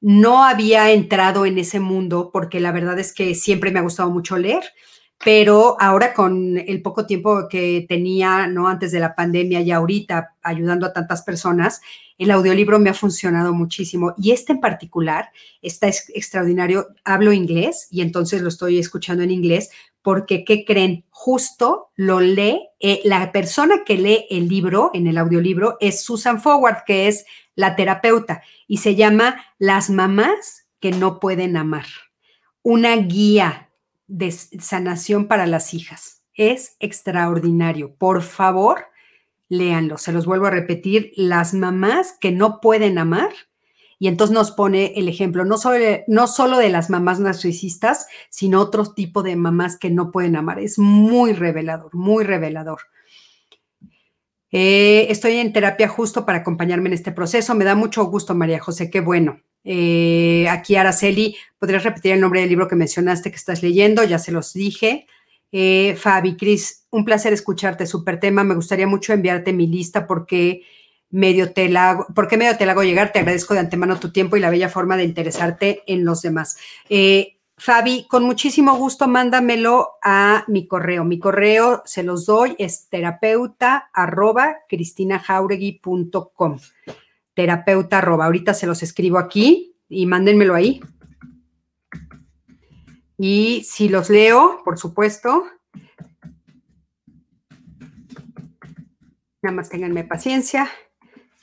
No 0.01 0.45
había 0.45 0.91
entrado 0.91 1.47
en 1.47 1.59
ese 1.59 1.81
mundo 1.81 2.31
porque 2.33 2.61
la 2.61 2.73
verdad 2.73 2.99
es 2.99 3.13
que 3.13 3.35
siempre 3.35 3.71
me 3.71 3.79
ha 3.79 3.83
gustado 3.83 4.11
mucho 4.11 4.37
leer 4.37 4.63
pero 5.25 5.77
ahora 5.81 6.15
con 6.15 6.59
el 6.59 6.81
poco 6.81 7.05
tiempo 7.05 7.49
que 7.49 7.85
tenía, 7.89 8.47
¿no? 8.47 8.69
Antes 8.69 8.93
de 8.93 9.01
la 9.01 9.15
pandemia 9.15 9.61
y 9.61 9.71
ahorita 9.73 10.37
ayudando 10.43 10.87
a 10.87 10.93
tantas 10.93 11.23
personas, 11.23 11.81
el 12.19 12.31
audiolibro 12.31 12.79
me 12.79 12.91
ha 12.91 12.95
funcionado 12.95 13.53
muchísimo. 13.53 14.15
Y 14.17 14.31
este 14.31 14.53
en 14.53 14.61
particular 14.61 15.31
está 15.61 15.89
extraordinario. 15.89 16.89
Hablo 17.05 17.33
inglés 17.33 17.89
y 17.91 18.03
entonces 18.03 18.43
lo 18.43 18.49
estoy 18.49 18.79
escuchando 18.79 19.23
en 19.23 19.31
inglés 19.31 19.71
porque, 20.03 20.45
¿qué 20.45 20.65
creen? 20.65 21.05
Justo 21.11 21.91
lo 21.97 22.21
lee, 22.21 22.69
eh, 22.81 23.01
la 23.05 23.31
persona 23.33 23.83
que 23.85 23.99
lee 23.99 24.27
el 24.31 24.49
libro, 24.49 24.91
en 24.95 25.07
el 25.07 25.19
audiolibro, 25.19 25.77
es 25.81 26.01
Susan 26.03 26.41
Forward, 26.41 26.85
que 26.87 27.09
es 27.09 27.27
la 27.57 27.75
terapeuta, 27.75 28.43
y 28.69 28.79
se 28.79 28.95
llama 28.95 29.45
Las 29.59 29.91
mamás 29.91 30.67
que 30.81 30.93
no 30.93 31.19
pueden 31.19 31.57
amar. 31.57 31.87
Una 32.63 32.97
guía 32.97 33.68
de 34.09 34.33
sanación 34.33 35.29
para 35.29 35.47
las 35.47 35.75
hijas. 35.75 36.23
Es 36.35 36.77
extraordinario. 36.81 37.95
Por 37.95 38.23
favor, 38.23 38.87
léanlo. 39.49 39.99
Se 39.99 40.13
los 40.13 40.27
vuelvo 40.27 40.47
a 40.47 40.51
repetir. 40.51 41.13
Las 41.15 41.55
mamás 41.55 42.17
que 42.21 42.33
no 42.33 42.61
pueden 42.61 42.99
amar. 42.99 43.31
Y 44.01 44.09
entonces 44.09 44.33
nos 44.33 44.53
pone 44.53 44.93
el 44.97 45.09
ejemplo 45.09 45.45
no 45.45 45.59
solo, 45.59 45.85
no 46.07 46.29
solo 46.29 46.59
de 46.59 46.69
las 46.69 46.89
mamás 46.89 47.19
narcisistas, 47.19 48.07
sino 48.31 48.61
otro 48.61 48.93
tipo 48.93 49.23
de 49.23 49.35
mamás 49.35 49.77
que 49.77 49.91
no 49.91 50.11
pueden 50.11 50.37
amar. 50.37 50.61
Es 50.61 50.79
muy 50.79 51.33
revelador, 51.33 51.95
muy 51.95 52.25
revelador. 52.25 52.81
Eh, 54.51 55.07
estoy 55.11 55.35
en 55.35 55.53
terapia 55.53 55.89
justo 55.89 56.25
para 56.25 56.39
acompañarme 56.39 56.89
en 56.89 56.95
este 56.95 57.13
proceso. 57.13 57.55
Me 57.55 57.65
da 57.65 57.75
mucho 57.75 58.05
gusto, 58.05 58.35
María 58.35 58.61
José, 58.61 58.91
qué 58.91 59.01
bueno. 59.01 59.41
Eh, 59.65 60.47
aquí, 60.49 60.77
Araceli, 60.77 61.37
¿podrías 61.59 61.85
repetir 61.85 62.13
el 62.13 62.21
nombre 62.21 62.41
del 62.41 62.49
libro 62.49 62.69
que 62.69 62.77
mencionaste 62.77 63.31
que 63.31 63.37
estás 63.37 63.63
leyendo? 63.63 64.05
Ya 64.05 64.19
se 64.19 64.33
los 64.33 64.53
dije. 64.53 65.07
Eh, 65.53 65.97
Fabi, 65.97 66.37
Cris, 66.37 66.87
un 66.91 67.05
placer 67.05 67.33
escucharte, 67.33 67.87
súper 67.87 68.21
tema. 68.21 68.45
Me 68.45 68.55
gustaría 68.55 68.87
mucho 68.87 69.13
enviarte 69.13 69.53
mi 69.53 69.67
lista 69.67 70.07
porque 70.07 70.63
medio 71.11 71.53
te 71.53 71.69
la 71.69 71.91
hago, 71.91 72.07
porque 72.15 72.37
medio 72.37 72.57
te 72.57 72.67
la 72.67 72.73
hago 72.73 72.85
llegar. 72.85 73.13
Te 73.13 73.21
agradezco 73.21 73.55
de 73.55 73.61
antemano 73.61 73.99
tu 73.99 74.13
tiempo 74.13 74.37
y 74.37 74.41
la 74.41 74.51
bella 74.51 74.69
forma 74.69 74.97
de 74.97 75.05
interesarte 75.05 75.83
en 75.87 76.05
los 76.05 76.23
demás. 76.23 76.59
Eh, 76.89 77.39
Fabi, 77.57 78.07
con 78.09 78.23
muchísimo 78.23 78.77
gusto, 78.77 79.09
mándamelo 79.09 79.95
a 80.03 80.45
mi 80.47 80.69
correo. 80.69 81.05
Mi 81.05 81.19
correo 81.19 81.83
se 81.85 82.05
los 82.05 82.25
doy, 82.25 82.55
es 82.59 82.89
terapeuta 82.89 83.91
arroba 83.93 84.59
cristinajauregui.com. 84.69 86.59
Terapeuta 87.39 87.99
arroba. 87.99 88.25
Ahorita 88.25 88.53
se 88.53 88.67
los 88.67 88.83
escribo 88.83 89.17
aquí 89.17 89.77
y 89.89 90.07
mándenmelo 90.07 90.57
ahí. 90.57 90.81
Y 93.17 93.63
si 93.63 93.89
los 93.89 94.11
leo, 94.11 94.61
por 94.65 94.77
supuesto, 94.77 95.45
nada 99.41 99.55
más 99.55 99.69
ténganme 99.69 100.03
paciencia, 100.03 100.69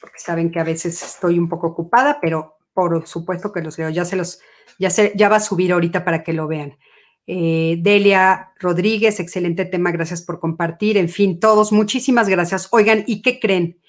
porque 0.02 0.20
saben 0.20 0.52
que 0.52 0.60
a 0.60 0.66
veces 0.66 1.02
estoy 1.02 1.40
un 1.40 1.48
poco 1.48 1.68
ocupada, 1.68 2.20
pero 2.20 2.58
por 2.74 3.08
supuesto 3.08 3.54
que 3.54 3.62
los 3.62 3.78
leo. 3.78 3.90
Ya 3.90 4.04
se 4.04 4.18
los 4.18 4.42
ya, 4.78 4.90
se, 4.90 5.14
ya 5.16 5.30
va 5.30 5.38
a 5.38 5.40
subir 5.40 5.72
ahorita 5.72 6.04
para 6.04 6.24
que 6.24 6.34
lo 6.34 6.50
vean. 6.50 6.78
Eh, 7.26 7.78
Delia 7.80 8.52
Rodríguez, 8.60 9.22
excelente 9.22 9.64
tema, 9.64 9.92
gracias 9.92 10.22
por 10.22 10.42
compartir. 10.42 10.98
En 10.98 11.08
fin, 11.08 11.40
todos, 11.40 11.72
muchísimas 11.72 12.28
gracias. 12.28 12.68
Oigan, 12.72 13.06
¿y 13.08 13.22
qué 13.22 13.40
creen? 13.40 13.80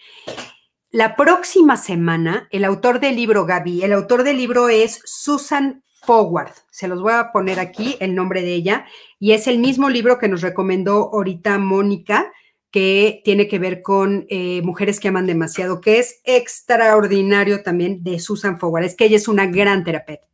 La 0.97 1.15
próxima 1.15 1.77
semana, 1.77 2.49
el 2.51 2.65
autor 2.65 3.01
del 3.01 3.17
libro, 3.17 3.45
Gaby, 3.45 3.83
el 3.83 3.93
autor 3.93 4.23
del 4.23 4.39
libro 4.39 4.71
es 4.71 5.03
Susan 5.05 5.85
Forward. 6.07 6.53
Se 6.71 6.89
los 6.89 7.03
voy 7.03 7.13
a 7.13 7.33
poner 7.33 7.61
aquí 7.61 7.99
el 8.01 8.15
nombre 8.15 8.41
de 8.41 8.55
ella. 8.55 8.87
Y 9.19 9.33
es 9.33 9.47
el 9.47 9.59
mismo 9.59 9.91
libro 9.91 10.19
que 10.19 10.27
nos 10.27 10.41
recomendó 10.41 11.11
ahorita 11.13 11.59
Mónica, 11.59 12.33
que 12.71 13.21
tiene 13.27 13.47
que 13.47 13.59
ver 13.59 13.83
con 13.83 14.25
eh, 14.31 14.63
mujeres 14.63 14.99
que 14.99 15.09
aman 15.09 15.27
demasiado, 15.27 15.83
que 15.83 15.99
es 15.99 16.23
extraordinario 16.25 17.63
también 17.63 18.03
de 18.03 18.19
Susan 18.19 18.59
Forward. 18.59 18.85
Es 18.85 18.95
que 18.95 19.05
ella 19.05 19.19
es 19.19 19.29
una 19.29 19.45
gran 19.45 19.85
terapeuta 19.85 20.27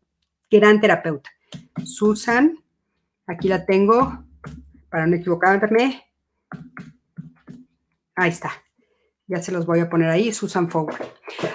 gran 0.48 0.80
terapeuta. 0.80 1.28
Susan, 1.84 2.56
aquí 3.26 3.48
la 3.48 3.66
tengo, 3.66 4.24
para 4.90 5.08
no 5.08 5.16
equivocarme. 5.16 6.04
Ahí 8.14 8.30
está. 8.30 8.52
Ya 9.32 9.40
se 9.40 9.50
los 9.50 9.64
voy 9.64 9.80
a 9.80 9.88
poner 9.88 10.10
ahí, 10.10 10.30
Susan 10.30 10.68
Forward. 10.68 11.06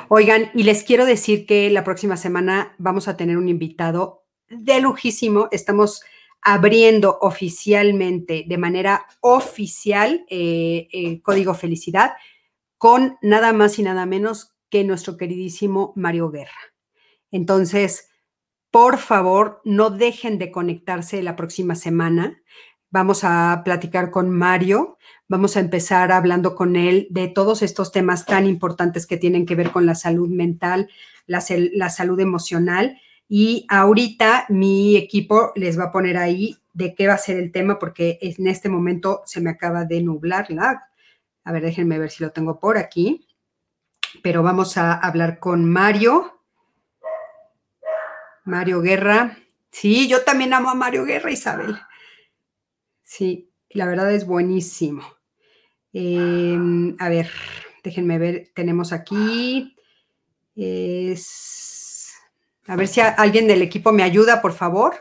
Oigan, 0.10 0.50
y 0.56 0.64
les 0.64 0.82
quiero 0.82 1.06
decir 1.06 1.46
que 1.46 1.70
la 1.70 1.84
próxima 1.84 2.18
semana 2.18 2.74
vamos 2.80 3.08
a 3.08 3.16
tener 3.16 3.38
un 3.38 3.50
invitado 3.50 4.26
de 4.50 4.82
lujísimo. 4.82 5.48
Estamos 5.52 6.02
abriendo 6.42 7.20
oficialmente, 7.22 8.46
de 8.48 8.58
manera 8.58 9.06
oficial, 9.22 10.26
eh, 10.28 10.88
el 10.92 11.22
Código 11.22 11.54
Felicidad 11.54 12.14
con 12.80 13.20
nada 13.22 13.54
más 13.54 13.78
y 13.78 13.84
nada 13.84 14.08
menos 14.08 14.56
que 14.72 14.84
nuestro 14.84 15.16
queridísimo 15.16 15.94
Mario 15.96 16.32
Guerra. 16.32 16.74
Entonces, 17.30 18.10
por 18.72 18.98
favor, 18.98 19.62
no 19.66 19.92
dejen 19.92 20.40
de 20.40 20.50
conectarse 20.52 21.22
la 21.22 21.36
próxima 21.36 21.76
semana. 21.76 22.42
Vamos 22.90 23.24
a 23.24 23.62
platicar 23.64 24.10
con 24.10 24.32
Mario, 24.32 24.98
vamos 25.28 25.58
a 25.58 25.60
empezar 25.60 26.12
hablando 26.12 26.56
con 26.56 26.76
él 26.76 27.08
de 27.10 27.28
todos 27.28 27.62
estos 27.62 27.92
temas 27.92 28.26
tan 28.26 28.46
importantes 28.46 29.06
que 29.06 29.18
tienen 29.18 29.46
que 29.46 29.56
ver 29.56 29.72
con 29.72 29.86
la 29.86 29.96
salud 29.96 30.30
mental, 30.30 30.90
la, 31.26 31.42
salud 31.42 32.20
emocional. 32.20 33.00
Y 33.30 33.66
ahorita 33.70 34.46
mi 34.50 34.96
equipo 34.96 35.52
les 35.56 35.78
va 35.78 35.86
a 35.86 35.92
poner 35.92 36.18
ahí 36.18 36.58
de 36.74 36.96
qué 36.96 37.08
va 37.08 37.16
a 37.16 37.18
ser 37.18 37.38
el 37.38 37.52
tema, 37.52 37.78
porque 37.80 38.20
en 38.22 38.48
este 38.48 38.70
momento 38.70 39.22
se 39.26 39.42
me 39.42 39.50
acaba 39.50 39.86
de 39.86 40.02
nublar 40.02 40.50
la. 40.50 40.90
A 41.44 41.52
ver, 41.52 41.64
déjenme 41.64 42.00
ver 42.00 42.10
si 42.10 42.24
lo 42.24 42.32
tengo 42.32 42.60
por 42.60 42.78
aquí. 42.78 43.28
Pero 44.24 44.44
vamos 44.44 44.78
a 44.78 44.94
hablar 44.94 45.40
con 45.40 45.66
Mario 45.66 46.38
Mario 48.48 48.82
Guerra. 48.82 49.38
Sí, 49.72 50.08
yo 50.08 50.24
también 50.24 50.54
amo 50.54 50.70
a 50.70 50.76
Mario 50.76 51.04
Guerra, 51.04 51.30
Isabel. 51.32 51.78
Sí, 53.04 53.52
la 53.70 53.86
verdad 53.86 54.12
es 54.14 54.26
buenísimo. 54.26 55.17
Em, 55.94 56.96
a 57.00 57.10
ver, 57.10 57.30
déjenme 57.84 58.18
ver, 58.18 58.50
tenemos 58.54 58.94
aquí. 58.94 59.76
a 62.68 62.76
ver 62.76 62.88
si 62.88 63.02
alguien 63.02 63.48
del 63.48 63.62
equipo 63.62 63.92
me 63.92 64.04
ayuda, 64.04 64.42
por 64.42 64.54
favor. 64.54 64.96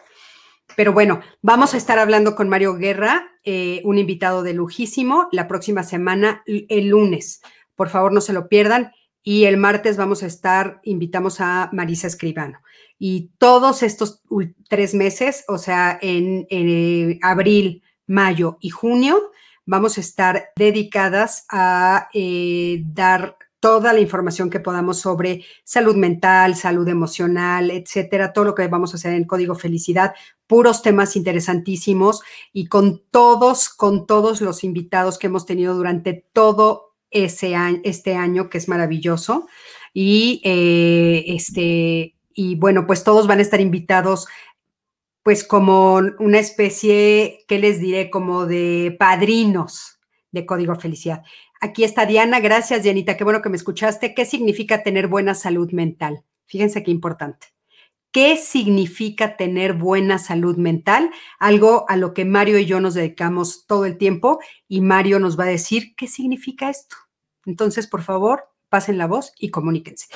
Pero 0.76 0.92
bueno, 0.92 1.20
vamos 1.40 1.74
a 1.74 1.78
estar 1.78 1.98
hablando 1.98 2.34
con 2.36 2.48
Mario 2.48 2.74
Guerra, 2.74 3.32
eh, 3.44 3.80
un 3.84 3.98
invitado 3.98 4.42
de 4.42 4.52
lujísimo, 4.52 5.28
la 5.32 5.48
próxima 5.48 5.82
semana, 5.82 6.42
el 6.46 6.88
lunes. 6.88 7.40
Por 7.74 7.88
favor, 7.88 8.12
no 8.12 8.20
se 8.20 8.32
lo 8.32 8.48
pierdan. 8.48 8.92
Y 9.22 9.46
el 9.46 9.56
martes 9.56 9.96
vamos 9.96 10.22
a 10.22 10.26
estar, 10.26 10.80
invitamos 10.84 11.40
a 11.40 11.68
Marisa 11.72 12.06
Escribano. 12.06 12.60
Y 12.98 13.30
todos 13.38 13.82
estos 13.82 14.22
tres 14.68 14.94
meses, 14.94 15.44
o 15.48 15.58
sea, 15.58 15.98
en, 16.00 16.46
eh, 16.48 17.18
abril, 17.22 17.82
mayo 18.06 18.56
y 18.60 18.70
junio, 18.70 19.32
vamos 19.66 19.98
a 19.98 20.00
estar 20.00 20.50
dedicadas 20.56 21.44
a 21.50 22.08
eh, 22.14 22.82
dar 22.86 23.36
toda 23.60 23.92
la 23.92 24.00
información 24.00 24.48
que 24.48 24.60
podamos 24.60 25.00
sobre 25.00 25.44
salud 25.64 25.96
mental, 25.96 26.54
salud 26.54 26.86
emocional, 26.88 27.70
etcétera, 27.70 28.32
todo 28.32 28.44
lo 28.44 28.54
que 28.54 28.68
vamos 28.68 28.92
a 28.92 28.96
hacer 28.96 29.14
en 29.14 29.24
Código 29.24 29.54
Felicidad, 29.54 30.14
puros 30.46 30.82
temas 30.82 31.16
interesantísimos 31.16 32.22
y 32.52 32.66
con 32.66 33.02
todos, 33.10 33.68
con 33.68 34.06
todos 34.06 34.40
los 34.40 34.62
invitados 34.62 35.18
que 35.18 35.26
hemos 35.26 35.46
tenido 35.46 35.74
durante 35.74 36.24
todo 36.32 36.94
ese 37.10 37.56
año, 37.56 37.80
este 37.82 38.14
año, 38.14 38.48
que 38.48 38.58
es 38.58 38.68
maravilloso. 38.68 39.48
Y 39.92 40.42
eh, 40.44 41.24
este, 41.28 42.14
y 42.34 42.54
bueno, 42.56 42.86
pues 42.86 43.02
todos 43.02 43.26
van 43.26 43.38
a 43.38 43.42
estar 43.42 43.60
invitados 43.60 44.28
pues 45.26 45.42
como 45.42 45.96
una 46.20 46.38
especie, 46.38 47.44
¿qué 47.48 47.58
les 47.58 47.80
diré? 47.80 48.10
Como 48.10 48.46
de 48.46 48.94
padrinos 48.96 49.98
de 50.30 50.46
Código 50.46 50.76
Felicidad. 50.76 51.24
Aquí 51.60 51.82
está 51.82 52.06
Diana, 52.06 52.38
gracias 52.38 52.84
Dianita, 52.84 53.16
qué 53.16 53.24
bueno 53.24 53.42
que 53.42 53.48
me 53.48 53.56
escuchaste. 53.56 54.14
¿Qué 54.14 54.24
significa 54.24 54.84
tener 54.84 55.08
buena 55.08 55.34
salud 55.34 55.72
mental? 55.72 56.22
Fíjense 56.44 56.84
qué 56.84 56.92
importante. 56.92 57.48
¿Qué 58.12 58.36
significa 58.36 59.36
tener 59.36 59.72
buena 59.72 60.20
salud 60.20 60.58
mental? 60.58 61.10
Algo 61.40 61.86
a 61.88 61.96
lo 61.96 62.14
que 62.14 62.24
Mario 62.24 62.60
y 62.60 62.66
yo 62.66 62.80
nos 62.80 62.94
dedicamos 62.94 63.66
todo 63.66 63.84
el 63.84 63.98
tiempo 63.98 64.38
y 64.68 64.80
Mario 64.80 65.18
nos 65.18 65.36
va 65.36 65.42
a 65.42 65.48
decir 65.48 65.96
qué 65.96 66.06
significa 66.06 66.70
esto. 66.70 66.94
Entonces, 67.46 67.88
por 67.88 68.02
favor, 68.02 68.44
pasen 68.68 68.96
la 68.96 69.08
voz 69.08 69.32
y 69.40 69.50
comuníquense. 69.50 70.06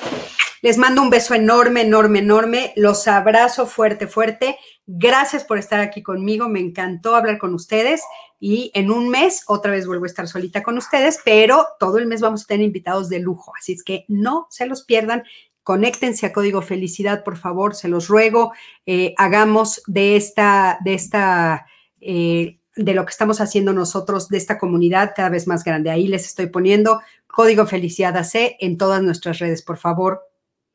Les 0.61 0.77
mando 0.77 1.01
un 1.01 1.09
beso 1.09 1.33
enorme, 1.33 1.81
enorme, 1.81 2.19
enorme. 2.19 2.73
Los 2.75 3.07
abrazo 3.07 3.65
fuerte, 3.65 4.07
fuerte. 4.07 4.57
Gracias 4.85 5.43
por 5.43 5.57
estar 5.57 5.79
aquí 5.79 6.03
conmigo. 6.03 6.49
Me 6.49 6.59
encantó 6.59 7.15
hablar 7.15 7.39
con 7.39 7.55
ustedes. 7.55 8.01
Y 8.39 8.71
en 8.75 8.91
un 8.91 9.09
mes 9.09 9.43
otra 9.47 9.71
vez 9.71 9.87
vuelvo 9.87 10.05
a 10.05 10.07
estar 10.07 10.27
solita 10.27 10.61
con 10.61 10.77
ustedes, 10.77 11.19
pero 11.25 11.65
todo 11.79 11.97
el 11.97 12.05
mes 12.05 12.21
vamos 12.21 12.43
a 12.43 12.47
tener 12.47 12.65
invitados 12.65 13.09
de 13.09 13.19
lujo. 13.19 13.53
Así 13.57 13.73
es 13.73 13.83
que 13.83 14.05
no 14.07 14.47
se 14.49 14.67
los 14.67 14.83
pierdan. 14.83 15.23
Conéctense 15.63 16.25
a 16.25 16.33
Código 16.33 16.61
Felicidad, 16.61 17.23
por 17.23 17.37
favor, 17.37 17.75
se 17.75 17.87
los 17.87 18.07
ruego. 18.07 18.51
Eh, 18.85 19.13
hagamos 19.17 19.81
de 19.85 20.15
esta, 20.15 20.79
de 20.83 20.93
esta, 20.95 21.67
eh, 21.99 22.59
de 22.75 22.93
lo 22.93 23.05
que 23.05 23.11
estamos 23.11 23.41
haciendo 23.41 23.73
nosotros, 23.73 24.27
de 24.27 24.37
esta 24.37 24.57
comunidad 24.57 25.13
cada 25.15 25.29
vez 25.29 25.47
más 25.47 25.63
grande. 25.63 25.91
Ahí 25.91 26.07
les 26.07 26.25
estoy 26.25 26.47
poniendo 26.47 27.01
Código 27.27 27.67
Felicidad 27.67 28.17
AC 28.17 28.57
en 28.59 28.77
todas 28.77 29.03
nuestras 29.03 29.37
redes. 29.37 29.61
Por 29.61 29.77
favor, 29.77 30.30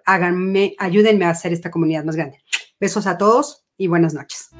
háganme, 0.06 0.74
ayúdenme 0.78 1.26
a 1.26 1.30
hacer 1.30 1.52
esta 1.52 1.70
comunidad 1.70 2.04
más 2.04 2.16
grande. 2.16 2.38
Besos 2.80 3.06
a 3.06 3.18
todos 3.18 3.66
y 3.76 3.88
buenas 3.88 4.14
noches. 4.14 4.50